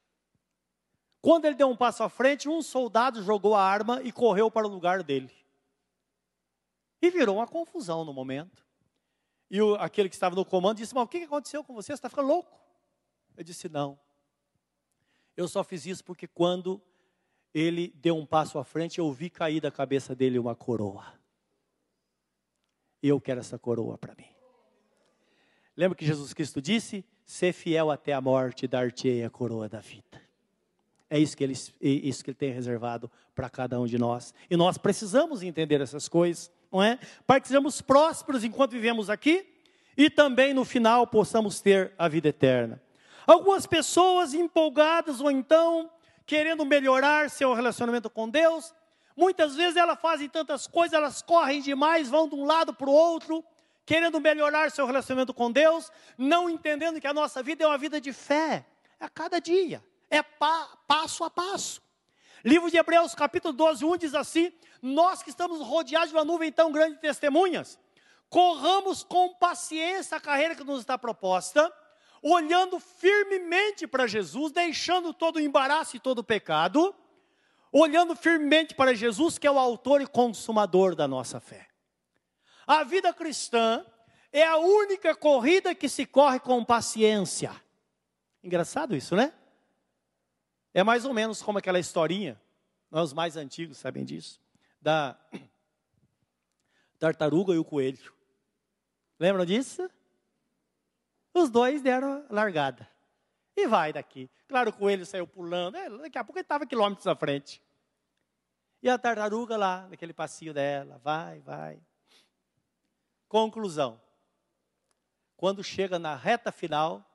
Quando 1.22 1.46
ele 1.46 1.56
deu 1.56 1.70
um 1.70 1.76
passo 1.76 2.04
à 2.04 2.10
frente, 2.10 2.50
um 2.50 2.62
soldado 2.62 3.22
jogou 3.22 3.56
a 3.56 3.64
arma 3.64 4.02
e 4.02 4.12
correu 4.12 4.50
para 4.50 4.68
o 4.68 4.70
lugar 4.70 5.04
dele. 5.04 5.32
E 7.02 7.10
virou 7.10 7.38
uma 7.38 7.48
confusão 7.48 8.04
no 8.04 8.14
momento. 8.14 8.66
E 9.50 9.62
o, 9.62 9.76
aquele 9.76 10.10
que 10.10 10.16
estava 10.16 10.36
no 10.36 10.46
comando 10.46 10.78
disse: 10.78 10.96
Mas 10.96 11.04
o 11.04 11.08
que 11.08 11.18
aconteceu 11.24 11.64
com 11.64 11.74
você? 11.74 11.88
Você 11.88 11.94
está 11.94 12.10
ficando 12.10 12.28
louco? 12.28 12.60
Eu 13.36 13.44
disse: 13.44 13.70
Não. 13.70 14.00
Eu 15.36 15.48
só 15.48 15.64
fiz 15.64 15.86
isso 15.86 16.04
porque 16.04 16.28
quando 16.28 16.82
ele 17.54 17.94
deu 17.96 18.18
um 18.18 18.26
passo 18.26 18.58
à 18.58 18.64
frente, 18.64 19.00
eu 19.00 19.12
vi 19.12 19.30
cair 19.30 19.62
da 19.62 19.72
cabeça 19.72 20.16
dele 20.16 20.40
uma 20.40 20.56
coroa. 20.56 21.06
Eu 23.02 23.20
quero 23.20 23.40
essa 23.40 23.58
coroa 23.58 23.98
para 23.98 24.16
mim. 24.16 24.28
Lembra 25.76 25.98
que 25.98 26.06
Jesus 26.06 26.34
Cristo 26.34 26.62
disse: 26.62 27.04
Ser 27.26 27.54
fiel 27.54 27.90
até 27.90 28.14
a 28.14 28.22
morte, 28.22 28.68
dar-te-ei 28.68 29.24
a 29.24 29.30
coroa 29.30 29.68
da 29.68 29.80
vida. 29.80 30.22
É 31.10 31.20
isso 31.20 31.36
que 31.36 31.44
ele, 31.44 31.54
isso 31.82 32.24
que 32.24 32.30
ele 32.30 32.38
tem 32.38 32.52
reservado 32.52 33.12
para 33.36 33.50
cada 33.50 33.80
um 33.80 33.86
de 33.86 33.98
nós. 33.98 34.34
E 34.50 34.56
nós 34.56 34.78
precisamos 34.78 35.44
entender 35.44 35.82
essas 35.82 36.08
coisas 36.08 36.52
não 36.72 36.82
é? 36.82 36.98
Para 37.28 37.40
que 37.40 37.48
sejamos 37.48 37.82
prósperos 37.82 38.44
enquanto 38.44 38.72
vivemos 38.72 39.10
aqui 39.10 39.46
e 39.98 40.10
também 40.10 40.54
no 40.54 40.64
final 40.64 41.06
possamos 41.06 41.60
ter 41.60 41.94
a 41.98 42.08
vida 42.08 42.30
eterna. 42.30 42.82
Algumas 43.28 43.68
pessoas 43.68 44.34
empolgadas 44.34 45.20
ou 45.20 45.30
então 45.30 45.90
querendo 46.32 46.66
melhorar 46.66 47.30
seu 47.30 47.54
relacionamento 47.54 48.10
com 48.10 48.30
Deus, 48.30 48.74
muitas 49.18 49.54
vezes 49.54 49.76
elas 49.76 50.00
fazem 50.00 50.30
tantas 50.30 50.66
coisas, 50.66 50.94
elas 50.94 51.22
correm 51.22 51.60
demais, 51.60 52.08
vão 52.08 52.26
de 52.26 52.36
um 52.36 52.46
lado 52.46 52.74
para 52.74 52.90
o 52.90 52.94
outro, 52.94 53.44
querendo 53.86 54.18
melhorar 54.18 54.72
seu 54.72 54.86
relacionamento 54.86 55.34
com 55.34 55.52
Deus, 55.52 55.92
não 56.18 56.50
entendendo 56.50 57.02
que 57.02 57.08
a 57.08 57.14
nossa 57.14 57.44
vida 57.44 57.66
é 57.66 57.68
uma 57.68 57.78
vida 57.78 58.00
de 58.00 58.14
fé, 58.14 58.66
é 58.98 59.04
a 59.04 59.10
cada 59.10 59.42
dia, 59.42 59.84
é 60.10 60.24
pa, 60.24 60.70
passo 60.88 61.26
a 61.26 61.30
passo. 61.30 61.82
Livro 62.46 62.72
de 62.72 62.78
Hebreus, 62.78 63.14
capítulo 63.14 63.54
12, 63.54 63.84
1 63.84 63.98
diz 63.98 64.16
assim: 64.16 64.54
Nós 64.82 65.22
que 65.22 65.30
estamos 65.30 65.60
rodeados 65.60 66.12
de 66.12 66.16
uma 66.16 66.24
nuvem 66.24 66.50
tão 66.50 66.72
grande 66.72 66.96
de 66.96 67.02
testemunhas, 67.02 67.78
corramos 68.30 69.04
com 69.04 69.34
paciência 69.34 70.16
a 70.16 70.22
carreira 70.22 70.56
que 70.56 70.64
nos 70.64 70.80
está 70.80 70.98
proposta, 70.98 71.70
olhando 72.22 72.80
firmemente 72.80 73.88
para 73.88 74.06
Jesus, 74.06 74.52
deixando 74.52 75.14
todo 75.14 75.38
o 75.38 75.40
embaraço 75.40 75.96
e 75.96 76.00
todo 76.00 76.20
o 76.20 76.24
pecado, 76.24 76.94
olhando 77.72 78.16
firmemente 78.16 78.76
para 78.76 78.94
Jesus, 78.94 79.38
que 79.38 79.48
é 79.48 79.52
o 79.52 79.58
autor 79.58 80.02
e 80.02 80.08
consumador 80.08 80.96
da 80.96 81.08
nossa 81.08 81.40
fé. 81.40 81.68
A 82.68 82.84
vida 82.84 83.14
cristã 83.14 83.86
é 84.32 84.46
a 84.46 84.58
única 84.58 85.16
corrida 85.16 85.74
que 85.74 85.90
se 85.90 86.06
corre 86.06 86.40
com 86.40 86.64
paciência. 86.64 87.52
Engraçado 88.44 88.96
isso, 88.96 89.16
né? 89.16 89.34
É 90.74 90.84
mais 90.84 91.06
ou 91.06 91.14
menos 91.14 91.42
como 91.42 91.58
aquela 91.58 91.80
historinha, 91.80 92.40
nós 92.90 93.14
mais 93.14 93.36
antigos 93.36 93.78
sabem 93.78 94.06
disso, 94.06 94.40
da 94.82 95.18
tartaruga 97.00 97.54
e 97.54 97.58
o 97.58 97.66
coelho. 97.66 98.14
Lembram 99.20 99.46
disso? 99.46 99.90
Os 101.34 101.50
dois 101.50 101.82
deram 101.82 102.26
largada. 102.30 102.88
E 103.56 103.68
vai 103.68 103.94
daqui. 103.94 104.30
Claro, 104.48 104.70
o 104.70 104.74
coelho 104.74 105.06
saiu 105.06 105.28
pulando. 105.28 105.76
É, 105.78 105.90
daqui 105.90 106.18
a 106.18 106.24
pouco 106.24 106.38
ele 106.38 106.44
estava 106.44 106.66
quilômetros 106.66 107.08
à 107.08 107.16
frente. 107.16 107.62
E 108.82 108.90
a 108.90 108.98
tartaruga 108.98 109.56
lá, 109.56 109.88
naquele 109.88 110.14
passinho 110.14 110.54
dela, 110.54 111.00
vai, 111.04 111.40
vai. 111.42 111.80
Conclusão. 113.28 114.02
Quando 115.38 115.64
chega 115.64 115.98
na 116.00 116.16
reta 116.16 116.52
final, 116.52 117.06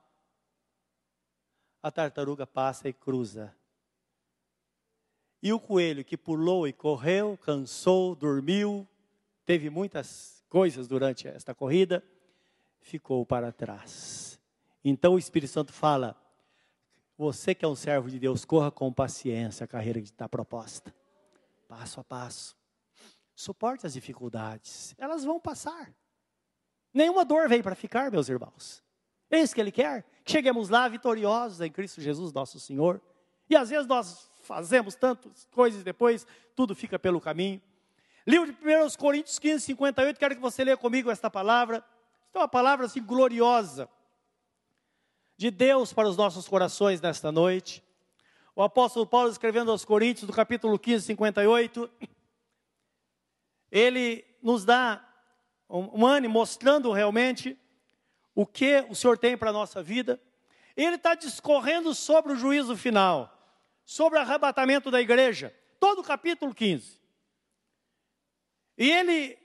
a 1.81 1.91
tartaruga 1.91 2.47
passa 2.47 2.87
e 2.89 2.93
cruza. 2.93 3.53
E 5.41 5.53
o 5.53 5.59
coelho 5.59 6.03
que 6.03 6.17
pulou 6.17 6.67
e 6.67 6.73
correu, 6.73 7.37
cansou, 7.37 8.15
dormiu, 8.15 8.87
teve 9.45 9.69
muitas 9.69 10.43
coisas 10.49 10.87
durante 10.87 11.27
esta 11.27 11.53
corrida, 11.53 12.03
ficou 12.79 13.25
para 13.25 13.51
trás. 13.51 14.39
Então 14.83 15.15
o 15.15 15.19
Espírito 15.19 15.51
Santo 15.51 15.73
fala: 15.73 16.15
você 17.17 17.55
que 17.55 17.65
é 17.65 17.67
um 17.67 17.75
servo 17.75 18.09
de 18.09 18.19
Deus, 18.19 18.45
corra 18.45 18.71
com 18.71 18.93
paciência 18.93 19.63
a 19.63 19.67
carreira 19.67 19.99
que 19.99 20.07
está 20.07 20.29
proposta, 20.29 20.93
passo 21.67 21.99
a 21.99 22.03
passo. 22.03 22.55
Suporte 23.35 23.85
as 23.85 23.93
dificuldades, 23.93 24.95
elas 24.97 25.23
vão 25.23 25.39
passar. 25.39 25.93
Nenhuma 26.93 27.23
dor 27.23 27.47
veio 27.47 27.61
para 27.61 27.75
ficar, 27.75 28.09
meus 28.11 28.29
irmãos. 28.29 28.83
É 29.29 29.39
isso 29.39 29.53
que 29.53 29.61
Ele 29.61 29.71
quer, 29.71 30.03
que 30.23 30.31
cheguemos 30.31 30.69
lá 30.69 30.87
vitoriosos 30.87 31.61
em 31.61 31.71
Cristo 31.71 32.01
Jesus, 32.01 32.31
nosso 32.31 32.59
Senhor. 32.59 33.01
E 33.49 33.55
às 33.55 33.69
vezes 33.69 33.85
nós 33.85 34.29
fazemos 34.41 34.95
tantas 34.95 35.45
coisas 35.51 35.83
depois, 35.83 36.25
tudo 36.55 36.73
fica 36.73 36.97
pelo 36.97 37.19
caminho. 37.19 37.61
Livro 38.25 38.51
de 38.51 38.57
1 38.57 38.97
Coríntios 38.97 39.39
15, 39.39 39.65
58, 39.65 40.19
quero 40.19 40.35
que 40.35 40.41
você 40.41 40.63
leia 40.63 40.77
comigo 40.77 41.11
esta 41.11 41.29
palavra. 41.29 41.83
É 42.37 42.39
uma 42.39 42.47
palavra 42.47 42.85
assim 42.85 43.01
gloriosa 43.01 43.89
de 45.35 45.49
Deus 45.49 45.91
para 45.91 46.07
os 46.07 46.15
nossos 46.15 46.47
corações 46.47 47.01
nesta 47.01 47.31
noite. 47.31 47.83
O 48.55 48.61
apóstolo 48.61 49.07
Paulo 49.07 49.31
escrevendo 49.31 49.71
aos 49.71 49.83
Coríntios, 49.83 50.27
do 50.27 50.33
capítulo 50.33 50.77
15, 50.77 51.03
58, 51.03 51.89
ele 53.71 54.23
nos 54.39 54.63
dá 54.63 55.03
um, 55.67 56.01
um 56.01 56.05
ânimo 56.05 56.35
mostrando 56.35 56.91
realmente 56.91 57.59
o 58.35 58.45
que 58.45 58.85
o 58.87 58.93
Senhor 58.93 59.17
tem 59.17 59.35
para 59.35 59.49
a 59.49 59.53
nossa 59.53 59.81
vida. 59.81 60.21
Ele 60.75 60.95
está 60.95 61.15
discorrendo 61.15 61.95
sobre 61.95 62.33
o 62.33 62.35
juízo 62.35 62.77
final, 62.77 63.35
sobre 63.83 64.19
o 64.19 64.21
arrebatamento 64.21 64.91
da 64.91 65.01
igreja, 65.01 65.51
todo 65.79 66.01
o 66.01 66.03
capítulo 66.03 66.53
15. 66.53 67.01
E 68.77 68.91
ele, 68.91 69.39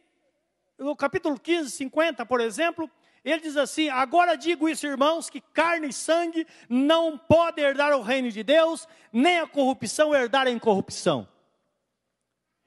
no 0.82 0.96
capítulo 0.96 1.38
15, 1.38 1.70
50, 1.70 2.26
por 2.26 2.40
exemplo, 2.40 2.90
ele 3.24 3.40
diz 3.40 3.56
assim: 3.56 3.88
Agora 3.88 4.36
digo 4.36 4.68
isso, 4.68 4.86
irmãos, 4.86 5.30
que 5.30 5.40
carne 5.40 5.88
e 5.88 5.92
sangue 5.92 6.46
não 6.68 7.16
podem 7.16 7.64
herdar 7.64 7.92
o 7.96 8.02
reino 8.02 8.30
de 8.30 8.42
Deus, 8.42 8.88
nem 9.12 9.38
a 9.38 9.46
corrupção 9.46 10.14
herdar 10.14 10.46
a 10.46 10.50
incorrupção. 10.50 11.28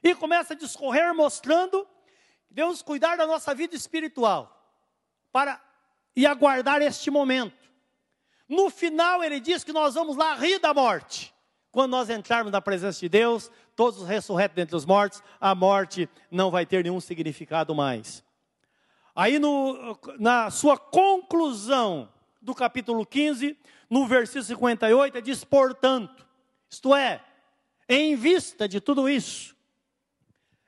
E 0.02 0.16
começa 0.16 0.54
a 0.54 0.58
discorrer 0.58 1.14
mostrando 1.14 1.86
Deus 2.50 2.82
cuidar 2.82 3.18
da 3.18 3.28
nossa 3.28 3.54
vida 3.54 3.76
espiritual 3.76 4.52
para 5.32 5.62
e 6.16 6.26
aguardar 6.26 6.82
este 6.82 7.12
momento. 7.12 7.66
No 8.48 8.70
final, 8.70 9.22
ele 9.22 9.40
diz 9.42 9.64
que 9.64 9.74
nós 9.74 9.96
vamos 9.96 10.16
lá 10.16 10.36
rir 10.36 10.60
da 10.60 10.74
morte. 10.74 11.35
Quando 11.76 11.92
nós 11.92 12.10
entrarmos 12.10 12.54
na 12.54 12.62
presença 12.62 13.02
de 13.02 13.10
Deus, 13.10 13.52
todos 13.76 14.02
os 14.02 14.08
ressurretos 14.08 14.56
dentre 14.56 14.78
os 14.78 14.86
mortos, 14.86 15.22
a 15.42 15.54
morte 15.54 16.08
não 16.32 16.50
vai 16.50 16.66
ter 16.66 16.82
nenhum 16.82 17.02
significado 17.02 17.76
mais. 17.76 18.24
Aí, 19.14 19.38
no, 19.40 20.00
na 20.18 20.50
sua 20.50 20.78
conclusão 20.78 22.08
do 22.42 22.56
capítulo 22.56 23.06
15, 23.06 23.58
no 23.90 24.08
versículo 24.08 24.46
58, 24.46 25.18
ele 25.18 25.22
diz: 25.22 25.44
portanto, 25.44 26.26
isto 26.70 26.96
é, 26.96 27.22
em 27.90 28.16
vista 28.16 28.70
de 28.70 28.80
tudo 28.80 29.10
isso, 29.10 29.54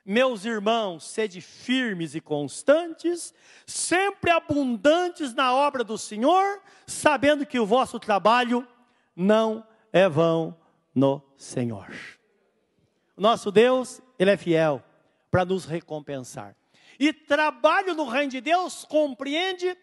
meus 0.04 0.44
irmãos, 0.44 1.04
sede 1.04 1.40
firmes 1.40 2.14
e 2.14 2.20
constantes, 2.20 3.32
sempre 3.64 4.30
abundantes 4.30 5.32
na 5.32 5.54
obra 5.54 5.82
do 5.82 5.96
Senhor, 5.96 6.60
sabendo 6.86 7.46
que 7.46 7.58
o 7.58 7.64
vosso 7.64 7.98
trabalho 7.98 8.68
não 9.16 9.66
é 9.90 10.06
vão 10.06 10.54
no 10.98 11.22
Senhor. 11.36 11.88
Nosso 13.16 13.50
Deus, 13.50 14.00
Ele 14.18 14.32
é 14.32 14.36
fiel 14.36 14.82
para 15.30 15.44
nos 15.44 15.64
recompensar. 15.64 16.56
E 16.98 17.12
trabalho 17.12 17.94
no 17.94 18.06
reino 18.08 18.32
de 18.32 18.40
Deus 18.40 18.84
compreende 18.84 19.76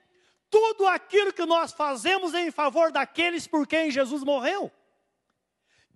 tudo 0.49 0.85
aquilo 0.87 1.33
que 1.33 1.45
nós 1.45 1.71
fazemos 1.71 2.33
em 2.33 2.51
favor 2.51 2.91
daqueles 2.91 3.47
por 3.47 3.65
quem 3.65 3.89
Jesus 3.89 4.23
morreu 4.23 4.71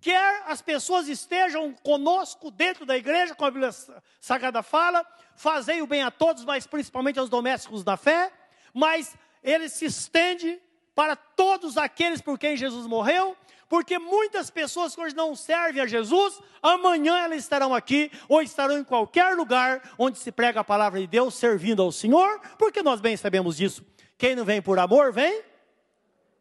quer 0.00 0.42
as 0.46 0.62
pessoas 0.62 1.08
estejam 1.08 1.74
conosco 1.74 2.50
dentro 2.50 2.86
da 2.86 2.96
igreja, 2.96 3.34
como 3.34 3.48
a 3.48 3.50
Bíblia 3.50 3.70
Sagrada 4.18 4.62
fala, 4.62 5.06
fazei 5.36 5.82
o 5.82 5.86
bem 5.86 6.02
a 6.02 6.10
todos, 6.10 6.44
mas 6.44 6.66
principalmente 6.66 7.18
aos 7.18 7.28
domésticos 7.28 7.84
da 7.84 7.96
fé, 7.96 8.32
mas 8.72 9.16
ele 9.42 9.68
se 9.68 9.84
estende 9.84 10.60
para 11.00 11.16
todos 11.16 11.78
aqueles 11.78 12.20
por 12.20 12.38
quem 12.38 12.58
Jesus 12.58 12.86
morreu, 12.86 13.34
porque 13.70 13.98
muitas 13.98 14.50
pessoas 14.50 14.94
que 14.94 15.00
hoje 15.00 15.16
não 15.16 15.34
servem 15.34 15.80
a 15.80 15.86
Jesus, 15.86 16.38
amanhã 16.62 17.16
elas 17.16 17.38
estarão 17.38 17.74
aqui 17.74 18.12
ou 18.28 18.42
estarão 18.42 18.76
em 18.76 18.84
qualquer 18.84 19.34
lugar 19.34 19.94
onde 19.96 20.18
se 20.18 20.30
prega 20.30 20.60
a 20.60 20.64
palavra 20.64 21.00
de 21.00 21.06
Deus, 21.06 21.34
servindo 21.34 21.80
ao 21.80 21.90
Senhor, 21.90 22.38
porque 22.58 22.82
nós 22.82 23.00
bem 23.00 23.16
sabemos 23.16 23.56
disso. 23.56 23.82
Quem 24.18 24.36
não 24.36 24.44
vem 24.44 24.60
por 24.60 24.78
amor, 24.78 25.10
vem. 25.10 25.42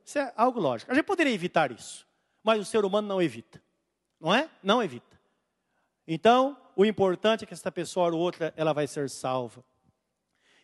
Isso 0.03 0.19
é 0.19 0.33
algo 0.35 0.59
lógico. 0.59 0.91
A 0.91 0.93
gente 0.93 1.05
poderia 1.05 1.33
evitar 1.33 1.71
isso 1.71 2.05
mas 2.43 2.59
o 2.59 2.65
ser 2.65 2.83
humano 2.83 3.07
não 3.07 3.21
evita. 3.21 3.61
Não 4.19 4.33
é? 4.33 4.49
Não 4.61 4.83
evita. 4.83 5.19
Então, 6.07 6.57
o 6.75 6.83
importante 6.83 7.43
é 7.43 7.47
que 7.47 7.53
essa 7.53 7.71
pessoa 7.71 8.11
ou 8.11 8.19
outra, 8.19 8.53
ela 8.57 8.73
vai 8.73 8.87
ser 8.87 9.09
salva. 9.09 9.63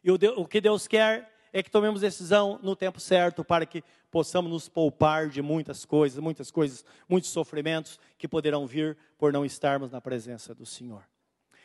E 0.04 0.12
o, 0.12 0.18
o 0.38 0.48
que 0.48 0.60
Deus 0.60 0.88
quer 0.88 1.35
é 1.56 1.64
que 1.64 1.72
tomemos 1.72 2.01
decisão 2.01 2.60
no 2.62 2.76
tempo 2.76 2.99
certo 2.99 3.41
para 3.41 3.66
que 3.66 3.82
possamos 4.12 4.51
nos 4.51 4.68
poupar 4.68 5.30
de 5.30 5.41
muitas 5.41 5.86
coisas, 5.86 6.20
muitas 6.20 6.51
coisas, 6.51 6.84
muitos 7.08 7.30
sofrimentos 7.30 7.97
que 8.18 8.28
poderão 8.28 8.68
vir 8.68 8.97
por 9.18 9.32
não 9.32 9.45
estarmos 9.45 9.89
na 9.89 10.01
presença 10.01 10.53
do 10.53 10.66
Senhor. 10.66 11.08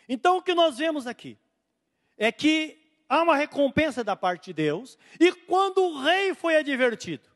Então, 0.09 0.36
o 0.36 0.43
que 0.43 0.55
nós 0.55 0.78
vemos 0.78 1.09
aqui 1.09 1.36
é 2.16 2.30
que 2.30 2.78
há 3.09 3.20
uma 3.20 3.34
recompensa 3.34 4.05
da 4.05 4.14
parte 4.14 4.47
de 4.47 4.53
Deus, 4.53 4.97
e 5.18 5.32
quando 5.32 5.82
o 5.82 6.01
rei 6.01 6.36
foi 6.36 6.57
advertido, 6.57 7.28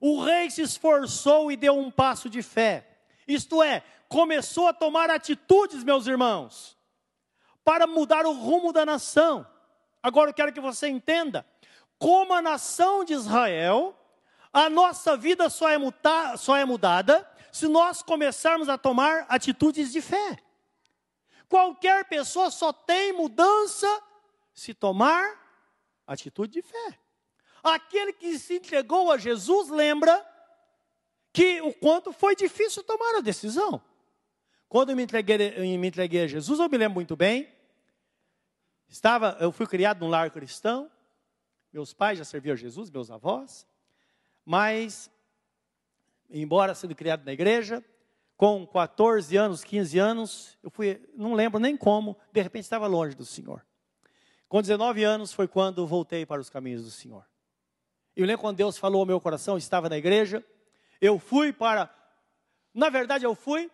o 0.00 0.24
rei 0.24 0.48
se 0.48 0.62
esforçou 0.62 1.52
e 1.52 1.58
deu 1.58 1.78
um 1.78 1.90
passo 1.90 2.30
de 2.30 2.42
fé. 2.42 2.88
Isto 3.28 3.62
é, 3.62 3.84
começou 4.08 4.66
a 4.66 4.72
tomar 4.72 5.10
atitudes, 5.10 5.84
meus 5.84 6.06
irmãos, 6.06 6.74
para 7.62 7.86
mudar 7.86 8.24
o 8.24 8.32
rumo 8.32 8.72
da 8.72 8.86
nação. 8.86 9.46
Agora 10.02 10.30
eu 10.30 10.34
quero 10.34 10.54
que 10.54 10.60
você 10.60 10.88
entenda: 10.88 11.46
como 12.02 12.34
a 12.34 12.42
nação 12.42 13.04
de 13.04 13.12
Israel, 13.12 13.96
a 14.52 14.68
nossa 14.68 15.16
vida 15.16 15.48
só 15.48 15.70
é, 15.70 15.78
muta, 15.78 16.36
só 16.36 16.56
é 16.56 16.64
mudada 16.64 17.24
se 17.52 17.68
nós 17.68 18.02
começarmos 18.02 18.68
a 18.68 18.76
tomar 18.76 19.24
atitudes 19.28 19.92
de 19.92 20.02
fé. 20.02 20.36
Qualquer 21.48 22.04
pessoa 22.06 22.50
só 22.50 22.72
tem 22.72 23.12
mudança 23.12 23.86
se 24.52 24.74
tomar 24.74 25.40
atitude 26.04 26.54
de 26.54 26.62
fé. 26.62 26.98
Aquele 27.62 28.12
que 28.14 28.36
se 28.36 28.56
entregou 28.56 29.12
a 29.12 29.16
Jesus 29.16 29.68
lembra 29.68 30.28
que 31.32 31.60
o 31.60 31.72
quanto 31.72 32.12
foi 32.12 32.34
difícil 32.34 32.82
tomar 32.82 33.18
a 33.18 33.20
decisão. 33.20 33.80
Quando 34.68 34.90
eu 34.90 34.96
me 34.96 35.04
entreguei, 35.04 35.78
me 35.78 35.86
entreguei 35.86 36.24
a 36.24 36.26
Jesus, 36.26 36.58
eu 36.58 36.68
me 36.68 36.78
lembro 36.78 36.94
muito 36.94 37.14
bem. 37.14 37.48
Estava, 38.88 39.36
eu 39.38 39.52
fui 39.52 39.68
criado 39.68 40.00
num 40.00 40.08
lar 40.08 40.32
cristão. 40.32 40.90
Meus 41.72 41.94
pais 41.94 42.18
já 42.18 42.24
serviam 42.24 42.52
a 42.52 42.56
Jesus, 42.56 42.90
meus 42.90 43.10
avós. 43.10 43.66
Mas, 44.44 45.10
embora 46.28 46.74
sendo 46.74 46.94
criado 46.94 47.24
na 47.24 47.32
igreja, 47.32 47.82
com 48.36 48.66
14 48.66 49.36
anos, 49.36 49.64
15 49.64 49.98
anos, 49.98 50.58
eu 50.62 50.70
fui, 50.70 51.00
não 51.14 51.32
lembro 51.34 51.60
nem 51.60 51.76
como, 51.76 52.16
de 52.32 52.42
repente 52.42 52.64
estava 52.64 52.86
longe 52.86 53.16
do 53.16 53.24
Senhor. 53.24 53.64
Com 54.48 54.60
19 54.60 55.02
anos 55.02 55.32
foi 55.32 55.48
quando 55.48 55.86
voltei 55.86 56.26
para 56.26 56.40
os 56.40 56.50
caminhos 56.50 56.84
do 56.84 56.90
Senhor. 56.90 57.24
Eu 58.14 58.26
lembro 58.26 58.42
quando 58.42 58.56
Deus 58.56 58.76
falou 58.76 59.00
ao 59.00 59.06
meu 59.06 59.20
coração, 59.20 59.56
estava 59.56 59.88
na 59.88 59.96
igreja, 59.96 60.44
eu 61.00 61.18
fui 61.18 61.52
para. 61.52 61.88
Na 62.74 62.90
verdade, 62.90 63.24
eu 63.24 63.34
fui 63.34 63.70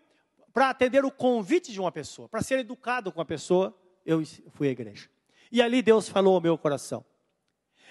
para 0.52 0.70
atender 0.70 1.04
o 1.04 1.10
convite 1.10 1.72
de 1.72 1.80
uma 1.80 1.90
pessoa, 1.90 2.28
para 2.28 2.42
ser 2.42 2.60
educado 2.60 3.10
com 3.10 3.20
a 3.20 3.24
pessoa, 3.24 3.76
eu 4.04 4.22
fui 4.50 4.68
à 4.68 4.70
igreja. 4.70 5.08
E 5.50 5.60
ali 5.62 5.82
Deus 5.82 6.08
falou 6.08 6.34
ao 6.34 6.40
meu 6.40 6.56
coração. 6.56 7.04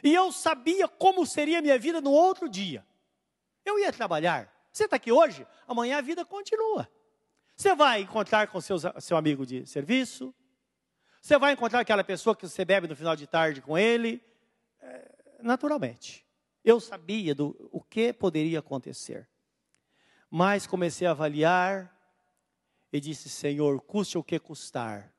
E 0.04 0.14
eu 0.14 0.32
sabia 0.32 0.88
como 0.88 1.26
seria 1.26 1.60
a 1.60 1.62
minha 1.62 1.78
vida 1.78 2.02
no 2.02 2.12
outro 2.12 2.48
dia. 2.48 2.86
Eu 3.66 3.80
ia 3.80 3.92
trabalhar. 3.92 4.54
Você 4.72 4.86
está 4.86 4.96
aqui 4.96 5.12
hoje, 5.12 5.46
amanhã 5.68 5.98
a 5.98 6.02
vida 6.02 6.24
continua. 6.24 6.90
Você 7.56 7.74
vai 7.76 8.02
encontrar 8.02 8.48
com 8.48 8.62
seus, 8.62 8.84
seu 9.00 9.18
amigo 9.18 9.46
de 9.46 9.66
serviço. 9.66 10.34
Você 11.20 11.38
vai 11.38 11.54
encontrar 11.54 11.80
aquela 11.80 12.04
pessoa 12.04 12.36
que 12.36 12.48
você 12.48 12.64
bebe 12.64 12.88
no 12.88 12.96
final 12.96 13.16
de 13.16 13.26
tarde 13.26 13.62
com 13.62 13.78
ele. 13.78 14.24
É, 14.80 15.12
naturalmente. 15.42 16.26
Eu 16.64 16.80
sabia 16.80 17.34
do 17.34 17.70
o 17.72 17.82
que 17.82 18.14
poderia 18.14 18.60
acontecer. 18.60 19.28
Mas 20.30 20.68
comecei 20.68 21.08
a 21.08 21.12
avaliar 21.12 21.92
e 22.92 23.00
disse: 23.00 23.30
Senhor, 23.30 23.82
custe 23.82 24.18
o 24.18 24.24
que 24.24 24.38
custar. 24.38 25.12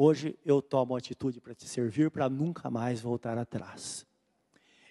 Hoje 0.00 0.38
eu 0.44 0.62
tomo 0.62 0.94
atitude 0.94 1.40
para 1.40 1.56
te 1.56 1.66
servir, 1.66 2.08
para 2.08 2.28
nunca 2.28 2.70
mais 2.70 3.00
voltar 3.00 3.36
atrás. 3.36 4.06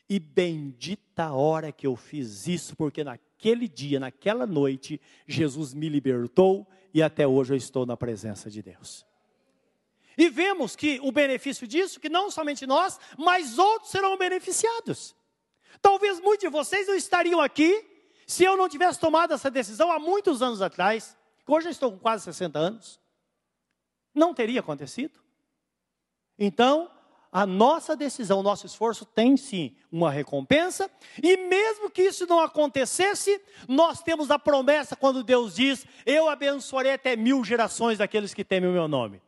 E 0.10 0.20
bendita 0.20 1.24
a 1.24 1.34
hora 1.34 1.72
que 1.72 1.88
eu 1.88 1.96
fiz 1.96 2.46
isso, 2.46 2.76
porque 2.76 3.06
naquele 3.06 3.70
dia, 3.70 4.02
naquela 4.02 4.46
noite, 4.46 5.00
Jesus 5.26 5.74
me 5.74 5.88
libertou 5.88 6.68
e 6.94 7.02
até 7.02 7.26
hoje 7.26 7.54
eu 7.54 7.58
estou 7.58 7.86
na 7.86 7.96
presença 7.96 8.52
de 8.52 8.62
Deus. 8.62 9.06
E 10.18 10.30
vemos 10.30 10.76
que 10.76 11.00
o 11.02 11.10
benefício 11.10 11.66
disso, 11.66 12.02
que 12.02 12.10
não 12.10 12.30
somente 12.30 12.68
nós, 12.68 13.00
mas 13.18 13.58
outros 13.58 13.92
serão 13.92 14.18
beneficiados. 14.18 15.16
Talvez 15.82 16.20
muitos 16.20 16.42
de 16.42 16.50
vocês 16.50 16.86
não 16.86 16.96
estariam 16.96 17.40
aqui 17.40 17.82
se 18.26 18.44
eu 18.44 18.58
não 18.58 18.68
tivesse 18.68 19.00
tomado 19.00 19.34
essa 19.34 19.50
decisão 19.50 19.90
há 19.90 20.00
muitos 20.00 20.42
anos 20.42 20.62
atrás. 20.62 21.16
Hoje 21.48 21.68
eu 21.68 21.72
estou 21.72 21.94
com 21.94 21.98
quase 21.98 22.26
60 22.26 22.60
anos. 22.60 23.07
Não 24.18 24.34
teria 24.34 24.62
acontecido. 24.62 25.20
Então, 26.40 26.90
a 27.32 27.46
nossa 27.46 27.96
decisão, 27.96 28.40
o 28.40 28.44
nosso 28.44 28.66
esforço 28.66 29.06
tem 29.06 29.38
sim 29.38 29.76
uma 29.92 30.10
recompensa, 30.10 30.90
e 31.22 31.38
mesmo 31.38 31.92
que 31.92 32.02
isso 32.02 32.26
não 32.26 32.40
acontecesse, 32.40 33.40
nós 33.68 34.02
temos 34.02 34.32
a 34.32 34.40
promessa 34.40 34.96
quando 34.96 35.24
Deus 35.24 35.54
diz: 35.54 35.86
Eu 36.04 36.28
abençoarei 36.28 36.94
até 36.94 37.16
mil 37.16 37.44
gerações 37.44 38.00
daqueles 38.00 38.34
que 38.34 38.44
temem 38.44 38.68
o 38.68 38.74
meu 38.74 38.88
nome. 38.88 39.22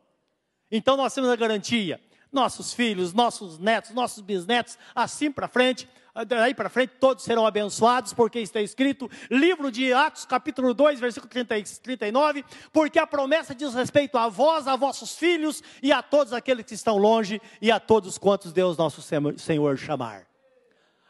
Então 0.72 0.96
nós 0.96 1.14
temos 1.14 1.30
a 1.30 1.36
garantia, 1.36 2.00
nossos 2.32 2.72
filhos, 2.72 3.12
nossos 3.12 3.60
netos, 3.60 3.92
nossos 3.92 4.20
bisnetos, 4.20 4.76
assim 4.92 5.30
para 5.30 5.46
frente, 5.46 5.88
daí 6.26 6.54
para 6.54 6.68
frente 6.68 6.94
todos 7.00 7.24
serão 7.24 7.46
abençoados, 7.46 8.12
porque 8.12 8.40
está 8.40 8.60
escrito, 8.60 9.10
livro 9.30 9.70
de 9.70 9.92
Atos, 9.92 10.24
capítulo 10.24 10.74
2, 10.74 11.00
versículo 11.00 11.30
30, 11.30 11.54
39, 11.82 12.44
porque 12.72 12.98
a 12.98 13.06
promessa 13.06 13.54
diz 13.54 13.74
respeito 13.74 14.18
a 14.18 14.28
vós, 14.28 14.66
a 14.66 14.76
vossos 14.76 15.16
filhos 15.16 15.62
e 15.82 15.92
a 15.92 16.02
todos 16.02 16.32
aqueles 16.32 16.64
que 16.64 16.74
estão 16.74 16.96
longe 16.96 17.40
e 17.60 17.70
a 17.70 17.78
todos 17.78 18.18
quantos 18.18 18.52
Deus 18.52 18.76
nosso 18.76 19.02
Senhor 19.36 19.76
chamar. 19.76 20.26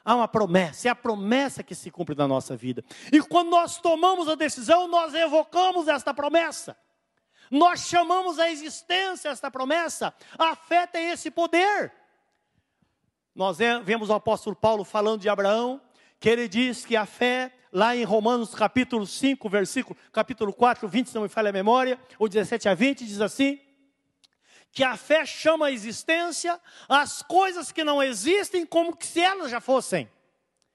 Há 0.05 0.15
uma 0.15 0.29
promessa, 0.29 0.89
é 0.89 0.91
a 0.91 0.95
promessa 0.95 1.63
que 1.63 1.75
se 1.75 1.91
cumpre 1.91 2.15
na 2.15 2.27
nossa 2.27 2.57
vida. 2.57 2.83
E 3.13 3.21
quando 3.21 3.51
nós 3.51 3.79
tomamos 3.79 4.29
a 4.29 4.35
decisão, 4.35 4.89
nós 4.89 5.15
evocamos 5.15 5.89
esta 5.89 6.15
promessa. 6.15 6.77
Nós 7.51 7.81
chamamos 7.81 8.39
a 8.39 8.51
existência 8.51 9.29
esta 9.29 9.51
promessa. 9.51 10.15
A 10.39 10.55
fé 10.55 10.87
tem 10.87 11.11
esse 11.11 11.31
poder. 11.31 11.93
Nós 13.35 13.59
vemos 13.85 14.11
o 14.11 14.15
apóstolo 14.15 14.57
Paulo 14.57 14.85
falando 14.85 15.21
de 15.21 15.29
Abraão, 15.29 15.81
que 16.19 16.29
ele 16.29 16.49
diz 16.49 16.85
que 16.85 16.97
a 16.97 17.07
fé, 17.07 17.53
lá 17.73 17.97
em 17.97 18.05
Romanos 18.05 18.55
capítulo 18.55 19.07
5, 19.07 19.49
versículo, 19.49 19.97
capítulo 20.13 20.53
4, 20.53 20.87
20, 20.89 21.09
se 21.09 21.15
não 21.15 21.23
me 21.23 21.29
falha 21.29 21.51
a 21.51 21.53
memória, 21.53 21.99
ou 22.19 22.29
17 22.29 22.69
a 22.69 22.75
20, 22.75 23.07
diz 23.07 23.21
assim: 23.21 23.59
que 24.73 24.85
a 24.85 24.97
fé 24.97 25.27
chama 25.27 25.67
a 25.67 25.73
existência 25.73 26.61
as 26.89 27.23
coisas 27.23 27.73
que 27.73 27.85
não 27.85 28.03
existem 28.03 28.65
como 28.65 28.97
se 29.01 29.21
elas 29.21 29.51
já 29.51 29.61
fossem. 29.61 30.11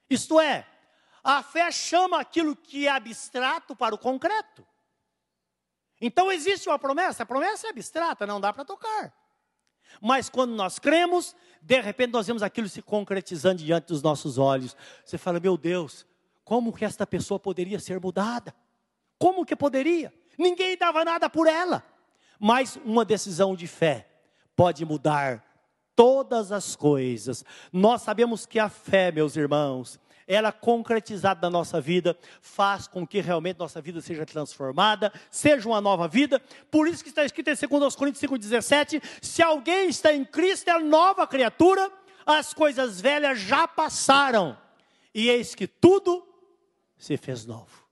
Isto 0.09 0.39
é, 0.39 0.67
a 1.23 1.41
fé 1.41 1.71
chama 1.71 2.19
aquilo 2.19 2.55
que 2.55 2.87
é 2.87 2.91
abstrato 2.91 3.75
para 3.75 3.95
o 3.95 3.97
concreto. 3.97 4.65
Então 5.99 6.31
existe 6.31 6.67
uma 6.67 6.77
promessa, 6.77 7.23
a 7.23 7.25
promessa 7.25 7.67
é 7.67 7.69
abstrata, 7.69 8.27
não 8.27 8.39
dá 8.39 8.51
para 8.51 8.65
tocar. 8.65 9.13
Mas 10.01 10.29
quando 10.29 10.53
nós 10.53 10.79
cremos, 10.79 11.35
de 11.61 11.79
repente 11.81 12.11
nós 12.11 12.27
vemos 12.27 12.43
aquilo 12.43 12.69
se 12.69 12.81
concretizando 12.81 13.63
diante 13.63 13.87
dos 13.87 14.01
nossos 14.01 14.37
olhos. 14.37 14.75
Você 15.03 15.17
fala, 15.17 15.39
meu 15.39 15.57
Deus, 15.57 16.05
como 16.43 16.73
que 16.73 16.85
esta 16.85 17.07
pessoa 17.07 17.39
poderia 17.39 17.79
ser 17.79 17.99
mudada? 17.99 18.53
Como 19.17 19.45
que 19.45 19.55
poderia? 19.55 20.13
Ninguém 20.37 20.77
dava 20.77 21.03
nada 21.03 21.29
por 21.29 21.47
ela. 21.47 21.83
Mas 22.39 22.77
uma 22.83 23.05
decisão 23.05 23.55
de 23.55 23.67
fé 23.67 24.07
pode 24.55 24.85
mudar 24.85 25.43
todas 25.95 26.51
as 26.51 26.75
coisas. 26.75 27.43
Nós 27.71 28.01
sabemos 28.01 28.45
que 28.45 28.59
a 28.59 28.69
fé, 28.69 29.11
meus 29.11 29.35
irmãos, 29.35 29.99
ela 30.27 30.51
concretizada 30.51 31.41
na 31.41 31.49
nossa 31.49 31.79
vida, 31.79 32.17
faz 32.41 32.87
com 32.87 33.05
que 33.05 33.21
realmente 33.21 33.59
nossa 33.59 33.81
vida 33.81 34.01
seja 34.01 34.25
transformada, 34.25 35.13
seja 35.29 35.67
uma 35.67 35.79
nova 35.79 36.07
vida. 36.07 36.41
Por 36.71 36.87
isso 36.87 37.03
que 37.03 37.09
está 37.09 37.23
escrito 37.23 37.49
em 37.49 37.79
2 37.79 37.95
Coríntios 37.95 38.31
5,17: 38.31 39.01
se 39.21 39.41
alguém 39.41 39.89
está 39.89 40.13
em 40.13 40.25
Cristo, 40.25 40.69
é 40.69 40.79
nova 40.79 41.27
criatura, 41.27 41.91
as 42.25 42.53
coisas 42.53 42.99
velhas 42.99 43.39
já 43.39 43.67
passaram, 43.67 44.57
e 45.13 45.29
eis 45.29 45.53
que 45.53 45.67
tudo 45.67 46.27
se 46.97 47.17
fez 47.17 47.45
novo. 47.45 47.85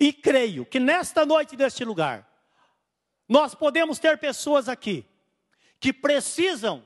E 0.00 0.12
creio 0.12 0.66
que 0.66 0.80
nesta 0.80 1.24
noite, 1.24 1.56
neste 1.56 1.84
lugar, 1.84 2.28
nós 3.28 3.54
podemos 3.54 3.98
ter 3.98 4.18
pessoas 4.18 4.68
aqui 4.68 5.04
que 5.78 5.92
precisam 5.92 6.84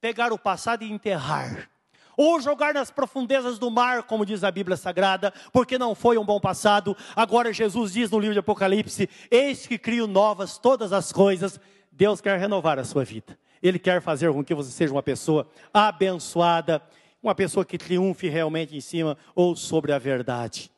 pegar 0.00 0.32
o 0.32 0.38
passado 0.38 0.84
e 0.84 0.92
enterrar 0.92 1.70
ou 2.16 2.40
jogar 2.40 2.74
nas 2.74 2.90
profundezas 2.90 3.58
do 3.58 3.70
mar, 3.70 4.02
como 4.04 4.26
diz 4.26 4.44
a 4.44 4.50
Bíblia 4.50 4.76
Sagrada, 4.76 5.32
porque 5.52 5.78
não 5.78 5.94
foi 5.94 6.18
um 6.18 6.24
bom 6.24 6.40
passado. 6.40 6.96
Agora 7.14 7.52
Jesus 7.52 7.92
diz 7.92 8.10
no 8.10 8.18
livro 8.18 8.34
de 8.34 8.40
Apocalipse: 8.40 9.08
Eis 9.30 9.66
que 9.66 9.78
crio 9.78 10.06
novas 10.06 10.58
todas 10.58 10.92
as 10.92 11.12
coisas. 11.12 11.60
Deus 11.90 12.20
quer 12.20 12.38
renovar 12.38 12.78
a 12.78 12.84
sua 12.84 13.04
vida. 13.04 13.38
Ele 13.62 13.78
quer 13.78 14.00
fazer 14.00 14.32
com 14.32 14.44
que 14.44 14.54
você 14.54 14.70
seja 14.70 14.92
uma 14.92 15.02
pessoa 15.02 15.48
abençoada, 15.72 16.82
uma 17.22 17.34
pessoa 17.34 17.64
que 17.64 17.78
triunfe 17.78 18.28
realmente 18.28 18.76
em 18.76 18.80
cima 18.80 19.16
ou 19.34 19.54
sobre 19.54 19.92
a 19.92 19.98
verdade. 19.98 20.70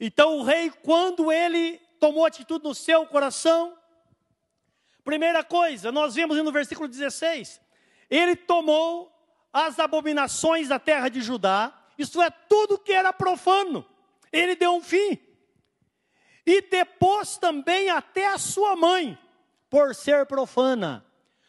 Então 0.00 0.38
o 0.38 0.42
rei, 0.42 0.70
quando 0.82 1.30
ele 1.30 1.78
tomou 2.00 2.26
atitude 2.26 2.64
no 2.64 2.74
seu 2.74 3.06
coração, 3.06 3.74
primeira 5.04 5.44
coisa, 5.44 5.92
nós 5.92 6.14
vemos 6.14 6.36
no 6.36 6.52
versículo 6.52 6.88
16, 6.88 7.60
ele 8.10 8.34
tomou 8.34 9.15
as 9.56 9.78
abominações 9.78 10.68
da 10.68 10.78
terra 10.78 11.08
de 11.08 11.22
Judá, 11.22 11.72
isto 11.96 12.20
é, 12.20 12.28
tudo 12.28 12.78
que 12.78 12.92
era 12.92 13.10
profano, 13.10 13.86
ele 14.30 14.54
deu 14.54 14.74
um 14.74 14.82
fim. 14.82 15.18
E 16.44 16.60
depôs 16.60 17.38
também 17.38 17.88
até 17.88 18.26
a 18.26 18.36
sua 18.36 18.76
mãe, 18.76 19.18
por 19.70 19.94
ser 19.94 20.26
profana. 20.26 21.02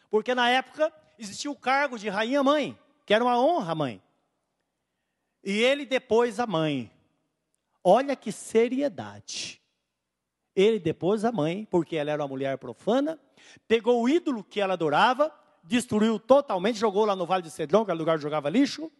Porque 0.08 0.34
na 0.34 0.48
época 0.48 0.90
existia 1.18 1.50
o 1.50 1.54
cargo 1.56 1.98
de 1.98 2.08
rainha 2.08 2.42
mãe, 2.42 2.78
que 3.04 3.12
era 3.12 3.22
uma 3.22 3.38
honra 3.38 3.74
mãe. 3.74 4.02
E 5.44 5.62
ele 5.62 5.84
depôs 5.84 6.40
a 6.40 6.46
mãe. 6.46 6.90
Olha 7.84 8.16
que 8.16 8.32
seriedade. 8.32 9.60
Ele 10.56 10.78
depôs 10.78 11.26
a 11.26 11.30
mãe, 11.30 11.66
porque 11.70 11.94
ela 11.94 12.10
era 12.10 12.22
uma 12.22 12.28
mulher 12.28 12.56
profana, 12.56 13.20
pegou 13.68 14.02
o 14.02 14.08
ídolo 14.08 14.42
que 14.42 14.62
ela 14.62 14.72
adorava, 14.72 15.30
destruiu 15.68 16.18
totalmente, 16.18 16.78
jogou 16.78 17.04
lá 17.04 17.14
no 17.14 17.26
Vale 17.26 17.42
de 17.42 17.50
Cedrão, 17.50 17.84
que 17.84 17.90
era 17.90 17.96
o 17.96 17.98
lugar 17.98 18.14
onde 18.14 18.22
jogava 18.22 18.48
lixo, 18.48 18.90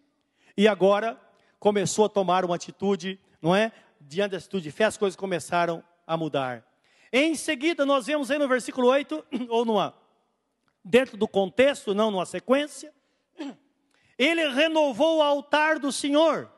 e 0.55 0.69
agora 0.69 1.19
começou 1.59 2.05
a 2.05 2.09
tomar 2.11 2.45
uma 2.45 2.57
atitude, 2.57 3.19
não 3.41 3.57
é? 3.57 3.73
Diante 3.99 4.33
da 4.33 4.37
atitude 4.37 4.65
de 4.65 4.71
fé, 4.71 4.85
as 4.85 4.97
coisas 4.97 5.17
começaram 5.17 5.83
a 6.07 6.15
mudar. 6.15 6.63
Em 7.11 7.35
seguida, 7.35 7.87
nós 7.87 8.07
vemos 8.07 8.31
aí 8.31 8.39
no 8.39 8.47
versículo 8.47 8.87
8, 8.89 9.25
ou 9.49 9.65
numa, 9.65 9.95
dentro 10.85 11.17
do 11.17 11.27
contexto, 11.27 11.95
não 11.95 12.11
numa 12.11 12.27
sequência, 12.27 12.93
ele 14.19 14.47
renovou 14.49 15.19
o 15.19 15.23
altar 15.23 15.79
do 15.79 15.91
Senhor. 15.91 16.53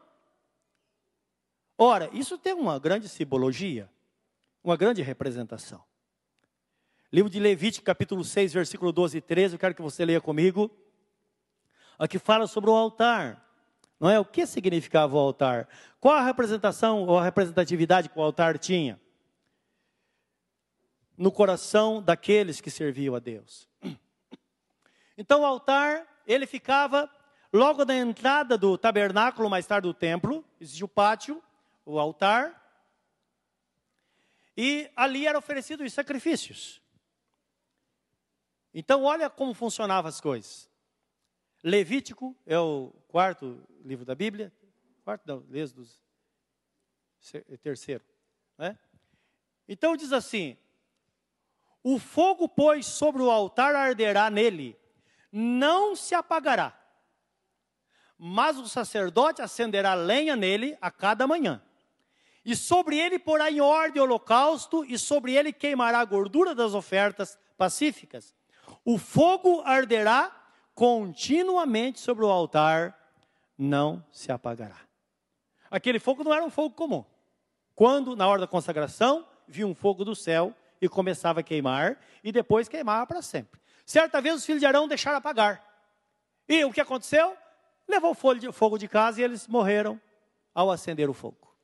Ora, 1.78 2.10
isso 2.12 2.36
tem 2.36 2.52
uma 2.52 2.80
grande 2.80 3.08
simbologia, 3.08 3.88
uma 4.62 4.76
grande 4.76 5.02
representação. 5.02 5.84
Livro 7.12 7.28
de 7.28 7.40
Levítico, 7.40 7.84
capítulo 7.84 8.22
6, 8.22 8.52
versículo 8.52 8.92
12 8.92 9.18
e 9.18 9.20
13, 9.20 9.54
eu 9.56 9.58
quero 9.58 9.74
que 9.74 9.82
você 9.82 10.04
leia 10.04 10.20
comigo. 10.20 10.70
Aqui 11.98 12.20
fala 12.20 12.46
sobre 12.46 12.70
o 12.70 12.72
altar. 12.72 13.44
Não 13.98 14.08
é? 14.08 14.20
O 14.20 14.24
que 14.24 14.46
significava 14.46 15.16
o 15.16 15.18
altar? 15.18 15.68
Qual 15.98 16.14
a 16.14 16.22
representação 16.22 17.04
ou 17.04 17.18
a 17.18 17.24
representatividade 17.24 18.08
que 18.08 18.16
o 18.16 18.22
altar 18.22 18.56
tinha? 18.58 19.00
No 21.18 21.32
coração 21.32 22.00
daqueles 22.00 22.60
que 22.60 22.70
serviam 22.70 23.16
a 23.16 23.18
Deus. 23.18 23.68
Então 25.18 25.40
o 25.40 25.44
altar, 25.44 26.06
ele 26.24 26.46
ficava 26.46 27.10
logo 27.52 27.84
na 27.84 27.96
entrada 27.96 28.56
do 28.56 28.78
tabernáculo, 28.78 29.50
mais 29.50 29.66
tarde 29.66 29.88
do 29.88 29.92
templo, 29.92 30.44
existia 30.60 30.84
o 30.84 30.88
pátio, 30.88 31.42
o 31.84 31.98
altar, 31.98 32.56
E 34.56 34.90
ali 34.94 35.26
eram 35.26 35.38
oferecidos 35.38 35.86
os 35.86 35.92
sacrifícios. 35.92 36.79
Então, 38.72 39.04
olha 39.04 39.28
como 39.28 39.54
funcionavam 39.54 40.08
as 40.08 40.20
coisas. 40.20 40.70
Levítico 41.62 42.36
é 42.46 42.58
o 42.58 42.92
quarto 43.08 43.62
livro 43.84 44.04
da 44.04 44.14
Bíblia. 44.14 44.52
Quarto, 45.04 45.26
não, 45.26 45.44
Êxodo, 45.52 45.86
terceiro. 47.62 48.04
Né? 48.56 48.78
Então 49.68 49.96
diz 49.96 50.12
assim: 50.12 50.56
O 51.82 51.98
fogo, 51.98 52.48
pois, 52.48 52.86
sobre 52.86 53.22
o 53.22 53.30
altar 53.30 53.74
arderá 53.74 54.30
nele, 54.30 54.78
não 55.30 55.94
se 55.94 56.14
apagará. 56.14 56.76
Mas 58.16 58.58
o 58.58 58.68
sacerdote 58.68 59.42
acenderá 59.42 59.94
lenha 59.94 60.36
nele 60.36 60.76
a 60.80 60.90
cada 60.90 61.26
manhã. 61.26 61.62
E 62.44 62.56
sobre 62.56 62.98
ele 62.98 63.18
porá 63.18 63.50
em 63.50 63.60
ordem 63.60 64.00
o 64.00 64.04
holocausto, 64.04 64.84
e 64.84 64.98
sobre 64.98 65.34
ele 65.34 65.52
queimará 65.52 66.00
a 66.00 66.04
gordura 66.04 66.54
das 66.54 66.74
ofertas 66.74 67.38
pacíficas. 67.56 68.34
O 68.84 68.98
fogo 68.98 69.62
arderá 69.64 70.34
continuamente 70.74 72.00
sobre 72.00 72.24
o 72.24 72.28
altar, 72.28 72.98
não 73.58 74.04
se 74.10 74.32
apagará. 74.32 74.80
Aquele 75.70 75.98
fogo 75.98 76.24
não 76.24 76.32
era 76.32 76.44
um 76.44 76.50
fogo 76.50 76.74
comum. 76.74 77.04
Quando, 77.74 78.16
na 78.16 78.26
hora 78.26 78.40
da 78.40 78.46
consagração, 78.46 79.26
vinha 79.46 79.66
um 79.66 79.74
fogo 79.74 80.04
do 80.04 80.14
céu 80.14 80.54
e 80.80 80.88
começava 80.88 81.40
a 81.40 81.42
queimar, 81.42 81.98
e 82.24 82.32
depois 82.32 82.68
queimava 82.68 83.06
para 83.06 83.22
sempre. 83.22 83.60
Certa 83.84 84.20
vez 84.20 84.36
os 84.36 84.46
filhos 84.46 84.60
de 84.60 84.66
Arão 84.66 84.88
deixaram 84.88 85.18
apagar. 85.18 85.62
E 86.48 86.64
o 86.64 86.72
que 86.72 86.80
aconteceu? 86.80 87.36
Levou 87.86 88.12
o 88.12 88.52
fogo 88.52 88.78
de 88.78 88.88
casa 88.88 89.20
e 89.20 89.24
eles 89.24 89.46
morreram 89.46 90.00
ao 90.54 90.70
acender 90.70 91.10
o 91.10 91.14
fogo. 91.14 91.54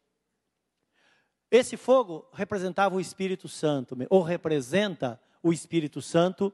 Esse 1.51 1.77
fogo 1.77 2.29
representava 2.33 2.97
o 2.97 3.01
Espírito 3.01 3.49
Santo, 3.49 3.97
ou 4.11 4.23
representa 4.23 5.21
o 5.43 5.53
Espírito 5.53 6.03
Santo 6.03 6.53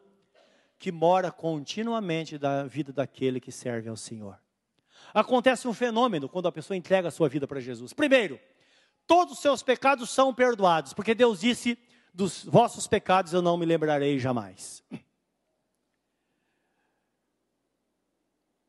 que 0.82 0.90
mora 0.90 1.30
continuamente 1.30 2.36
da 2.36 2.64
vida 2.64 2.92
daquele 2.92 3.38
que 3.38 3.52
serve 3.52 3.88
ao 3.88 3.96
Senhor. 3.96 4.36
Acontece 5.14 5.68
um 5.68 5.72
fenômeno 5.72 6.28
quando 6.28 6.48
a 6.48 6.52
pessoa 6.52 6.76
entrega 6.76 7.06
a 7.06 7.10
sua 7.12 7.28
vida 7.28 7.46
para 7.46 7.60
Jesus. 7.60 7.92
Primeiro, 7.92 8.40
todos 9.06 9.34
os 9.34 9.38
seus 9.38 9.62
pecados 9.62 10.10
são 10.10 10.34
perdoados, 10.34 10.92
porque 10.92 11.14
Deus 11.14 11.38
disse: 11.38 11.78
dos 12.12 12.42
vossos 12.42 12.88
pecados 12.88 13.32
eu 13.32 13.40
não 13.40 13.56
me 13.56 13.64
lembrarei 13.64 14.18
jamais. 14.18 14.82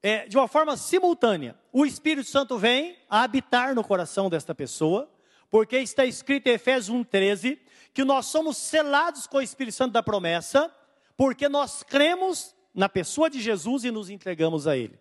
é, 0.04 0.28
de 0.28 0.38
uma 0.38 0.48
forma 0.48 0.78
simultânea, 0.78 1.58
o 1.72 1.84
Espírito 1.84 2.30
Santo 2.30 2.60
vem 2.60 2.96
a 3.10 3.24
habitar 3.24 3.74
no 3.74 3.84
coração 3.84 4.30
desta 4.30 4.54
pessoa, 4.54 5.12
porque 5.50 5.80
está 5.80 6.06
escrito 6.06 6.46
em 6.46 6.52
Efésios 6.52 6.96
1,13 6.96 7.58
que 7.92 8.04
nós 8.04 8.28
somos 8.28 8.56
selados 8.58 9.26
com 9.26 9.38
o 9.38 9.42
Espírito 9.42 9.74
Santo 9.74 9.94
da 9.94 10.04
promessa, 10.04 10.72
porque 11.16 11.48
nós 11.48 11.84
cremos 11.84 12.56
na 12.74 12.90
pessoa 12.90 13.30
de 13.30 13.42
Jesus 13.42 13.84
e 13.84 13.92
nos 13.92 14.10
entregamos 14.10 14.68
a 14.68 14.76
Ele. 14.76 15.00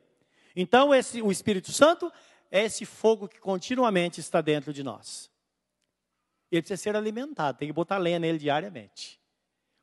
Então, 0.55 0.95
esse, 0.95 1.23
o 1.23 1.33
Espírito 1.33 1.73
Santo 1.73 2.13
é 2.51 2.65
esse 2.65 2.85
fogo 2.85 3.27
que 3.27 3.41
continuamente 3.41 4.21
está 4.21 4.41
dentro 4.41 4.73
de 4.73 4.83
nós. 4.83 5.31
Ele 6.51 6.61
precisa 6.61 6.83
ser 6.83 6.95
alimentado, 6.95 7.57
tem 7.57 7.69
que 7.69 7.73
botar 7.73 7.97
lenha 7.97 8.19
nele 8.19 8.39
diariamente. 8.39 9.19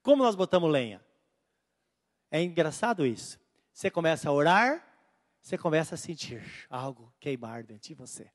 Como 0.03 0.23
nós 0.23 0.35
botamos 0.35 0.71
lenha? 0.71 1.03
É 2.29 2.41
engraçado 2.41 3.05
isso. 3.05 3.39
Você 3.73 3.89
começa 3.89 4.29
a 4.29 4.31
orar, 4.31 4.85
você 5.41 5.57
começa 5.57 5.95
a 5.95 5.97
sentir 5.97 6.43
algo 6.69 7.11
queimar 7.19 7.63
dentro 7.63 7.87
de 7.87 7.95
você. 7.95 8.31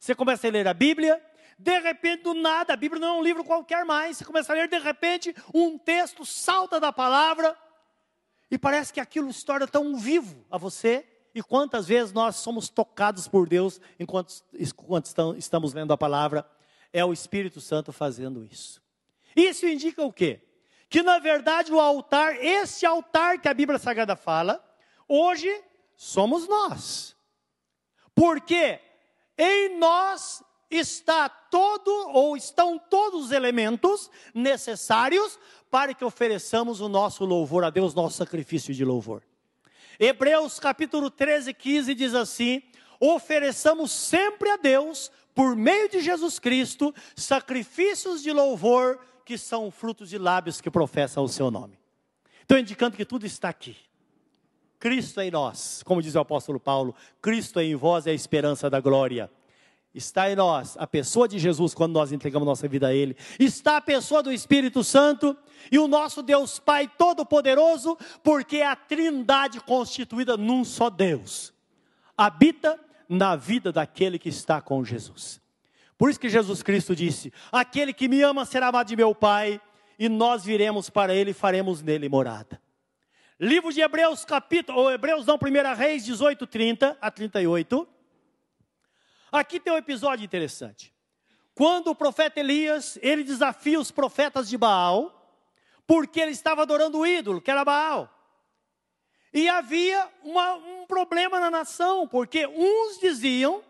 Você 0.00 0.14
começa 0.14 0.48
a 0.48 0.50
ler 0.50 0.66
a 0.66 0.72
Bíblia, 0.72 1.22
de 1.62 1.78
repente, 1.78 2.24
do 2.24 2.34
nada, 2.34 2.72
a 2.72 2.76
Bíblia 2.76 3.00
não 3.00 3.14
é 3.14 3.18
um 3.20 3.22
livro 3.22 3.44
qualquer 3.44 3.84
mais. 3.84 4.16
Você 4.16 4.24
começa 4.24 4.52
a 4.52 4.56
ler, 4.56 4.68
de 4.68 4.78
repente, 4.78 5.32
um 5.54 5.78
texto 5.78 6.26
salta 6.26 6.80
da 6.80 6.92
palavra, 6.92 7.56
e 8.50 8.58
parece 8.58 8.92
que 8.92 8.98
aquilo 8.98 9.32
se 9.32 9.44
torna 9.44 9.66
tão 9.68 9.96
vivo 9.96 10.44
a 10.50 10.58
você. 10.58 11.06
E 11.32 11.40
quantas 11.40 11.86
vezes 11.86 12.12
nós 12.12 12.36
somos 12.36 12.68
tocados 12.68 13.28
por 13.28 13.48
Deus 13.48 13.80
enquanto, 13.98 14.42
enquanto 14.52 15.06
estamos 15.38 15.72
lendo 15.72 15.92
a 15.92 15.96
palavra? 15.96 16.44
É 16.92 17.04
o 17.04 17.12
Espírito 17.12 17.60
Santo 17.60 17.92
fazendo 17.92 18.44
isso. 18.44 18.82
Isso 19.34 19.64
indica 19.64 20.02
o 20.02 20.12
quê? 20.12 20.40
Que 20.90 21.02
na 21.02 21.20
verdade 21.20 21.72
o 21.72 21.80
altar, 21.80 22.36
esse 22.44 22.84
altar 22.84 23.40
que 23.40 23.48
a 23.48 23.54
Bíblia 23.54 23.78
Sagrada 23.78 24.16
fala, 24.16 24.62
hoje 25.08 25.48
somos 25.96 26.46
nós. 26.48 27.16
Porque 28.14 28.80
em 29.38 29.78
nós 29.78 30.42
está 30.72 31.28
todo 31.28 31.90
ou 32.08 32.36
estão 32.36 32.78
todos 32.78 33.26
os 33.26 33.30
elementos 33.30 34.10
necessários 34.34 35.38
para 35.70 35.92
que 35.92 36.04
ofereçamos 36.04 36.80
o 36.80 36.88
nosso 36.88 37.24
louvor 37.24 37.62
a 37.62 37.70
Deus, 37.70 37.94
nosso 37.94 38.16
sacrifício 38.16 38.72
de 38.72 38.84
louvor. 38.84 39.22
Hebreus 40.00 40.58
capítulo 40.58 41.10
13, 41.10 41.52
15 41.52 41.94
diz 41.94 42.14
assim: 42.14 42.62
ofereçamos 42.98 43.92
sempre 43.92 44.48
a 44.50 44.56
Deus, 44.56 45.10
por 45.34 45.54
meio 45.54 45.88
de 45.90 46.00
Jesus 46.00 46.38
Cristo, 46.38 46.94
sacrifícios 47.14 48.22
de 48.22 48.32
louvor 48.32 48.98
que 49.24 49.36
são 49.36 49.70
frutos 49.70 50.08
de 50.08 50.18
lábios 50.18 50.60
que 50.60 50.70
professam 50.70 51.22
o 51.22 51.28
seu 51.28 51.50
nome. 51.50 51.78
Estou 52.40 52.58
indicando 52.58 52.96
que 52.96 53.04
tudo 53.04 53.26
está 53.26 53.48
aqui. 53.48 53.76
Cristo 54.78 55.20
é 55.20 55.26
em 55.26 55.30
nós, 55.30 55.82
como 55.84 56.02
diz 56.02 56.14
o 56.14 56.18
apóstolo 56.18 56.58
Paulo, 56.58 56.94
Cristo 57.20 57.60
é 57.60 57.64
em 57.64 57.76
vós 57.76 58.06
é 58.06 58.10
a 58.10 58.14
esperança 58.14 58.68
da 58.68 58.80
glória. 58.80 59.30
Está 59.94 60.30
em 60.30 60.36
nós 60.36 60.76
a 60.78 60.86
pessoa 60.86 61.28
de 61.28 61.38
Jesus 61.38 61.74
quando 61.74 61.92
nós 61.92 62.12
entregamos 62.12 62.46
nossa 62.46 62.66
vida 62.66 62.88
a 62.88 62.94
Ele. 62.94 63.16
Está 63.38 63.76
a 63.76 63.80
pessoa 63.80 64.22
do 64.22 64.32
Espírito 64.32 64.82
Santo 64.82 65.36
e 65.70 65.78
o 65.78 65.86
nosso 65.86 66.22
Deus 66.22 66.58
Pai 66.58 66.90
Todo-Poderoso, 66.96 67.98
porque 68.22 68.58
é 68.58 68.66
a 68.66 68.74
trindade 68.74 69.60
constituída 69.60 70.36
num 70.36 70.64
só 70.64 70.88
Deus. 70.88 71.52
Habita 72.16 72.80
na 73.08 73.36
vida 73.36 73.70
daquele 73.70 74.18
que 74.18 74.30
está 74.30 74.62
com 74.62 74.82
Jesus. 74.82 75.40
Por 75.98 76.08
isso 76.08 76.18
que 76.18 76.30
Jesus 76.30 76.62
Cristo 76.62 76.96
disse: 76.96 77.32
Aquele 77.50 77.92
que 77.92 78.08
me 78.08 78.22
ama 78.22 78.46
será 78.46 78.68
amado 78.68 78.88
de 78.88 78.96
meu 78.96 79.14
Pai, 79.14 79.60
e 79.98 80.08
nós 80.08 80.42
viremos 80.42 80.88
para 80.88 81.14
Ele 81.14 81.32
e 81.32 81.34
faremos 81.34 81.82
nele 81.82 82.08
morada. 82.08 82.60
Livro 83.38 83.72
de 83.72 83.80
Hebreus, 83.80 84.24
capítulo, 84.24 84.78
ou 84.78 84.90
Hebreus 84.90 85.26
não, 85.26 85.34
1 85.34 85.76
Reis 85.76 86.04
18, 86.04 86.46
30 86.46 86.96
a 87.00 87.10
38. 87.10 87.86
Aqui 89.32 89.58
tem 89.58 89.72
um 89.72 89.78
episódio 89.78 90.22
interessante. 90.22 90.92
Quando 91.54 91.88
o 91.88 91.94
profeta 91.94 92.38
Elias, 92.38 92.98
ele 93.00 93.24
desafia 93.24 93.80
os 93.80 93.90
profetas 93.90 94.46
de 94.46 94.58
Baal, 94.58 95.18
porque 95.86 96.20
ele 96.20 96.32
estava 96.32 96.62
adorando 96.62 96.98
o 96.98 97.06
ídolo, 97.06 97.40
que 97.40 97.50
era 97.50 97.64
Baal. 97.64 98.10
E 99.32 99.48
havia 99.48 100.06
uma, 100.22 100.54
um 100.56 100.86
problema 100.86 101.40
na 101.40 101.50
nação, 101.50 102.06
porque 102.06 102.46
uns 102.46 102.98
diziam 103.00 103.64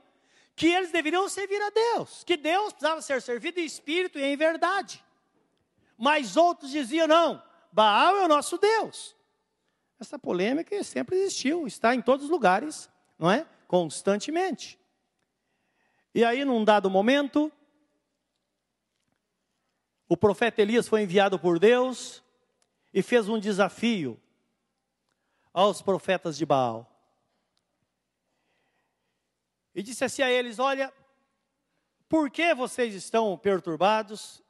que 0.56 0.66
eles 0.66 0.90
deveriam 0.90 1.28
servir 1.28 1.62
a 1.62 1.70
Deus, 1.70 2.24
que 2.24 2.36
Deus 2.36 2.72
precisava 2.72 3.00
ser 3.00 3.22
servido 3.22 3.60
em 3.60 3.64
espírito 3.64 4.18
e 4.18 4.24
em 4.24 4.36
verdade. 4.36 5.02
Mas 5.96 6.36
outros 6.36 6.72
diziam: 6.72 7.06
não, 7.06 7.40
Baal 7.70 8.16
é 8.16 8.24
o 8.24 8.28
nosso 8.28 8.58
Deus. 8.58 9.14
Essa 10.00 10.18
polêmica 10.18 10.82
sempre 10.82 11.16
existiu, 11.16 11.68
está 11.68 11.94
em 11.94 12.02
todos 12.02 12.24
os 12.24 12.30
lugares, 12.30 12.90
não 13.16 13.30
é? 13.30 13.46
Constantemente. 13.68 14.81
E 16.14 16.24
aí, 16.24 16.44
num 16.44 16.64
dado 16.64 16.90
momento, 16.90 17.50
o 20.08 20.16
profeta 20.16 20.60
Elias 20.60 20.88
foi 20.88 21.02
enviado 21.02 21.38
por 21.38 21.58
Deus 21.58 22.22
e 22.92 23.02
fez 23.02 23.28
um 23.28 23.38
desafio 23.38 24.20
aos 25.52 25.80
profetas 25.80 26.36
de 26.36 26.44
Baal. 26.44 26.88
E 29.74 29.82
disse 29.82 30.04
assim 30.04 30.22
a 30.22 30.30
eles: 30.30 30.58
Olha, 30.58 30.92
por 32.08 32.30
que 32.30 32.54
vocês 32.54 32.94
estão 32.94 33.38
perturbados 33.38 34.42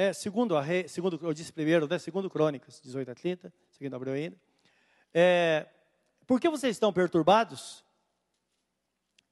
é, 0.00 0.12
segundo, 0.12 0.56
a 0.56 0.64
segundo 0.86 1.18
eu 1.20 1.34
disse 1.34 1.52
primeiro, 1.52 1.88
né, 1.88 1.98
segundo 1.98 2.30
Crônicas 2.30 2.80
18 2.80 3.10
a 3.10 3.14
30, 3.16 3.52
seguindo 3.68 3.96
Abreu 3.96 4.14
ainda. 4.14 4.36
É, 5.12 5.66
por 6.24 6.40
que 6.40 6.48
vocês 6.48 6.76
estão 6.76 6.92
perturbados? 6.92 7.84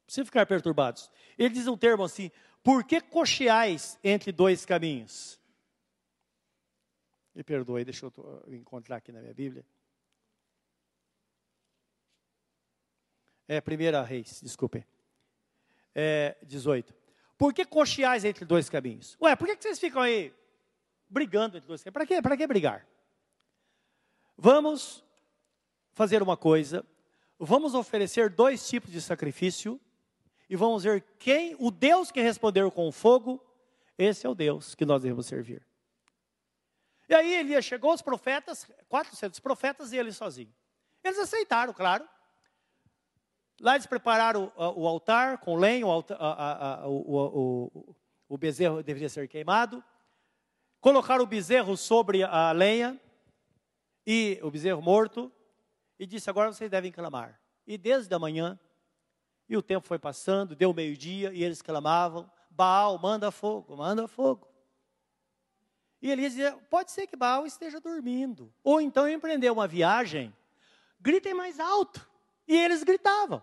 Precisa 0.07 0.25
ficar 0.25 0.47
perturbados. 0.47 1.11
Ele 1.37 1.51
diz 1.51 1.67
um 1.67 1.77
termo 1.77 2.05
assim: 2.05 2.31
por 2.63 2.85
que 2.85 3.01
cocheais 3.01 3.99
entre 4.03 4.33
dois 4.33 4.65
caminhos? 4.65 5.39
Me 7.35 7.43
perdoe, 7.43 7.85
deixa 7.85 8.07
eu 8.07 8.45
encontrar 8.49 8.97
aqui 8.97 9.13
na 9.13 9.21
minha 9.21 9.35
Bíblia. 9.35 9.67
É, 13.47 13.61
primeira 13.61 14.03
reis, 14.03 14.41
desculpe. 14.43 14.87
É, 15.95 16.37
18. 16.43 16.95
Por 17.37 17.53
que 17.53 17.65
cocheais 17.65 18.25
entre 18.25 18.45
dois 18.45 18.71
caminhos? 18.71 19.17
Ué, 19.21 19.37
por 19.37 19.47
que 19.47 19.63
vocês 19.63 19.79
ficam 19.79 20.01
aí 20.01 20.33
brigando 21.09 21.57
entre 21.57 21.67
dois. 21.67 21.83
Para 21.83 22.07
quê? 22.07 22.21
Para 22.21 22.37
que 22.37 22.47
brigar? 22.47 22.87
Vamos 24.37 25.05
fazer 25.93 26.23
uma 26.23 26.37
coisa. 26.37 26.85
Vamos 27.39 27.75
oferecer 27.75 28.31
dois 28.31 28.67
tipos 28.69 28.91
de 28.91 29.01
sacrifício 29.01 29.81
e 30.49 30.57
vamos 30.57 30.85
ver 30.85 31.03
quem, 31.19 31.57
o 31.59 31.71
Deus 31.71 32.11
que 32.11 32.21
respondeu 32.21 32.71
com 32.71 32.91
fogo, 32.93 33.43
Esse 33.99 34.27
é 34.27 34.29
o 34.29 34.35
Deus 34.35 34.75
que 34.75 34.85
nós 34.85 35.03
devemos 35.03 35.27
servir. 35.27 35.67
E 37.09 37.15
aí 37.15 37.35
Elias 37.35 37.65
chegou, 37.65 37.95
os 37.95 38.03
profetas, 38.03 38.71
400 38.89 39.41
profetas 39.41 39.93
e 39.93 39.97
ele 39.97 40.13
sozinho. 40.13 40.53
Eles 41.03 41.19
aceitaram, 41.19 41.73
claro. 41.73 42.07
Lá 43.61 43.75
eles 43.75 43.87
prepararam 43.87 44.53
o, 44.55 44.83
o 44.83 44.87
altar 44.87 45.39
com 45.39 45.57
lenha, 45.57 45.87
o, 45.87 45.91
altar, 45.91 46.19
a, 46.21 46.83
a, 46.83 46.89
o, 46.89 47.71
o, 47.71 47.97
o 48.29 48.37
bezerro 48.37 48.83
deveria 48.83 49.09
ser 49.09 49.29
queimado. 49.29 49.83
Colocaram 50.81 51.25
o 51.25 51.27
bezerro 51.27 51.77
sobre 51.77 52.23
a 52.23 52.53
lenha, 52.53 53.01
e 54.07 54.39
o 54.43 54.51
bezerro 54.51 54.83
morto, 54.83 55.33
e 55.99 56.07
disse: 56.07 56.31
Agora 56.31 56.53
vocês 56.53 56.71
devem 56.71 56.93
clamar. 56.93 57.41
E 57.67 57.77
desde 57.77 58.15
a 58.15 58.19
manhã, 58.19 58.59
e 59.49 59.57
o 59.57 59.63
tempo 59.63 59.87
foi 59.87 59.99
passando, 59.99 60.57
deu 60.57 60.73
meio-dia, 60.73 61.33
e 61.33 61.43
eles 61.43 61.63
clamavam: 61.63 62.31
Baal, 62.51 62.99
manda 62.99 63.31
fogo, 63.31 63.77
manda 63.77 64.09
fogo. 64.09 64.49
E 66.03 66.11
Elias 66.11 66.33
dizia: 66.33 66.53
Pode 66.71 66.91
ser 66.91 67.07
que 67.07 67.17
Baal 67.17 67.47
esteja 67.47 67.81
dormindo, 67.81 68.53
ou 68.63 68.81
então 68.81 69.09
empreendeu 69.09 69.53
uma 69.53 69.67
viagem, 69.67 70.35
gritem 71.01 71.35
mais 71.35 71.61
alto. 71.61 72.07
E 72.49 72.57
eles 72.57 72.85
gritavam. 72.85 73.43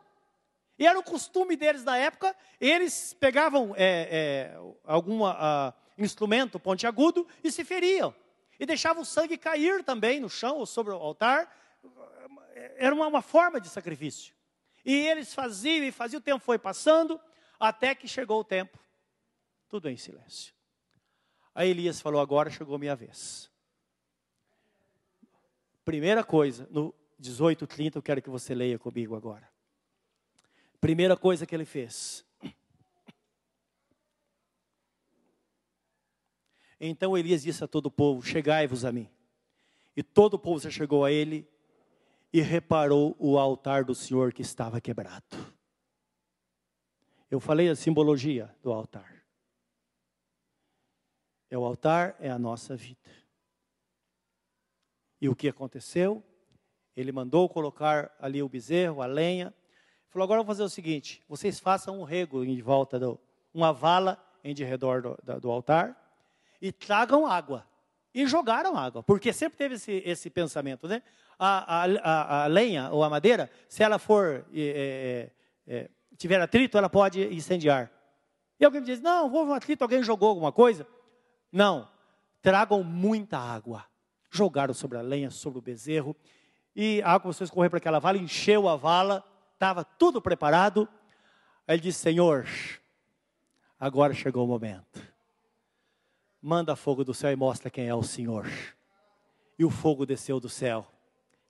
E 0.79 0.87
era 0.87 0.97
o 0.97 1.03
costume 1.03 1.55
deles 1.55 1.83
da 1.83 1.97
época, 1.97 2.35
eles 2.59 3.13
pegavam 3.19 3.73
é, 3.75 4.07
é, 4.55 4.57
algum 4.85 5.23
uh, 5.23 5.73
instrumento 5.97 6.59
pontiagudo 6.59 7.27
e 7.43 7.51
se 7.51 7.63
feriam. 7.63 8.13
E 8.59 8.65
deixavam 8.65 9.03
o 9.03 9.05
sangue 9.05 9.37
cair 9.37 9.83
também 9.83 10.19
no 10.19 10.29
chão 10.29 10.57
ou 10.57 10.65
sobre 10.65 10.93
o 10.93 10.95
altar. 10.95 11.53
Era 12.77 12.95
uma, 12.95 13.07
uma 13.07 13.21
forma 13.21 13.59
de 13.59 13.67
sacrifício. 13.69 14.33
E 14.85 15.07
eles 15.07 15.33
faziam 15.33 15.85
e 15.85 15.91
faziam, 15.91 16.19
o 16.19 16.23
tempo 16.23 16.43
foi 16.43 16.57
passando, 16.59 17.19
até 17.59 17.95
que 17.95 18.07
chegou 18.07 18.39
o 18.41 18.43
tempo. 18.43 18.77
Tudo 19.69 19.89
em 19.89 19.97
silêncio. 19.97 20.53
Aí 21.55 21.69
Elias 21.69 22.01
falou: 22.01 22.19
Agora 22.19 22.49
chegou 22.49 22.77
minha 22.77 22.95
vez. 22.95 23.49
Primeira 25.85 26.23
coisa, 26.23 26.67
no 26.69 26.93
18:30 27.21 27.95
eu 27.95 28.01
quero 28.01 28.21
que 28.21 28.29
você 28.29 28.53
leia 28.53 28.77
comigo 28.77 29.15
agora. 29.15 29.49
Primeira 30.79 31.15
coisa 31.15 31.45
que 31.45 31.55
ele 31.55 31.65
fez. 31.65 32.25
Então 36.85 37.17
Elias 37.17 37.43
disse 37.43 37.63
a 37.63 37.67
todo 37.67 37.85
o 37.85 37.91
povo: 37.91 38.21
Chegai-vos 38.21 38.83
a 38.83 38.91
mim. 38.91 39.09
E 39.95 40.03
todo 40.03 40.33
o 40.33 40.39
povo 40.39 40.59
se 40.59 40.69
chegou 40.69 41.05
a 41.05 41.11
ele 41.11 41.47
e 42.33 42.41
reparou 42.41 43.15
o 43.19 43.37
altar 43.37 43.85
do 43.85 43.93
Senhor 43.93 44.33
que 44.33 44.41
estava 44.41 44.81
quebrado. 44.81 45.23
Eu 47.29 47.39
falei 47.39 47.69
a 47.69 47.75
simbologia 47.75 48.53
do 48.63 48.73
altar. 48.73 49.23
É 51.49 51.57
o 51.57 51.63
altar 51.63 52.15
é 52.19 52.31
a 52.31 52.39
nossa 52.39 52.75
vida. 52.75 53.11
E 55.21 55.29
o 55.29 55.35
que 55.35 55.47
aconteceu? 55.47 56.23
Ele 56.95 57.11
mandou 57.11 57.47
colocar 57.47 58.13
ali 58.19 58.41
o 58.41 58.49
bezerro, 58.49 59.03
a 59.03 59.05
lenha. 59.05 59.53
Falou: 60.09 60.23
agora 60.23 60.41
vou 60.41 60.47
fazer 60.47 60.63
o 60.63 60.69
seguinte: 60.69 61.23
vocês 61.27 61.59
façam 61.59 61.99
um 61.99 62.03
rego 62.03 62.43
em 62.43 62.59
volta 62.61 62.99
do, 62.99 63.19
uma 63.53 63.71
vala 63.71 64.23
em 64.43 64.53
de 64.53 64.63
redor 64.63 65.01
do, 65.01 65.39
do 65.39 65.51
altar 65.51 65.95
e 66.59 66.71
tragam 66.71 67.27
água. 67.27 67.67
E 68.13 68.27
jogaram 68.27 68.77
água, 68.77 69.01
porque 69.01 69.33
sempre 69.33 69.57
teve 69.57 69.75
esse, 69.75 70.03
esse 70.05 70.29
pensamento, 70.29 70.87
né? 70.87 71.01
A, 71.39 71.83
a, 71.83 72.43
a, 72.43 72.47
lenha 72.47 72.91
ou 72.91 73.03
a 73.03 73.09
madeira, 73.09 73.49
se 73.67 73.81
ela 73.81 73.97
for 73.97 74.45
é, 74.53 75.31
é, 75.65 75.89
tiver 76.15 76.39
atrito, 76.39 76.77
ela 76.77 76.89
pode 76.89 77.23
incendiar. 77.33 77.91
E 78.59 78.65
alguém 78.65 78.81
me 78.81 78.85
diz: 78.85 79.01
não, 79.01 79.33
houve 79.33 79.49
um 79.49 79.53
atrito, 79.53 79.83
alguém 79.83 80.03
jogou 80.03 80.29
alguma 80.29 80.51
coisa. 80.51 80.85
Não, 81.51 81.89
tragam 82.39 82.83
muita 82.83 83.39
água. 83.39 83.83
Jogaram 84.29 84.73
sobre 84.73 84.97
a 84.97 85.01
lenha, 85.01 85.31
sobre 85.31 85.59
o 85.59 85.61
bezerro, 85.61 86.15
e 86.75 87.01
a 87.03 87.09
água 87.09 87.21
começou 87.21 87.43
a 87.43 87.47
escorrer 87.47 87.69
para 87.69 87.77
aquela 87.77 87.99
vala, 87.99 88.17
encheu 88.17 88.67
a 88.67 88.75
vala, 88.75 89.23
estava 89.53 89.83
tudo 89.83 90.21
preparado. 90.21 90.87
Aí 91.67 91.75
ele 91.75 91.81
disse: 91.81 91.99
Senhor, 91.99 92.47
agora 93.79 94.13
chegou 94.13 94.45
o 94.45 94.47
momento 94.47 95.12
manda 96.43 96.75
fogo 96.75 97.05
do 97.05 97.13
céu 97.13 97.31
e 97.31 97.37
mostra 97.37 97.69
quem 97.69 97.87
é 97.87 97.95
o 97.95 98.03
Senhor. 98.03 98.45
E 99.57 99.63
o 99.63 99.69
fogo 99.69 100.05
desceu 100.05 100.41
do 100.41 100.49
céu, 100.49 100.85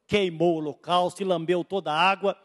queimou 0.06 0.54
o 0.54 0.58
holocausto 0.58 1.24
e 1.24 1.26
lambeu 1.26 1.64
toda 1.64 1.92
a 1.92 2.00
água. 2.00 2.38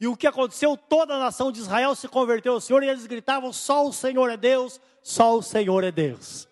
E 0.00 0.08
o 0.08 0.16
que 0.16 0.26
aconteceu? 0.26 0.76
Toda 0.76 1.14
a 1.14 1.18
nação 1.18 1.52
de 1.52 1.60
Israel 1.60 1.94
se 1.94 2.08
converteu 2.08 2.54
ao 2.54 2.60
Senhor 2.60 2.82
e 2.82 2.88
eles 2.88 3.06
gritavam: 3.06 3.52
só 3.52 3.86
o 3.86 3.92
Senhor 3.92 4.28
é 4.30 4.36
Deus, 4.36 4.80
só 5.00 5.38
o 5.38 5.42
Senhor 5.42 5.84
é 5.84 5.92
Deus. 5.92 6.48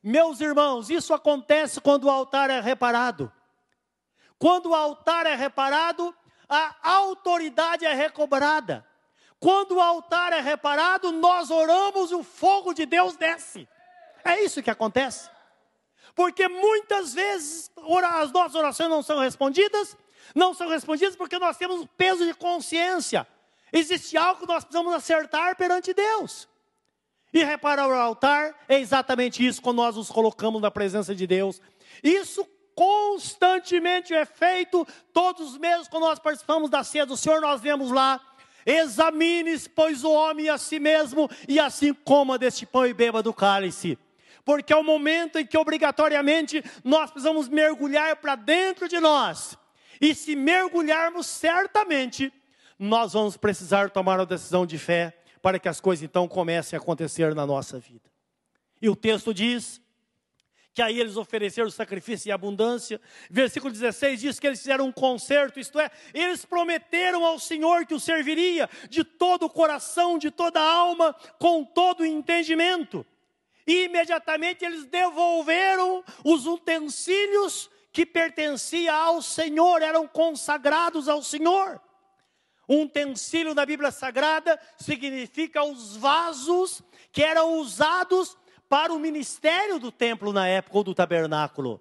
Meus 0.00 0.40
irmãos, 0.40 0.88
isso 0.88 1.12
acontece 1.12 1.80
quando 1.80 2.04
o 2.04 2.10
altar 2.10 2.48
é 2.48 2.60
reparado. 2.60 3.32
Quando 4.38 4.70
o 4.70 4.74
altar 4.74 5.26
é 5.26 5.34
reparado, 5.34 6.14
a 6.48 6.76
autoridade 6.82 7.84
é 7.84 7.92
recobrada. 7.92 8.86
Quando 9.40 9.76
o 9.76 9.80
altar 9.80 10.32
é 10.32 10.40
reparado, 10.40 11.10
nós 11.10 11.50
oramos 11.50 12.12
e 12.12 12.14
o 12.14 12.22
fogo 12.22 12.72
de 12.72 12.86
Deus 12.86 13.16
desce. 13.16 13.68
É 14.24 14.42
isso 14.42 14.62
que 14.62 14.70
acontece. 14.70 15.28
Porque 16.14 16.48
muitas 16.48 17.12
vezes 17.12 17.70
as 18.20 18.32
nossas 18.32 18.54
orações 18.54 18.88
não 18.88 19.02
são 19.02 19.18
respondidas, 19.18 19.96
não 20.34 20.54
são 20.54 20.68
respondidas 20.68 21.16
porque 21.16 21.38
nós 21.38 21.56
temos 21.56 21.80
um 21.80 21.86
peso 21.86 22.24
de 22.24 22.32
consciência. 22.34 23.26
Existe 23.72 24.16
algo 24.16 24.40
que 24.40 24.46
nós 24.46 24.64
precisamos 24.64 24.94
acertar 24.94 25.56
perante 25.56 25.92
Deus. 25.92 26.48
E 27.32 27.42
reparar 27.42 27.88
o 27.88 27.92
altar 27.92 28.54
é 28.68 28.78
exatamente 28.78 29.44
isso, 29.44 29.60
quando 29.60 29.78
nós 29.78 29.96
nos 29.96 30.08
colocamos 30.08 30.62
na 30.62 30.70
presença 30.70 31.14
de 31.14 31.26
Deus. 31.26 31.60
Isso 32.02 32.46
constantemente 32.76 34.14
é 34.14 34.24
feito, 34.24 34.86
todos 35.12 35.52
os 35.52 35.58
meses, 35.58 35.88
quando 35.88 36.04
nós 36.04 36.20
participamos 36.20 36.70
da 36.70 36.84
ceia 36.84 37.04
do 37.04 37.16
Senhor, 37.16 37.40
nós 37.40 37.60
vemos 37.60 37.90
lá 37.90 38.20
Examine, 38.66 39.58
pois, 39.74 40.04
o 40.04 40.10
homem 40.10 40.48
a 40.48 40.56
si 40.56 40.78
mesmo, 40.78 41.28
e 41.46 41.60
assim 41.60 41.92
coma 41.92 42.38
deste 42.38 42.64
pão 42.64 42.86
e 42.86 42.94
beba 42.94 43.22
do 43.22 43.34
cálice 43.34 43.98
porque 44.44 44.72
é 44.72 44.76
o 44.76 44.84
momento 44.84 45.38
em 45.38 45.46
que 45.46 45.56
obrigatoriamente 45.56 46.62
nós 46.82 47.10
precisamos 47.10 47.48
mergulhar 47.48 48.16
para 48.16 48.34
dentro 48.34 48.88
de 48.88 49.00
nós. 49.00 49.56
E 50.00 50.14
se 50.14 50.36
mergulharmos, 50.36 51.26
certamente, 51.26 52.32
nós 52.78 53.12
vamos 53.12 53.36
precisar 53.36 53.90
tomar 53.90 54.18
uma 54.18 54.26
decisão 54.26 54.66
de 54.66 54.78
fé 54.78 55.16
para 55.40 55.58
que 55.58 55.68
as 55.68 55.80
coisas 55.80 56.02
então 56.02 56.26
comecem 56.28 56.76
a 56.76 56.80
acontecer 56.80 57.34
na 57.34 57.46
nossa 57.46 57.78
vida. 57.78 58.10
E 58.80 58.88
o 58.88 58.96
texto 58.96 59.32
diz 59.32 59.80
que 60.74 60.82
aí 60.82 60.98
eles 60.98 61.16
ofereceram 61.16 61.70
sacrifício 61.70 62.28
em 62.28 62.32
abundância. 62.32 63.00
Versículo 63.30 63.72
16 63.72 64.20
diz 64.20 64.40
que 64.40 64.46
eles 64.46 64.58
fizeram 64.58 64.86
um 64.86 64.92
concerto, 64.92 65.60
isto 65.60 65.78
é, 65.78 65.88
eles 66.12 66.44
prometeram 66.44 67.24
ao 67.24 67.38
Senhor 67.38 67.86
que 67.86 67.94
o 67.94 68.00
serviria 68.00 68.68
de 68.90 69.04
todo 69.04 69.44
o 69.46 69.50
coração, 69.50 70.18
de 70.18 70.32
toda 70.32 70.60
a 70.60 70.72
alma, 70.72 71.14
com 71.38 71.64
todo 71.64 72.00
o 72.00 72.06
entendimento. 72.06 73.06
E 73.66 73.84
imediatamente 73.84 74.64
eles 74.64 74.84
devolveram 74.86 76.04
os 76.22 76.46
utensílios 76.46 77.70
que 77.92 78.04
pertenciam 78.04 78.94
ao 78.94 79.22
Senhor, 79.22 79.80
eram 79.80 80.06
consagrados 80.06 81.08
ao 81.08 81.22
Senhor. 81.22 81.80
Um 82.68 82.82
utensílio 82.82 83.54
na 83.54 83.64
Bíblia 83.64 83.90
Sagrada 83.90 84.58
significa 84.76 85.62
os 85.62 85.96
vasos 85.96 86.82
que 87.12 87.22
eram 87.22 87.60
usados 87.60 88.36
para 88.68 88.92
o 88.92 88.98
ministério 88.98 89.78
do 89.78 89.92
templo 89.92 90.32
na 90.32 90.48
época 90.48 90.78
ou 90.78 90.84
do 90.84 90.94
tabernáculo. 90.94 91.80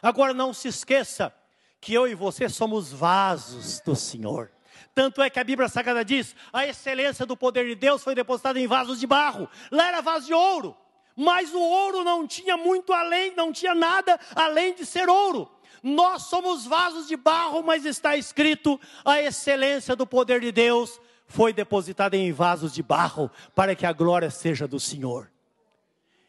Agora 0.00 0.32
não 0.32 0.54
se 0.54 0.68
esqueça 0.68 1.34
que 1.80 1.92
eu 1.92 2.08
e 2.08 2.14
você 2.14 2.48
somos 2.48 2.92
vasos 2.92 3.80
do 3.80 3.94
Senhor. 3.94 4.50
Tanto 4.94 5.20
é 5.20 5.28
que 5.28 5.38
a 5.38 5.44
Bíblia 5.44 5.68
Sagrada 5.68 6.04
diz: 6.04 6.34
a 6.52 6.66
excelência 6.66 7.26
do 7.26 7.36
poder 7.36 7.66
de 7.66 7.74
Deus 7.74 8.02
foi 8.02 8.14
depositada 8.14 8.58
em 8.58 8.66
vasos 8.66 8.98
de 8.98 9.06
barro. 9.06 9.48
Lá 9.70 9.88
era 9.88 10.00
vaso 10.00 10.26
de 10.26 10.34
ouro 10.34 10.76
mas 11.20 11.52
o 11.52 11.60
ouro 11.60 12.02
não 12.02 12.26
tinha 12.26 12.56
muito 12.56 12.94
além, 12.94 13.34
não 13.36 13.52
tinha 13.52 13.74
nada 13.74 14.18
além 14.34 14.74
de 14.74 14.86
ser 14.86 15.06
ouro. 15.06 15.50
Nós 15.82 16.22
somos 16.22 16.64
vasos 16.64 17.06
de 17.06 17.14
barro, 17.14 17.62
mas 17.62 17.84
está 17.84 18.16
escrito: 18.16 18.80
a 19.04 19.20
excelência 19.20 19.94
do 19.94 20.06
poder 20.06 20.40
de 20.40 20.50
Deus 20.50 20.98
foi 21.26 21.52
depositada 21.52 22.16
em 22.16 22.32
vasos 22.32 22.72
de 22.72 22.82
barro, 22.82 23.30
para 23.54 23.74
que 23.74 23.84
a 23.84 23.92
glória 23.92 24.30
seja 24.30 24.66
do 24.66 24.80
Senhor. 24.80 25.30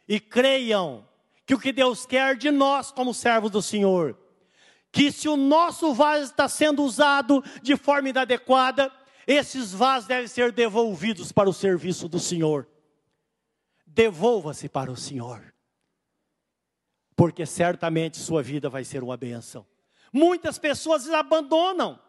E 0.09 0.19
creiam 0.19 1.07
que 1.45 1.55
o 1.55 1.59
que 1.59 1.71
Deus 1.71 2.05
quer 2.05 2.35
de 2.35 2.51
nós, 2.51 2.91
como 2.91 3.13
servos 3.13 3.49
do 3.49 3.61
Senhor, 3.61 4.17
que 4.91 5.09
se 5.09 5.29
o 5.29 5.37
nosso 5.37 5.93
vaso 5.93 6.25
está 6.25 6.49
sendo 6.49 6.83
usado 6.83 7.41
de 7.61 7.77
forma 7.77 8.09
inadequada, 8.09 8.91
esses 9.25 9.71
vasos 9.71 10.09
devem 10.09 10.27
ser 10.27 10.51
devolvidos 10.51 11.31
para 11.31 11.49
o 11.49 11.53
serviço 11.53 12.09
do 12.09 12.19
Senhor 12.19 12.67
devolva-se 13.93 14.69
para 14.69 14.91
o 14.91 14.97
Senhor, 14.97 15.53
porque 17.15 17.45
certamente 17.45 18.17
sua 18.17 18.41
vida 18.41 18.69
vai 18.69 18.83
ser 18.83 19.03
uma 19.03 19.17
benção. 19.17 19.65
Muitas 20.13 20.57
pessoas 20.57 21.09
abandonam 21.09 21.99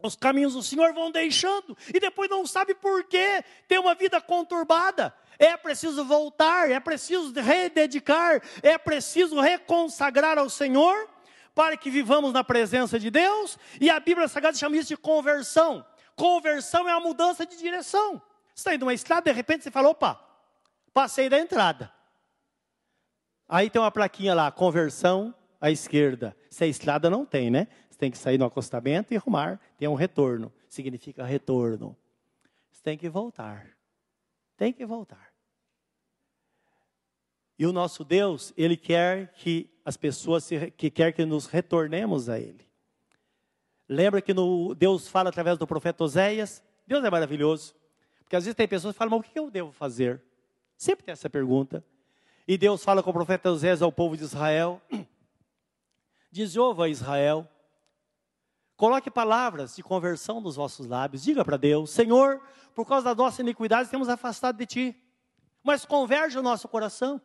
Os 0.00 0.14
caminhos 0.14 0.54
do 0.54 0.62
Senhor 0.62 0.92
vão 0.92 1.10
deixando 1.10 1.76
e 1.92 1.98
depois 1.98 2.30
não 2.30 2.46
sabe 2.46 2.72
por 2.74 3.04
quê. 3.04 3.42
Tem 3.66 3.78
uma 3.78 3.96
vida 3.96 4.20
conturbada. 4.20 5.12
É 5.38 5.56
preciso 5.56 6.04
voltar, 6.04 6.70
é 6.70 6.78
preciso 6.78 7.32
rededicar, 7.32 8.40
é 8.62 8.78
preciso 8.78 9.40
reconsagrar 9.40 10.38
ao 10.38 10.48
Senhor 10.48 11.08
para 11.52 11.76
que 11.76 11.90
vivamos 11.90 12.32
na 12.32 12.44
presença 12.44 12.96
de 12.98 13.10
Deus. 13.10 13.58
E 13.80 13.90
a 13.90 13.98
Bíblia 13.98 14.28
Sagrada 14.28 14.56
chama 14.56 14.76
isso 14.76 14.88
de 14.88 14.96
conversão. 14.96 15.84
Conversão 16.14 16.88
é 16.88 16.92
a 16.92 17.00
mudança 17.00 17.44
de 17.44 17.56
direção. 17.56 18.22
Você 18.54 18.60
está 18.60 18.74
indo 18.74 18.82
numa 18.82 18.94
estrada, 18.94 19.22
de 19.22 19.32
repente 19.32 19.64
você 19.64 19.70
fala: 19.70 19.88
opa, 19.88 20.27
passei 20.98 21.28
da 21.28 21.38
entrada. 21.38 21.92
Aí 23.48 23.70
tem 23.70 23.80
uma 23.80 23.88
plaquinha 23.88 24.34
lá, 24.34 24.50
conversão 24.50 25.32
à 25.60 25.70
esquerda. 25.70 26.36
Se 26.50 26.64
a 26.64 26.66
estrada 26.66 27.08
não 27.08 27.24
tem, 27.24 27.52
né? 27.52 27.68
Você 27.88 27.96
tem 27.96 28.10
que 28.10 28.18
sair 28.18 28.36
no 28.36 28.44
acostamento 28.44 29.14
e 29.14 29.16
arrumar. 29.16 29.60
Tem 29.78 29.86
um 29.86 29.94
retorno. 29.94 30.52
Significa 30.68 31.24
retorno. 31.24 31.96
Você 32.72 32.82
tem 32.82 32.98
que 32.98 33.08
voltar. 33.08 33.70
Tem 34.56 34.72
que 34.72 34.84
voltar. 34.84 35.32
E 37.56 37.64
o 37.64 37.72
nosso 37.72 38.02
Deus, 38.02 38.52
Ele 38.56 38.76
quer 38.76 39.30
que 39.34 39.70
as 39.84 39.96
pessoas, 39.96 40.42
se, 40.42 40.68
que 40.72 40.90
quer 40.90 41.12
que 41.12 41.24
nos 41.24 41.46
retornemos 41.46 42.28
a 42.28 42.40
Ele. 42.40 42.68
Lembra 43.88 44.20
que 44.20 44.34
no, 44.34 44.74
Deus 44.74 45.06
fala 45.06 45.28
através 45.28 45.58
do 45.58 45.66
profeta 45.66 46.02
Oséias? 46.02 46.60
Deus 46.84 47.04
é 47.04 47.10
maravilhoso. 47.10 47.76
Porque 48.18 48.34
às 48.34 48.46
vezes 48.46 48.56
tem 48.56 48.66
pessoas 48.66 48.94
que 48.94 48.98
falam, 48.98 49.16
mas 49.16 49.28
o 49.28 49.32
que 49.32 49.38
eu 49.38 49.48
devo 49.48 49.70
fazer? 49.70 50.26
Sempre 50.78 51.04
tem 51.04 51.12
essa 51.12 51.28
pergunta. 51.28 51.84
E 52.46 52.56
Deus 52.56 52.84
fala 52.84 53.02
com 53.02 53.10
o 53.10 53.12
profeta 53.12 53.50
Osés 53.50 53.82
ao 53.82 53.90
povo 53.90 54.16
de 54.16 54.22
Israel. 54.22 54.80
Diz: 56.30 56.56
ouva 56.56 56.88
Israel, 56.88 57.46
coloque 58.76 59.10
palavras 59.10 59.74
de 59.74 59.82
conversão 59.82 60.40
nos 60.40 60.54
vossos 60.54 60.86
lábios. 60.86 61.24
Diga 61.24 61.44
para 61.44 61.56
Deus: 61.56 61.90
Senhor, 61.90 62.40
por 62.76 62.86
causa 62.86 63.06
da 63.06 63.14
nossa 63.14 63.42
iniquidade, 63.42 63.90
temos 63.90 64.08
afastado 64.08 64.56
de 64.56 64.66
ti. 64.66 64.96
Mas 65.64 65.84
converge 65.84 66.38
o 66.38 66.42
nosso 66.42 66.68
coração. 66.68 67.20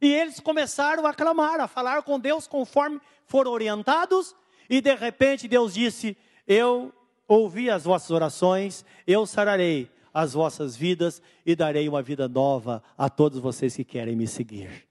E 0.00 0.12
eles 0.12 0.40
começaram 0.40 1.06
a 1.06 1.14
clamar, 1.14 1.60
a 1.60 1.68
falar 1.68 2.02
com 2.02 2.18
Deus 2.18 2.48
conforme 2.48 3.00
foram 3.24 3.52
orientados. 3.52 4.34
E 4.68 4.80
de 4.80 4.94
repente 4.96 5.46
Deus 5.46 5.74
disse: 5.74 6.18
Eu 6.44 6.92
ouvi 7.28 7.70
as 7.70 7.84
vossas 7.84 8.10
orações, 8.10 8.84
eu 9.06 9.24
sararei 9.26 9.88
as 10.16 10.32
vossas 10.32 10.74
vidas 10.74 11.20
e 11.44 11.54
darei 11.54 11.86
uma 11.86 12.00
vida 12.00 12.26
nova 12.26 12.82
a 12.96 13.10
todos 13.10 13.38
vocês 13.38 13.76
que 13.76 13.84
querem 13.84 14.16
me 14.16 14.26
seguir. 14.26 14.88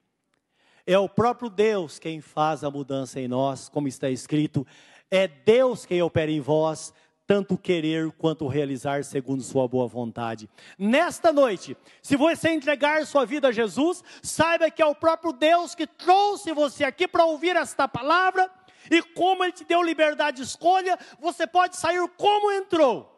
É 0.85 0.99
o 0.99 1.09
próprio 1.09 1.49
Deus 1.49 1.97
quem 1.97 2.21
faz 2.21 2.63
a 2.63 2.69
mudança 2.69 3.19
em 3.19 3.27
nós, 3.27 3.67
como 3.67 3.87
está 3.87 4.07
escrito, 4.07 4.67
é 5.09 5.27
Deus 5.27 5.83
quem 5.83 5.99
opera 5.99 6.29
em 6.29 6.39
vós, 6.39 6.93
tanto 7.25 7.57
querer 7.57 8.11
quanto 8.11 8.47
realizar 8.47 9.03
segundo 9.03 9.41
sua 9.41 9.67
boa 9.67 9.87
vontade. 9.87 10.47
Nesta 10.77 11.33
noite, 11.33 11.75
se 12.03 12.15
você 12.15 12.51
entregar 12.51 13.03
sua 13.07 13.25
vida 13.25 13.47
a 13.47 13.51
Jesus, 13.51 14.03
saiba 14.21 14.69
que 14.69 14.79
é 14.79 14.85
o 14.85 14.93
próprio 14.93 15.33
Deus 15.33 15.73
que 15.73 15.87
trouxe 15.87 16.53
você 16.53 16.83
aqui 16.83 17.07
para 17.07 17.25
ouvir 17.25 17.55
esta 17.55 17.87
palavra, 17.87 18.47
e 18.91 19.01
como 19.01 19.43
Ele 19.43 19.53
te 19.53 19.63
deu 19.63 19.81
liberdade 19.81 20.37
de 20.37 20.43
escolha, 20.43 20.99
você 21.19 21.47
pode 21.47 21.77
sair 21.77 22.07
como 22.15 22.51
entrou 22.51 23.14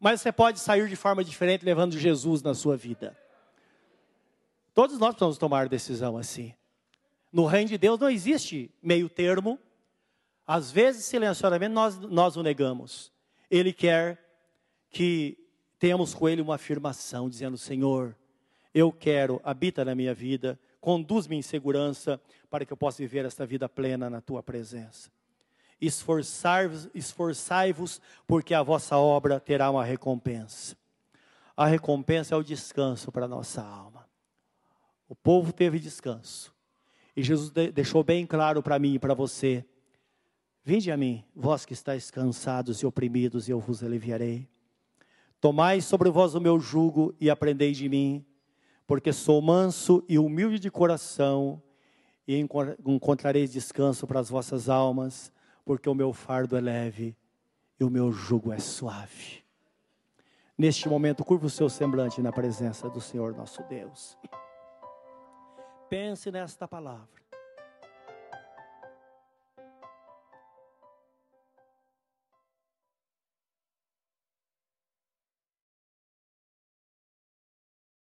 mas 0.00 0.22
você 0.22 0.32
pode 0.32 0.58
sair 0.58 0.88
de 0.88 0.96
forma 0.96 1.22
diferente 1.22 1.64
levando 1.64 1.98
Jesus 1.98 2.42
na 2.42 2.54
sua 2.54 2.74
vida. 2.74 3.14
Todos 4.72 4.98
nós 4.98 5.10
precisamos 5.10 5.36
tomar 5.36 5.68
decisão 5.68 6.16
assim. 6.16 6.54
No 7.30 7.44
reino 7.44 7.68
de 7.68 7.76
Deus 7.76 8.00
não 8.00 8.08
existe 8.08 8.74
meio 8.82 9.10
termo. 9.10 9.58
Às 10.46 10.70
vezes, 10.70 11.04
silenciosamente, 11.04 11.72
nós, 11.72 11.98
nós 11.98 12.36
o 12.36 12.42
negamos. 12.42 13.12
Ele 13.50 13.72
quer 13.72 14.18
que 14.88 15.36
tenhamos 15.78 16.14
com 16.14 16.28
Ele 16.28 16.40
uma 16.40 16.54
afirmação, 16.54 17.28
dizendo: 17.28 17.58
Senhor, 17.58 18.16
eu 18.74 18.90
quero, 18.90 19.40
habita 19.44 19.84
na 19.84 19.94
minha 19.94 20.14
vida, 20.14 20.58
conduz-me 20.80 21.36
em 21.36 21.42
segurança, 21.42 22.20
para 22.48 22.64
que 22.64 22.72
eu 22.72 22.76
possa 22.76 22.98
viver 22.98 23.26
esta 23.26 23.44
vida 23.44 23.68
plena 23.68 24.08
na 24.08 24.20
tua 24.20 24.42
presença 24.42 25.10
esforçai-vos, 25.80 26.88
esforçai-vos, 26.94 28.00
porque 28.26 28.52
a 28.52 28.62
vossa 28.62 28.96
obra 28.96 29.40
terá 29.40 29.70
uma 29.70 29.84
recompensa. 29.84 30.76
A 31.56 31.66
recompensa 31.66 32.34
é 32.34 32.38
o 32.38 32.42
descanso 32.42 33.10
para 33.10 33.24
a 33.24 33.28
nossa 33.28 33.62
alma. 33.62 34.08
O 35.08 35.14
povo 35.14 35.52
teve 35.52 35.78
descanso. 35.78 36.54
E 37.16 37.22
Jesus 37.22 37.50
deixou 37.50 38.04
bem 38.04 38.26
claro 38.26 38.62
para 38.62 38.78
mim 38.78 38.94
e 38.94 38.98
para 38.98 39.14
você: 39.14 39.64
Vinde 40.62 40.90
a 40.90 40.96
mim, 40.96 41.24
vós 41.34 41.64
que 41.64 41.72
estáis 41.72 42.10
cansados 42.10 42.78
e 42.78 42.86
oprimidos, 42.86 43.48
e 43.48 43.50
eu 43.50 43.58
vos 43.58 43.82
aliviarei. 43.82 44.48
Tomai 45.40 45.80
sobre 45.80 46.10
vós 46.10 46.34
o 46.34 46.40
meu 46.40 46.60
jugo 46.60 47.14
e 47.18 47.30
aprendei 47.30 47.72
de 47.72 47.88
mim, 47.88 48.24
porque 48.86 49.12
sou 49.12 49.40
manso 49.40 50.04
e 50.08 50.18
humilde 50.18 50.58
de 50.58 50.70
coração, 50.70 51.62
e 52.28 52.36
encontrareis 52.38 53.50
descanso 53.50 54.06
para 54.06 54.20
as 54.20 54.28
vossas 54.28 54.68
almas 54.68 55.32
porque 55.64 55.88
o 55.88 55.94
meu 55.94 56.12
fardo 56.12 56.56
é 56.56 56.60
leve 56.60 57.16
e 57.78 57.84
o 57.84 57.90
meu 57.90 58.12
jugo 58.12 58.52
é 58.52 58.58
suave. 58.58 59.42
Neste 60.56 60.88
momento, 60.88 61.24
curva 61.24 61.46
o 61.46 61.50
seu 61.50 61.70
semblante 61.70 62.20
na 62.20 62.30
presença 62.30 62.88
do 62.88 63.00
Senhor 63.00 63.34
nosso 63.34 63.62
Deus. 63.62 64.18
Pense 65.88 66.30
nesta 66.30 66.68
palavra. 66.68 67.08